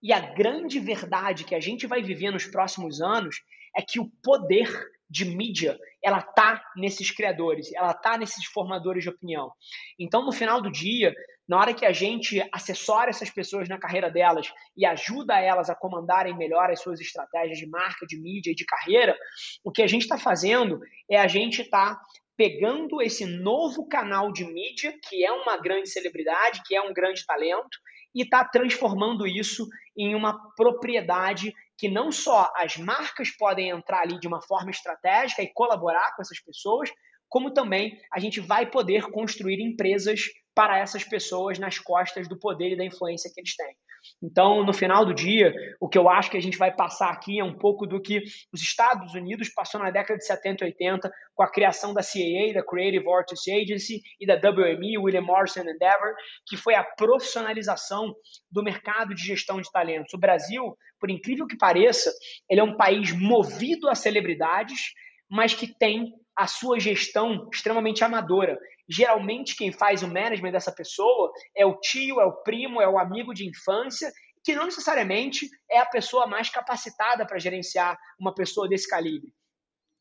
E 0.01 0.11
a 0.11 0.19
grande 0.19 0.79
verdade 0.79 1.43
que 1.43 1.53
a 1.53 1.59
gente 1.59 1.85
vai 1.85 2.01
viver 2.01 2.31
nos 2.31 2.45
próximos 2.45 3.01
anos 3.01 3.35
é 3.75 3.81
que 3.81 3.99
o 3.99 4.09
poder 4.23 4.67
de 5.07 5.25
mídia 5.25 5.77
ela 6.03 6.21
tá 6.21 6.63
nesses 6.75 7.11
criadores, 7.11 7.71
ela 7.73 7.93
tá 7.93 8.17
nesses 8.17 8.45
formadores 8.45 9.03
de 9.03 9.09
opinião. 9.09 9.51
Então 9.99 10.25
no 10.25 10.31
final 10.31 10.61
do 10.61 10.71
dia, 10.71 11.13
na 11.47 11.57
hora 11.59 11.73
que 11.73 11.85
a 11.85 11.91
gente 11.91 12.41
assessora 12.51 13.09
essas 13.09 13.29
pessoas 13.29 13.67
na 13.67 13.77
carreira 13.77 14.09
delas 14.09 14.51
e 14.75 14.85
ajuda 14.85 15.39
elas 15.39 15.69
a 15.69 15.75
comandarem 15.75 16.37
melhor 16.37 16.69
as 16.69 16.81
suas 16.81 16.99
estratégias 16.99 17.57
de 17.57 17.67
marca, 17.67 18.05
de 18.05 18.19
mídia 18.19 18.51
e 18.51 18.55
de 18.55 18.65
carreira, 18.65 19.17
o 19.63 19.71
que 19.71 19.81
a 19.81 19.87
gente 19.87 20.03
está 20.03 20.17
fazendo 20.17 20.79
é 21.09 21.17
a 21.17 21.27
gente 21.27 21.61
está 21.61 21.99
pegando 22.37 23.01
esse 23.01 23.25
novo 23.25 23.87
canal 23.87 24.31
de 24.31 24.45
mídia, 24.45 24.97
que 25.07 25.23
é 25.23 25.31
uma 25.31 25.57
grande 25.57 25.89
celebridade, 25.89 26.61
que 26.65 26.75
é 26.75 26.81
um 26.81 26.93
grande 26.93 27.25
talento, 27.25 27.77
e 28.15 28.23
está 28.23 28.43
transformando 28.43 29.27
isso 29.27 29.67
em 29.95 30.15
uma 30.15 30.51
propriedade 30.55 31.53
que 31.77 31.89
não 31.89 32.11
só 32.11 32.51
as 32.55 32.77
marcas 32.77 33.29
podem 33.31 33.69
entrar 33.69 34.01
ali 34.01 34.19
de 34.19 34.27
uma 34.27 34.41
forma 34.41 34.71
estratégica 34.71 35.41
e 35.41 35.53
colaborar 35.53 36.15
com 36.15 36.21
essas 36.21 36.39
pessoas, 36.39 36.91
como 37.27 37.53
também 37.53 37.97
a 38.11 38.19
gente 38.19 38.39
vai 38.39 38.69
poder 38.69 39.09
construir 39.09 39.61
empresas 39.61 40.21
para 40.53 40.79
essas 40.79 41.03
pessoas 41.03 41.57
nas 41.57 41.77
costas 41.79 42.27
do 42.27 42.37
poder 42.37 42.73
e 42.73 42.77
da 42.77 42.85
influência 42.85 43.31
que 43.33 43.39
eles 43.39 43.55
têm. 43.55 43.75
Então, 44.21 44.63
no 44.65 44.73
final 44.73 45.05
do 45.05 45.13
dia, 45.13 45.53
o 45.79 45.87
que 45.87 45.97
eu 45.97 46.09
acho 46.09 46.31
que 46.31 46.37
a 46.37 46.41
gente 46.41 46.57
vai 46.57 46.73
passar 46.75 47.09
aqui 47.09 47.39
é 47.39 47.43
um 47.43 47.57
pouco 47.57 47.85
do 47.85 48.01
que 48.01 48.23
os 48.51 48.61
Estados 48.61 49.13
Unidos 49.13 49.49
passou 49.49 49.79
na 49.79 49.91
década 49.91 50.17
de 50.17 50.25
70 50.25 50.63
e 50.63 50.67
80 50.67 51.11
com 51.35 51.43
a 51.43 51.51
criação 51.51 51.93
da 51.93 52.01
CAA, 52.01 52.53
da 52.53 52.65
Creative 52.65 53.07
Artists 53.09 53.53
Agency 53.53 54.01
e 54.19 54.25
da 54.25 54.35
WME, 54.35 54.97
William 54.97 55.21
Morrison 55.21 55.61
Endeavor, 55.61 56.13
que 56.47 56.57
foi 56.57 56.75
a 56.75 56.83
profissionalização 56.83 58.13
do 58.49 58.63
mercado 58.63 59.13
de 59.13 59.23
gestão 59.23 59.61
de 59.61 59.71
talentos. 59.71 60.13
O 60.13 60.19
Brasil, 60.19 60.75
por 60.99 61.09
incrível 61.09 61.45
que 61.47 61.57
pareça, 61.57 62.11
ele 62.49 62.59
é 62.59 62.63
um 62.63 62.77
país 62.77 63.11
movido 63.11 63.87
a 63.87 63.95
celebridades, 63.95 64.93
mas 65.29 65.53
que 65.53 65.67
tem 65.67 66.13
a 66.35 66.47
sua 66.47 66.79
gestão 66.79 67.47
extremamente 67.53 68.03
amadora. 68.03 68.57
Geralmente, 68.91 69.55
quem 69.55 69.71
faz 69.71 70.03
o 70.03 70.07
management 70.07 70.51
dessa 70.51 70.71
pessoa 70.71 71.31
é 71.55 71.65
o 71.65 71.79
tio, 71.79 72.19
é 72.19 72.25
o 72.25 72.43
primo, 72.43 72.81
é 72.81 72.89
o 72.89 72.99
amigo 72.99 73.33
de 73.33 73.47
infância, 73.47 74.11
que 74.43 74.55
não 74.55 74.65
necessariamente 74.65 75.47
é 75.69 75.79
a 75.79 75.85
pessoa 75.85 76.27
mais 76.27 76.49
capacitada 76.49 77.25
para 77.25 77.39
gerenciar 77.39 77.97
uma 78.19 78.33
pessoa 78.33 78.67
desse 78.67 78.89
calibre. 78.89 79.29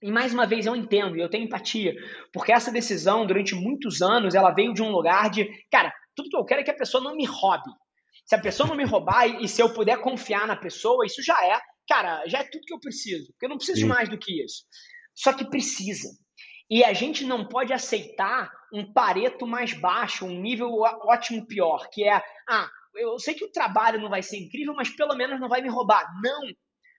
E 0.02 0.10
mais 0.10 0.32
uma 0.32 0.46
vez 0.46 0.64
eu 0.64 0.74
entendo 0.74 1.16
e 1.16 1.20
eu 1.20 1.28
tenho 1.28 1.44
empatia, 1.44 1.94
porque 2.32 2.52
essa 2.52 2.72
decisão, 2.72 3.26
durante 3.26 3.54
muitos 3.54 4.00
anos, 4.00 4.34
ela 4.34 4.50
veio 4.50 4.72
de 4.72 4.82
um 4.82 4.90
lugar 4.90 5.30
de, 5.30 5.46
cara, 5.70 5.92
tudo 6.16 6.30
que 6.30 6.36
eu 6.36 6.44
quero 6.44 6.62
é 6.62 6.64
que 6.64 6.70
a 6.70 6.76
pessoa 6.76 7.04
não 7.04 7.14
me 7.14 7.26
roube. 7.26 7.70
Se 8.24 8.34
a 8.34 8.40
pessoa 8.40 8.68
não 8.68 8.76
me 8.76 8.84
roubar 8.84 9.26
e, 9.26 9.46
se 9.46 9.62
eu 9.62 9.72
puder 9.72 10.00
confiar 10.00 10.46
na 10.46 10.56
pessoa, 10.56 11.04
isso 11.04 11.22
já 11.22 11.36
é, 11.44 11.60
cara, 11.88 12.26
já 12.26 12.38
é 12.38 12.44
tudo 12.44 12.64
que 12.64 12.72
eu 12.72 12.80
preciso, 12.80 13.26
porque 13.32 13.44
eu 13.44 13.50
não 13.50 13.56
preciso 13.56 13.80
Sim. 13.80 13.84
de 13.84 13.88
mais 13.88 14.08
do 14.08 14.18
que 14.18 14.42
isso. 14.42 14.64
Só 15.14 15.32
que 15.32 15.48
precisa. 15.48 16.08
E 16.70 16.84
a 16.84 16.92
gente 16.92 17.24
não 17.24 17.44
pode 17.44 17.72
aceitar 17.72 18.48
um 18.72 18.92
pareto 18.92 19.46
mais 19.46 19.72
baixo, 19.72 20.24
um 20.24 20.40
nível 20.40 20.70
ótimo 20.80 21.44
pior, 21.44 21.88
que 21.90 22.04
é, 22.04 22.22
ah, 22.48 22.70
eu 22.94 23.18
sei 23.18 23.34
que 23.34 23.44
o 23.44 23.50
trabalho 23.50 24.00
não 24.00 24.08
vai 24.08 24.22
ser 24.22 24.38
incrível, 24.38 24.74
mas 24.74 24.88
pelo 24.88 25.16
menos 25.16 25.40
não 25.40 25.48
vai 25.48 25.60
me 25.60 25.68
roubar. 25.68 26.06
Não. 26.22 26.42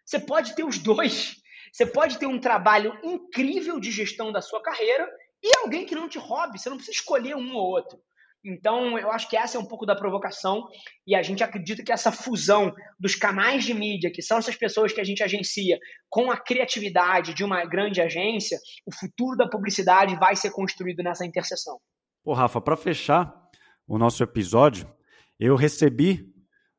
Você 0.06 0.20
pode 0.20 0.56
ter 0.56 0.64
os 0.64 0.78
dois. 0.78 1.36
Você 1.72 1.86
pode 1.86 2.18
ter 2.18 2.26
um 2.26 2.40
trabalho 2.40 3.00
incrível 3.02 3.80
de 3.80 3.92
gestão 3.92 4.32
da 4.32 4.42
sua 4.42 4.62
carreira 4.62 5.10
e 5.42 5.50
alguém 5.60 5.86
que 5.86 5.96
não 5.96 6.10
te 6.10 6.18
roube. 6.18 6.60
Você 6.60 6.70
não 6.70 6.76
precisa 6.76 6.98
escolher 6.98 7.36
um 7.36 7.56
ou 7.56 7.64
outro. 7.64 7.98
Então, 8.44 8.98
eu 8.98 9.12
acho 9.12 9.30
que 9.30 9.38
essa 9.38 9.58
é 9.58 9.60
um 9.60 9.66
pouco 9.66 9.86
da 9.86 9.96
provocação 9.96 10.68
e 11.06 11.16
a 11.16 11.22
gente 11.22 11.44
acredita 11.44 11.84
que 11.84 11.92
essa 11.92 12.12
fusão 12.12 12.74
dos 13.00 13.16
canais 13.16 13.64
de 13.64 13.74
mídia, 13.74 14.12
que 14.12 14.22
são 14.22 14.40
essas 14.40 14.56
pessoas 14.56 14.92
que 14.92 15.00
a 15.00 15.04
gente 15.04 15.24
agencia, 15.24 15.78
com 16.10 16.32
a 16.32 16.38
criatividade 16.38 17.36
de 17.36 17.44
uma 17.44 17.64
grande 17.66 18.02
agência, 18.02 18.58
o 18.86 18.94
futuro 18.94 19.38
da 19.38 19.48
publicidade 19.48 20.16
vai 20.16 20.36
ser 20.36 20.52
construído 20.52 21.04
nessa 21.04 21.26
interseção. 21.26 21.78
Pô, 22.24 22.34
Rafa, 22.34 22.60
para 22.60 22.76
fechar 22.76 23.32
o 23.88 23.98
nosso 23.98 24.24
episódio, 24.24 24.92
eu 25.40 25.56
recebi 25.56 26.26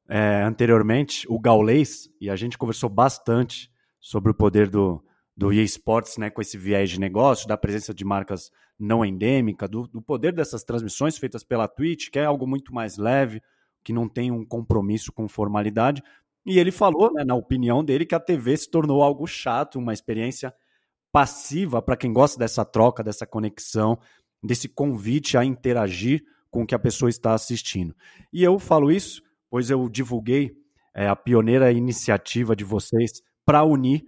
é, 0.09 0.43
anteriormente 0.43 1.27
o 1.29 1.39
Gaulês 1.39 2.09
e 2.21 2.29
a 2.29 2.35
gente 2.35 2.59
conversou 2.59 2.91
bastante 2.91 3.71
sobre 4.01 4.33
o 4.33 4.35
poder 4.35 4.69
do, 4.69 5.03
do 5.37 5.53
EA 5.53 5.63
Sports, 5.63 6.19
né, 6.19 6.31
com 6.31 6.41
esse 6.41 6.59
viés 6.59 6.91
de 6.91 7.01
negócio, 7.01 7.49
da 7.49 7.57
presença 7.57 7.95
de 7.95 8.05
marcas 8.05 8.51
não 8.79 9.05
endêmica, 9.05 9.67
do, 9.67 9.87
do, 9.87 10.03
poder 10.03 10.33
dessas 10.33 10.63
transmissões 10.65 11.17
feitas 11.17 11.43
pela 11.43 11.69
Twitch, 11.69 12.11
que 12.11 12.19
é 12.19 12.25
algo 12.25 12.47
muito 12.47 12.75
mais 12.75 12.97
leve, 12.97 13.43
que 13.83 13.93
não 13.93 14.09
tem 14.09 14.31
um 14.31 14.45
compromisso 14.45 15.13
com 15.13 15.29
formalidade. 15.29 16.03
E 16.45 16.59
ele 16.59 16.71
falou, 16.71 17.13
né, 17.13 17.25
na 17.25 17.35
opinião 17.35 17.85
dele, 17.85 18.05
que 18.05 18.15
a 18.15 18.21
TV 18.21 18.57
se 18.57 18.71
tornou 18.71 19.03
algo 19.03 19.27
chato, 19.27 19.79
uma 19.79 19.93
experiência 19.93 20.53
passiva 21.11 21.81
para 21.81 21.97
quem 21.97 22.13
gosta 22.13 22.39
dessa 22.39 22.65
troca, 22.65 23.03
dessa 23.03 23.27
conexão, 23.27 23.99
desse 24.43 24.69
convite 24.69 25.37
a 25.37 25.45
interagir 25.45 26.25
com 26.51 26.63
o 26.63 26.67
que 26.67 26.75
a 26.75 26.79
pessoa 26.79 27.09
está 27.09 27.35
assistindo. 27.35 27.95
E 28.33 28.43
eu 28.43 28.59
falo 28.59 28.91
isso, 28.91 29.23
pois 29.49 29.71
eu 29.71 29.89
divulguei 29.89 30.57
é, 30.95 31.07
a 31.07 31.17
pioneira 31.17 31.71
iniciativa 31.73 32.57
de 32.57 32.65
vocês 32.65 33.23
para 33.45 33.65
unir 33.65 34.05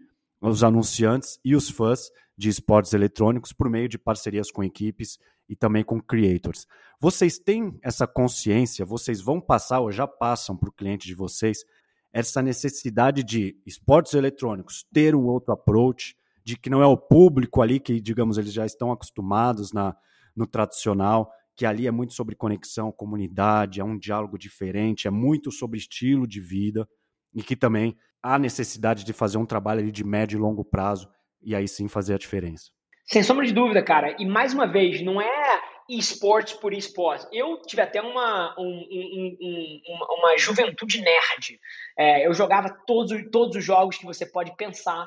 os 0.50 0.62
anunciantes 0.62 1.38
e 1.44 1.54
os 1.54 1.70
fãs 1.70 2.10
de 2.36 2.48
esportes 2.48 2.92
eletrônicos 2.92 3.52
por 3.52 3.70
meio 3.70 3.88
de 3.88 3.98
parcerias 3.98 4.50
com 4.50 4.62
equipes 4.62 5.18
e 5.48 5.54
também 5.54 5.84
com 5.84 6.00
creators. 6.00 6.66
Vocês 7.00 7.38
têm 7.38 7.78
essa 7.82 8.06
consciência, 8.06 8.84
vocês 8.84 9.20
vão 9.20 9.40
passar 9.40 9.80
ou 9.80 9.92
já 9.92 10.06
passam 10.06 10.56
para 10.56 10.68
o 10.68 10.72
cliente 10.72 11.06
de 11.06 11.14
vocês 11.14 11.64
essa 12.12 12.40
necessidade 12.40 13.24
de 13.24 13.56
esportes 13.66 14.14
eletrônicos 14.14 14.86
ter 14.92 15.14
um 15.14 15.26
outro 15.26 15.52
approach, 15.52 16.16
de 16.44 16.56
que 16.56 16.70
não 16.70 16.82
é 16.82 16.86
o 16.86 16.96
público 16.96 17.60
ali 17.60 17.80
que, 17.80 18.00
digamos, 18.00 18.38
eles 18.38 18.52
já 18.52 18.64
estão 18.64 18.92
acostumados 18.92 19.72
na, 19.72 19.96
no 20.36 20.46
tradicional, 20.46 21.30
que 21.56 21.66
ali 21.66 21.86
é 21.86 21.90
muito 21.90 22.12
sobre 22.12 22.34
conexão, 22.34 22.92
comunidade, 22.92 23.80
é 23.80 23.84
um 23.84 23.98
diálogo 23.98 24.38
diferente, 24.38 25.08
é 25.08 25.10
muito 25.10 25.50
sobre 25.50 25.78
estilo 25.78 26.26
de 26.26 26.40
vida 26.40 26.88
e 27.34 27.42
que 27.42 27.56
também 27.56 27.96
há 28.24 28.38
necessidade 28.38 29.04
de 29.04 29.12
fazer 29.12 29.36
um 29.36 29.44
trabalho 29.44 29.92
de 29.92 30.02
médio 30.02 30.38
e 30.38 30.40
longo 30.40 30.64
prazo 30.64 31.06
e 31.42 31.54
aí 31.54 31.68
sim 31.68 31.86
fazer 31.88 32.14
a 32.14 32.18
diferença. 32.18 32.70
Sem 33.06 33.22
sombra 33.22 33.44
de 33.44 33.52
dúvida, 33.52 33.82
cara. 33.84 34.16
E 34.18 34.24
mais 34.24 34.54
uma 34.54 34.66
vez, 34.66 35.02
não 35.02 35.20
é 35.20 35.60
esportes 35.90 36.54
por 36.54 36.72
esportes. 36.72 37.28
Eu 37.30 37.60
tive 37.60 37.82
até 37.82 38.00
uma, 38.00 38.54
um, 38.58 38.64
um, 38.64 39.36
um, 39.42 40.04
uma 40.18 40.38
juventude 40.38 41.02
nerd. 41.02 41.60
É, 41.98 42.26
eu 42.26 42.32
jogava 42.32 42.74
todos, 42.86 43.12
todos 43.30 43.56
os 43.56 43.64
jogos 43.64 43.98
que 43.98 44.06
você 44.06 44.24
pode 44.24 44.56
pensar 44.56 45.06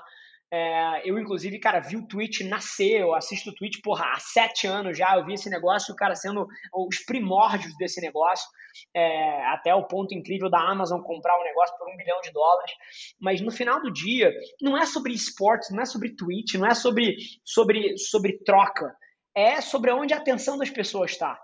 é, 0.52 1.02
eu, 1.10 1.20
inclusive, 1.20 1.60
cara, 1.60 1.82
vi 1.82 1.98
o 1.98 2.08
Twitch 2.08 2.42
nascer, 2.42 3.02
eu 3.02 3.14
assisto 3.14 3.50
o 3.50 3.56
Twitch, 3.56 3.82
porra, 3.84 4.06
há 4.14 4.20
sete 4.20 4.66
anos 4.66 4.98
já, 4.98 5.18
eu 5.18 5.26
vi 5.26 5.34
esse 5.34 5.50
negócio, 5.50 5.96
cara 5.96 6.16
sendo 6.16 6.48
os 6.74 7.00
primórdios 7.00 7.76
desse 7.78 8.00
negócio, 8.00 8.48
é, 8.94 9.46
até 9.48 9.76
o 9.76 9.88
ponto 9.88 10.14
incrível 10.14 10.50
da 10.50 10.60
Amazon 10.60 11.02
comprar 11.02 11.38
o 11.38 11.44
negócio 11.44 11.78
por 11.78 11.90
um 11.90 11.98
bilhão 11.98 12.22
de 12.22 12.32
dólares. 12.32 12.72
Mas 13.20 13.42
no 13.42 13.52
final 13.52 13.82
do 13.82 13.92
dia, 13.92 14.32
não 14.62 14.78
é 14.78 14.86
sobre 14.86 15.14
esportes, 15.14 15.70
não 15.70 15.82
é 15.82 15.86
sobre 15.86 16.16
Twitch, 16.16 16.54
não 16.54 16.68
é 16.68 16.74
sobre, 16.74 17.18
sobre, 17.44 17.98
sobre 17.98 18.38
troca, 18.44 18.96
é 19.36 19.60
sobre 19.60 19.92
onde 19.92 20.14
a 20.14 20.18
atenção 20.18 20.58
das 20.58 20.70
pessoas 20.70 21.12
está. 21.12 21.38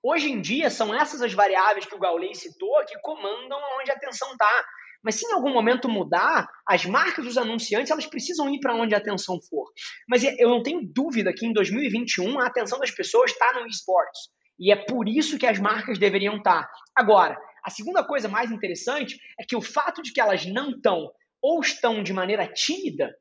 Hoje 0.00 0.30
em 0.30 0.40
dia, 0.40 0.70
são 0.70 0.94
essas 0.94 1.22
as 1.22 1.32
variáveis 1.32 1.86
que 1.86 1.94
o 1.94 1.98
Gaulei 1.98 2.34
citou 2.34 2.84
que 2.86 2.98
comandam 3.00 3.58
onde 3.80 3.90
a 3.90 3.94
atenção 3.94 4.30
está. 4.30 4.64
Mas 5.04 5.16
se 5.16 5.26
em 5.26 5.32
algum 5.32 5.52
momento 5.52 5.88
mudar, 5.88 6.48
as 6.66 6.86
marcas, 6.86 7.26
os 7.26 7.36
anunciantes, 7.36 7.90
elas 7.90 8.06
precisam 8.06 8.48
ir 8.48 8.58
para 8.58 8.74
onde 8.74 8.94
a 8.94 8.98
atenção 8.98 9.38
for. 9.42 9.70
Mas 10.08 10.24
eu 10.24 10.48
não 10.48 10.62
tenho 10.62 10.80
dúvida 10.82 11.32
que 11.32 11.46
em 11.46 11.52
2021 11.52 12.40
a 12.40 12.46
atenção 12.46 12.78
das 12.78 12.90
pessoas 12.90 13.30
está 13.30 13.60
no 13.60 13.66
esportes. 13.66 14.22
E 14.58 14.72
é 14.72 14.76
por 14.76 15.08
isso 15.08 15.38
que 15.38 15.46
as 15.46 15.58
marcas 15.58 15.98
deveriam 15.98 16.36
estar. 16.36 16.62
Tá. 16.62 16.70
Agora, 16.96 17.36
a 17.64 17.70
segunda 17.70 18.02
coisa 18.02 18.28
mais 18.28 18.50
interessante 18.50 19.18
é 19.38 19.44
que 19.44 19.56
o 19.56 19.60
fato 19.60 20.02
de 20.02 20.12
que 20.12 20.20
elas 20.20 20.46
não 20.46 20.70
estão 20.70 21.10
ou 21.42 21.60
estão 21.60 22.02
de 22.02 22.12
maneira 22.12 22.46
tímida 22.46 23.14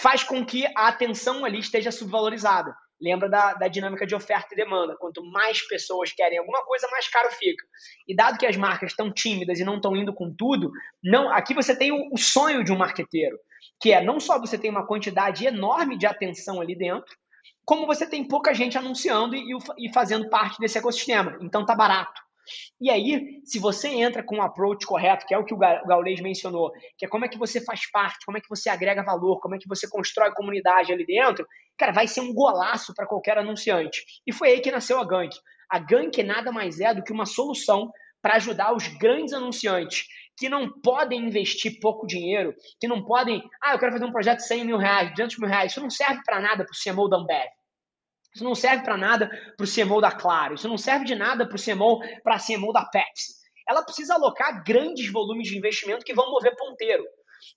faz 0.00 0.24
com 0.24 0.44
que 0.44 0.66
a 0.76 0.88
atenção 0.88 1.44
ali 1.44 1.60
esteja 1.60 1.92
subvalorizada. 1.92 2.74
Lembra 3.00 3.28
da, 3.28 3.54
da 3.54 3.68
dinâmica 3.68 4.06
de 4.06 4.14
oferta 4.14 4.48
e 4.52 4.56
demanda. 4.56 4.96
Quanto 4.98 5.24
mais 5.30 5.66
pessoas 5.66 6.12
querem 6.12 6.38
alguma 6.38 6.64
coisa, 6.64 6.88
mais 6.90 7.08
caro 7.08 7.30
fica. 7.30 7.64
E 8.06 8.14
dado 8.14 8.38
que 8.38 8.46
as 8.46 8.56
marcas 8.56 8.90
estão 8.90 9.12
tímidas 9.12 9.60
e 9.60 9.64
não 9.64 9.76
estão 9.76 9.96
indo 9.96 10.12
com 10.12 10.34
tudo, 10.36 10.70
não, 11.02 11.32
aqui 11.32 11.54
você 11.54 11.76
tem 11.76 11.92
o, 11.92 12.08
o 12.12 12.18
sonho 12.18 12.64
de 12.64 12.72
um 12.72 12.76
marqueteiro, 12.78 13.38
que 13.80 13.92
é 13.92 14.02
não 14.02 14.18
só 14.18 14.38
você 14.38 14.58
tem 14.58 14.70
uma 14.70 14.86
quantidade 14.86 15.46
enorme 15.46 15.96
de 15.96 16.06
atenção 16.06 16.60
ali 16.60 16.76
dentro, 16.76 17.14
como 17.64 17.86
você 17.86 18.08
tem 18.08 18.26
pouca 18.26 18.54
gente 18.54 18.78
anunciando 18.78 19.36
e, 19.36 19.44
e 19.78 19.92
fazendo 19.92 20.28
parte 20.30 20.58
desse 20.58 20.78
ecossistema. 20.78 21.38
Então 21.42 21.66
tá 21.66 21.74
barato. 21.74 22.27
E 22.80 22.90
aí, 22.90 23.40
se 23.44 23.58
você 23.58 23.88
entra 23.88 24.22
com 24.22 24.36
um 24.36 24.42
approach 24.42 24.86
correto, 24.86 25.26
que 25.26 25.34
é 25.34 25.38
o 25.38 25.44
que 25.44 25.54
o 25.54 25.58
Gaulês 25.58 26.20
mencionou, 26.20 26.70
que 26.96 27.04
é 27.04 27.08
como 27.08 27.24
é 27.24 27.28
que 27.28 27.38
você 27.38 27.64
faz 27.64 27.90
parte, 27.90 28.24
como 28.24 28.38
é 28.38 28.40
que 28.40 28.48
você 28.48 28.68
agrega 28.68 29.02
valor, 29.02 29.40
como 29.40 29.54
é 29.54 29.58
que 29.58 29.68
você 29.68 29.88
constrói 29.88 30.32
comunidade 30.32 30.92
ali 30.92 31.04
dentro, 31.04 31.46
cara, 31.76 31.92
vai 31.92 32.06
ser 32.06 32.20
um 32.20 32.32
golaço 32.32 32.94
para 32.94 33.06
qualquer 33.06 33.38
anunciante. 33.38 34.04
E 34.26 34.32
foi 34.32 34.50
aí 34.50 34.60
que 34.60 34.70
nasceu 34.70 34.98
a 34.98 35.04
Gank. 35.04 35.34
A 35.70 35.78
Gank 35.78 36.22
nada 36.22 36.50
mais 36.50 36.80
é 36.80 36.94
do 36.94 37.02
que 37.02 37.12
uma 37.12 37.26
solução 37.26 37.90
para 38.20 38.34
ajudar 38.34 38.74
os 38.74 38.88
grandes 38.98 39.32
anunciantes 39.32 40.06
que 40.36 40.48
não 40.48 40.70
podem 40.80 41.26
investir 41.26 41.80
pouco 41.80 42.06
dinheiro, 42.06 42.54
que 42.80 42.86
não 42.86 43.04
podem, 43.04 43.42
ah, 43.62 43.72
eu 43.72 43.78
quero 43.78 43.92
fazer 43.92 44.04
um 44.04 44.12
projeto 44.12 44.38
de 44.38 44.46
100 44.46 44.64
mil 44.64 44.76
reais, 44.76 45.10
200 45.10 45.38
mil 45.38 45.48
reais, 45.48 45.72
isso 45.72 45.80
não 45.80 45.90
serve 45.90 46.22
para 46.24 46.40
nada 46.40 46.64
para 46.64 46.72
o 46.72 46.94
CMO 46.94 47.08
da 47.08 47.16
Ambev. 47.16 47.48
Isso 48.34 48.44
não 48.44 48.54
serve 48.54 48.84
para 48.84 48.96
nada 48.96 49.28
para 49.56 49.64
o 49.64 49.68
CMO 49.68 50.00
da 50.00 50.12
Claro. 50.12 50.54
Isso 50.54 50.68
não 50.68 50.78
serve 50.78 51.04
de 51.04 51.14
nada 51.14 51.46
para 51.46 51.56
o 51.56 51.62
CMO, 51.62 52.00
para 52.22 52.38
CMO 52.38 52.72
da 52.72 52.84
Pepsi. 52.84 53.34
Ela 53.68 53.82
precisa 53.82 54.14
alocar 54.14 54.64
grandes 54.64 55.10
volumes 55.10 55.48
de 55.48 55.56
investimento 55.56 56.04
que 56.04 56.14
vão 56.14 56.30
mover 56.30 56.56
ponteiro. 56.56 57.04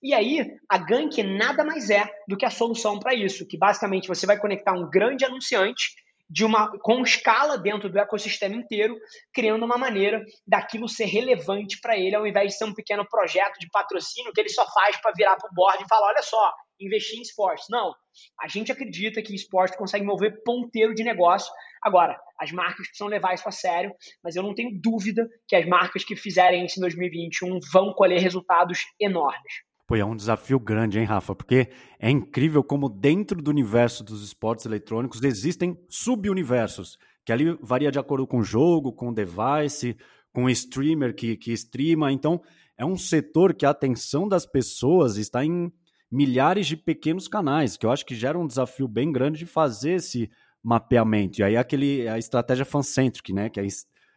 E 0.02 0.14
aí, 0.14 0.46
a 0.70 0.78
Gank 0.78 1.22
nada 1.24 1.64
mais 1.64 1.90
é 1.90 2.10
do 2.28 2.38
que 2.38 2.46
a 2.46 2.50
solução 2.50 3.00
para 3.00 3.14
isso, 3.14 3.48
que 3.48 3.58
basicamente 3.58 4.08
você 4.08 4.26
vai 4.26 4.38
conectar 4.38 4.74
um 4.74 4.90
grande 4.90 5.26
anunciante 5.26 5.96
de 6.32 6.46
uma 6.46 6.72
com 6.80 7.02
escala 7.02 7.58
dentro 7.58 7.90
do 7.90 8.00
ecossistema 8.00 8.56
inteiro, 8.56 8.98
criando 9.34 9.66
uma 9.66 9.78
maneira 9.78 10.24
daquilo 10.48 10.88
ser 10.88 11.06
relevante 11.06 11.80
para 11.82 11.98
ele, 11.98 12.16
ao 12.16 12.26
invés 12.26 12.54
de 12.54 12.58
ser 12.58 12.64
um 12.64 12.74
pequeno 12.74 13.06
projeto 13.06 13.60
de 13.60 13.70
patrocínio 13.70 14.32
que 14.32 14.40
ele 14.40 14.50
só 14.50 14.66
faz 14.72 14.96
para 15.02 15.12
virar 15.12 15.36
para 15.36 15.50
o 15.52 15.54
board 15.54 15.84
e 15.84 15.88
falar: 15.90 16.08
olha 16.08 16.22
só, 16.22 16.54
investir 16.86 17.20
em 17.20 17.22
esportes. 17.22 17.66
Não. 17.70 17.94
A 18.40 18.48
gente 18.48 18.72
acredita 18.72 19.22
que 19.22 19.34
esporte 19.34 19.78
consegue 19.78 20.06
mover 20.06 20.42
ponteiro 20.44 20.94
de 20.94 21.04
negócio. 21.04 21.52
Agora, 21.82 22.20
as 22.40 22.52
marcas 22.52 22.88
precisam 22.88 23.08
levar 23.08 23.34
isso 23.34 23.48
a 23.48 23.52
sério, 23.52 23.94
mas 24.24 24.36
eu 24.36 24.44
não 24.44 24.54
tenho 24.54 24.72
dúvida 24.82 25.28
que 25.48 25.56
as 25.56 25.66
marcas 25.66 26.04
que 26.04 26.16
fizerem 26.16 26.66
isso 26.66 26.80
em 26.80 26.82
2021 26.82 27.60
vão 27.72 27.94
colher 27.94 28.20
resultados 28.20 28.80
enormes. 29.00 29.54
Pô, 29.88 29.96
é 29.96 30.06
um 30.06 30.16
desafio 30.16 30.58
grande, 30.60 31.00
hein, 31.00 31.06
Rafa? 31.06 31.36
Porque 31.36 31.70
é 32.00 32.10
incrível 32.10 32.64
como 32.64 32.88
dentro 32.88 33.42
do 33.42 33.52
universo 33.52 34.04
dos 34.04 34.24
esportes 34.24 34.66
eletrônicos 34.66 35.22
existem 35.22 35.78
sub-universos, 35.90 36.98
que 37.26 37.32
ali 37.34 37.58
varia 37.62 37.92
de 37.92 38.00
acordo 38.00 38.26
com 38.26 38.38
o 38.38 38.44
jogo, 38.44 38.94
com 38.94 39.10
o 39.10 39.14
device, 39.14 39.98
com 40.34 40.46
o 40.46 40.50
streamer 40.50 41.14
que, 41.14 41.36
que 41.36 41.52
streama. 41.52 42.12
Então, 42.12 42.42
é 42.78 42.86
um 42.86 42.96
setor 42.98 43.54
que 43.54 43.66
a 43.66 43.70
atenção 43.72 44.28
das 44.28 44.46
pessoas 44.46 45.18
está 45.18 45.44
em 45.44 45.72
milhares 46.12 46.68
de 46.68 46.76
pequenos 46.76 47.28
canais, 47.28 47.78
que 47.78 47.86
eu 47.86 47.92
acho 47.92 48.06
que 48.06 48.14
gera 48.14 48.38
um 48.38 48.46
desafio 48.46 48.88
bem 48.88 49.12
grande 49.12 49.40
de 49.40 49.46
fazer 49.46 49.94
esse 49.94 50.30
mapeamento. 50.62 51.40
E 51.40 51.44
aí 51.44 51.56
aquele 51.56 52.08
a 52.08 52.18
estratégia 52.18 52.66
fan-centric, 52.66 53.34
né, 53.34 53.50
que 53.50 53.60
é, 53.60 53.66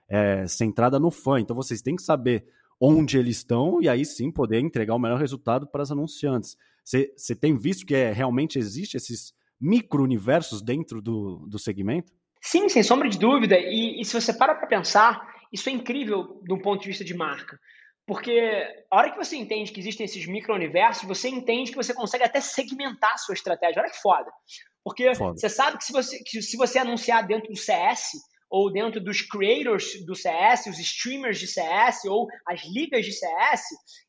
é 0.08 0.46
centrada 0.46 0.98
no 0.98 1.10
fã. 1.10 1.38
Então 1.38 1.54
vocês 1.54 1.80
têm 1.80 1.96
que 1.96 2.02
saber 2.02 2.46
onde 2.80 3.16
eles 3.16 3.38
estão 3.38 3.80
e 3.80 3.88
aí 3.88 4.04
sim 4.04 4.30
poder 4.30 4.60
entregar 4.60 4.94
o 4.94 4.98
melhor 4.98 5.18
resultado 5.18 5.66
para 5.66 5.82
os 5.82 5.92
anunciantes. 5.92 6.56
Você 6.84 7.34
tem 7.34 7.56
visto 7.56 7.86
que 7.86 7.94
é, 7.94 8.12
realmente 8.12 8.58
existe 8.58 8.96
esses 8.96 9.32
micro-universos 9.60 10.60
dentro 10.60 11.00
do, 11.00 11.46
do 11.46 11.58
segmento? 11.58 12.12
Sim, 12.40 12.68
sem 12.68 12.82
sombra 12.82 13.08
de 13.08 13.18
dúvida. 13.18 13.56
E, 13.58 14.00
e 14.00 14.04
se 14.04 14.20
você 14.20 14.34
para 14.34 14.54
para 14.54 14.66
pensar, 14.66 15.26
isso 15.50 15.70
é 15.70 15.72
incrível 15.72 16.42
do 16.42 16.58
ponto 16.58 16.82
de 16.82 16.88
vista 16.88 17.04
de 17.04 17.14
marca. 17.14 17.58
Porque 18.06 18.84
a 18.90 18.96
hora 18.96 19.10
que 19.10 19.16
você 19.16 19.36
entende 19.36 19.72
que 19.72 19.80
existem 19.80 20.04
esses 20.04 20.26
micro-universos, 20.26 21.04
você 21.04 21.28
entende 21.28 21.70
que 21.70 21.76
você 21.76 21.94
consegue 21.94 22.24
até 22.24 22.40
segmentar 22.40 23.14
a 23.14 23.18
sua 23.18 23.34
estratégia. 23.34 23.80
Olha 23.80 23.90
que 23.90 24.00
foda. 24.00 24.30
Porque 24.84 25.14
foda. 25.14 25.38
você 25.38 25.48
sabe 25.48 25.78
que 25.78 25.84
se 25.84 25.92
você, 25.92 26.22
que 26.22 26.42
se 26.42 26.56
você 26.56 26.78
anunciar 26.78 27.26
dentro 27.26 27.50
do 27.50 27.56
CS, 27.56 28.10
ou 28.50 28.70
dentro 28.70 29.00
dos 29.00 29.22
creators 29.22 30.04
do 30.04 30.14
CS, 30.14 30.66
os 30.66 30.78
streamers 30.78 31.38
de 31.38 31.46
CS, 31.46 32.04
ou 32.04 32.28
as 32.46 32.62
ligas 32.66 33.06
de 33.06 33.12
CS, 33.12 33.62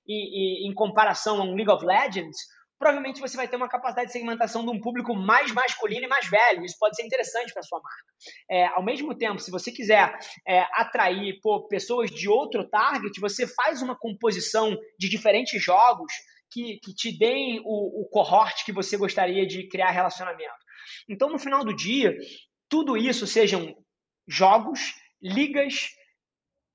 e, 0.06 0.66
e 0.66 0.70
em 0.70 0.74
comparação 0.74 1.42
a 1.42 1.46
um 1.46 1.56
League 1.56 1.72
of 1.72 1.86
Legends, 1.86 2.38
provavelmente 2.78 3.22
você 3.22 3.38
vai 3.38 3.48
ter 3.48 3.56
uma 3.56 3.70
capacidade 3.70 4.08
de 4.08 4.14
segmentação 4.14 4.64
de 4.66 4.72
um 4.72 4.80
público 4.80 5.16
mais 5.16 5.52
masculino 5.52 6.06
e 6.06 6.08
mais 6.08 6.28
velho. 6.28 6.66
Isso 6.66 6.78
pode 6.80 6.96
ser 6.96 7.06
interessante 7.06 7.54
para 7.54 7.64
sua 7.64 7.82
marca. 7.82 8.14
É, 8.50 8.66
ao 8.68 8.84
mesmo 8.84 9.16
tempo, 9.18 9.40
se 9.40 9.52
você 9.52 9.72
quiser 9.72 10.18
é, 10.48 10.62
atrair 10.74 11.40
pô, 11.42 11.68
pessoas 11.68 12.12
de 12.12 12.28
outro 12.28 12.68
target, 12.70 13.20
você 13.20 13.48
faz 13.48 13.82
uma 13.82 13.98
composição 13.98 14.76
de 15.00 15.10
diferentes 15.10 15.62
jogos 15.62 16.12
que, 16.52 16.80
que 16.84 16.94
te 16.94 17.18
deem 17.18 17.62
o, 17.66 18.04
o 18.04 18.10
cohort 18.10 18.64
que 18.66 18.72
você 18.72 18.98
gostaria 18.98 19.46
de 19.46 19.68
criar 19.68 19.92
relacionamento. 19.92 20.54
Então, 21.10 21.30
no 21.30 21.40
final 21.40 21.64
do 21.64 21.76
dia, 21.76 22.16
tudo 22.70 22.98
isso 22.98 23.26
sejam 23.26 23.76
jogos, 24.28 24.94
ligas, 25.22 25.90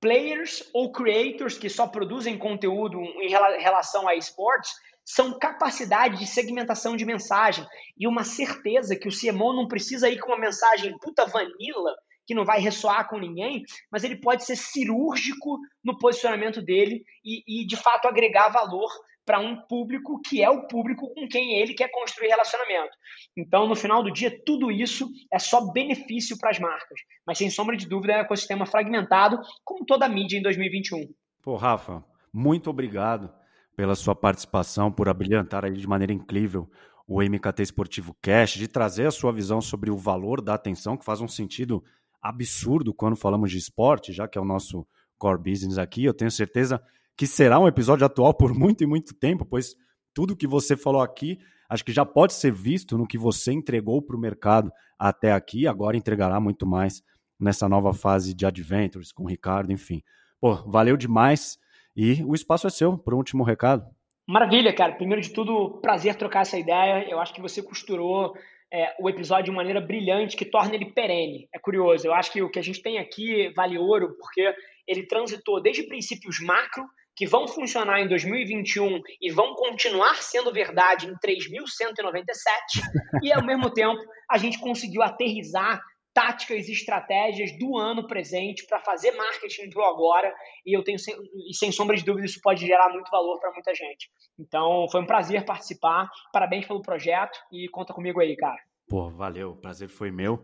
players 0.01 0.68
ou 0.72 0.90
creators 0.90 1.59
que 1.59 1.68
só 1.68 1.86
produzem 1.86 2.38
conteúdo 2.38 3.01
em 3.20 3.28
relação 3.28 4.09
a 4.09 4.14
esportes, 4.14 4.72
são 5.14 5.36
capacidade 5.36 6.18
de 6.18 6.26
segmentação 6.26 6.96
de 6.96 7.04
mensagem 7.04 7.66
e 7.98 8.06
uma 8.06 8.22
certeza 8.22 8.96
que 8.96 9.08
o 9.08 9.12
CMO 9.12 9.52
não 9.52 9.66
precisa 9.66 10.08
ir 10.08 10.20
com 10.20 10.28
uma 10.28 10.38
mensagem 10.38 10.96
puta 10.98 11.26
vanilla 11.26 11.96
que 12.24 12.34
não 12.34 12.44
vai 12.44 12.61
ressoar 12.61 13.08
com 13.08 13.18
ninguém, 13.18 13.64
mas 13.90 14.04
ele 14.04 14.20
pode 14.20 14.44
ser 14.44 14.54
cirúrgico 14.54 15.58
no 15.84 15.98
posicionamento 15.98 16.62
dele 16.62 17.02
e, 17.24 17.62
e 17.62 17.66
de 17.66 17.76
fato 17.76 18.06
agregar 18.06 18.50
valor 18.50 18.88
para 19.26 19.40
um 19.40 19.56
público 19.68 20.20
que 20.24 20.42
é 20.42 20.48
o 20.48 20.68
público 20.68 21.12
com 21.12 21.26
quem 21.28 21.54
ele 21.54 21.74
quer 21.74 21.90
construir 21.90 22.28
relacionamento. 22.28 22.96
Então, 23.36 23.66
no 23.66 23.74
final 23.74 24.04
do 24.04 24.12
dia, 24.12 24.32
tudo 24.46 24.70
isso 24.70 25.08
é 25.32 25.40
só 25.40 25.72
benefício 25.72 26.38
para 26.38 26.50
as 26.50 26.58
marcas, 26.61 27.00
mas 27.26 27.36
sem 27.36 27.50
sombra 27.50 27.76
de 27.76 27.88
dúvida 27.88 28.12
é 28.12 28.18
um 28.18 28.20
ecossistema 28.20 28.64
fragmentado, 28.64 29.40
como 29.64 29.84
toda 29.84 30.06
a 30.06 30.08
mídia 30.08 30.38
em 30.38 30.42
2021. 30.42 31.12
Pô, 31.42 31.56
Rafa, 31.56 32.04
muito 32.32 32.70
obrigado 32.70 33.39
pela 33.80 33.94
sua 33.94 34.14
participação, 34.14 34.92
por 34.92 35.08
abrilhantar 35.08 35.64
aí 35.64 35.72
de 35.72 35.88
maneira 35.88 36.12
incrível 36.12 36.68
o 37.08 37.22
MKT 37.22 37.62
Esportivo 37.62 38.14
Cash, 38.20 38.52
de 38.52 38.68
trazer 38.68 39.06
a 39.06 39.10
sua 39.10 39.32
visão 39.32 39.58
sobre 39.58 39.90
o 39.90 39.96
valor 39.96 40.42
da 40.42 40.52
atenção, 40.52 40.98
que 40.98 41.04
faz 41.04 41.22
um 41.22 41.26
sentido 41.26 41.82
absurdo 42.20 42.92
quando 42.92 43.16
falamos 43.16 43.50
de 43.50 43.56
esporte, 43.56 44.12
já 44.12 44.28
que 44.28 44.36
é 44.36 44.40
o 44.40 44.44
nosso 44.44 44.86
core 45.16 45.38
business 45.38 45.78
aqui. 45.78 46.04
Eu 46.04 46.12
tenho 46.12 46.30
certeza 46.30 46.78
que 47.16 47.26
será 47.26 47.58
um 47.58 47.66
episódio 47.66 48.04
atual 48.04 48.34
por 48.34 48.52
muito 48.52 48.84
e 48.84 48.86
muito 48.86 49.14
tempo, 49.14 49.46
pois 49.46 49.74
tudo 50.12 50.36
que 50.36 50.46
você 50.46 50.76
falou 50.76 51.00
aqui 51.00 51.38
acho 51.66 51.82
que 51.82 51.90
já 51.90 52.04
pode 52.04 52.34
ser 52.34 52.52
visto 52.52 52.98
no 52.98 53.06
que 53.06 53.16
você 53.16 53.50
entregou 53.50 54.02
para 54.02 54.14
o 54.14 54.20
mercado 54.20 54.70
até 54.98 55.32
aqui, 55.32 55.66
agora 55.66 55.96
entregará 55.96 56.38
muito 56.38 56.66
mais 56.66 57.02
nessa 57.38 57.66
nova 57.66 57.94
fase 57.94 58.34
de 58.34 58.44
Adventures 58.44 59.10
com 59.10 59.22
o 59.22 59.26
Ricardo, 59.26 59.72
enfim. 59.72 60.02
Pô, 60.38 60.54
valeu 60.68 60.98
demais 60.98 61.58
e 61.97 62.22
o 62.24 62.34
espaço 62.34 62.66
é 62.66 62.70
seu 62.70 62.97
para 62.97 63.14
o 63.14 63.18
último 63.18 63.43
recado. 63.43 63.84
Maravilha, 64.28 64.72
cara. 64.72 64.95
Primeiro 64.95 65.20
de 65.20 65.30
tudo, 65.30 65.80
prazer 65.80 66.14
trocar 66.14 66.43
essa 66.43 66.59
ideia. 66.59 67.05
Eu 67.09 67.18
acho 67.18 67.34
que 67.34 67.41
você 67.41 67.62
costurou 67.62 68.32
é, 68.72 68.95
o 69.01 69.09
episódio 69.09 69.47
de 69.47 69.51
maneira 69.51 69.80
brilhante 69.80 70.36
que 70.36 70.45
torna 70.45 70.74
ele 70.74 70.93
perene. 70.93 71.49
É 71.53 71.59
curioso. 71.59 72.07
Eu 72.07 72.14
acho 72.14 72.32
que 72.32 72.43
o 72.43 72.51
que 72.51 72.59
a 72.59 72.62
gente 72.62 72.80
tem 72.82 72.99
aqui 72.99 73.53
vale 73.55 73.76
ouro 73.76 74.16
porque 74.18 74.55
ele 74.86 75.07
transitou 75.07 75.61
desde 75.61 75.82
princípios 75.82 76.38
macro 76.41 76.84
que 77.16 77.26
vão 77.26 77.47
funcionar 77.47 78.01
em 78.01 78.09
2021 78.09 79.01
e 79.20 79.30
vão 79.30 79.55
continuar 79.55 80.14
sendo 80.22 80.53
verdade 80.53 81.07
em 81.07 81.14
3.197 81.14 82.80
e 83.22 83.32
ao 83.32 83.45
mesmo 83.45 83.70
tempo 83.70 84.01
a 84.30 84.38
gente 84.38 84.59
conseguiu 84.59 85.03
aterrizar 85.03 85.82
táticas 86.12 86.68
e 86.68 86.72
estratégias 86.72 87.56
do 87.58 87.78
ano 87.78 88.06
presente 88.06 88.66
para 88.66 88.80
fazer 88.80 89.12
marketing 89.12 89.70
pro 89.70 89.84
agora 89.84 90.32
e 90.66 90.76
eu 90.76 90.82
tenho 90.82 90.96
e 90.96 91.54
sem 91.54 91.70
sombra 91.70 91.96
de 91.96 92.04
dúvida 92.04 92.26
isso 92.26 92.40
pode 92.42 92.66
gerar 92.66 92.90
muito 92.92 93.11
valor 93.11 93.38
para 93.38 93.52
muita 93.52 93.74
gente. 93.74 94.11
Então 94.38 94.86
foi 94.90 95.00
um 95.00 95.06
prazer 95.06 95.44
participar, 95.44 96.08
parabéns 96.32 96.66
pelo 96.66 96.82
projeto 96.82 97.38
e 97.52 97.68
conta 97.68 97.92
comigo 97.92 98.20
aí, 98.20 98.36
cara. 98.36 98.58
Pô, 98.88 99.08
valeu, 99.11 99.56
prazer 99.56 99.88
foi 99.88 100.11
meu. 100.11 100.42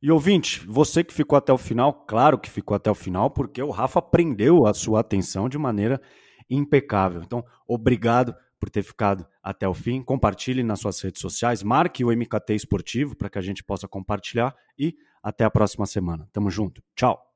E 0.00 0.12
ouvinte, 0.12 0.64
você 0.64 1.02
que 1.02 1.12
ficou 1.12 1.36
até 1.36 1.52
o 1.52 1.58
final, 1.58 1.92
claro 1.92 2.38
que 2.38 2.48
ficou 2.48 2.76
até 2.76 2.88
o 2.88 2.94
final, 2.94 3.28
porque 3.28 3.60
o 3.60 3.70
Rafa 3.70 4.00
prendeu 4.00 4.64
a 4.64 4.72
sua 4.72 5.00
atenção 5.00 5.48
de 5.48 5.58
maneira 5.58 6.00
impecável. 6.48 7.20
Então, 7.20 7.42
obrigado 7.66 8.32
por 8.60 8.70
ter 8.70 8.82
ficado 8.82 9.26
até 9.42 9.66
o 9.66 9.74
fim. 9.74 10.02
Compartilhe 10.02 10.62
nas 10.62 10.80
suas 10.80 11.00
redes 11.00 11.20
sociais, 11.20 11.64
marque 11.64 12.04
o 12.04 12.12
MKT 12.12 12.54
Esportivo 12.54 13.16
para 13.16 13.28
que 13.28 13.38
a 13.38 13.42
gente 13.42 13.64
possa 13.64 13.88
compartilhar 13.88 14.54
e 14.78 14.94
até 15.28 15.44
a 15.44 15.50
próxima 15.50 15.86
semana. 15.86 16.28
Tamo 16.32 16.50
junto. 16.50 16.82
Tchau. 16.94 17.27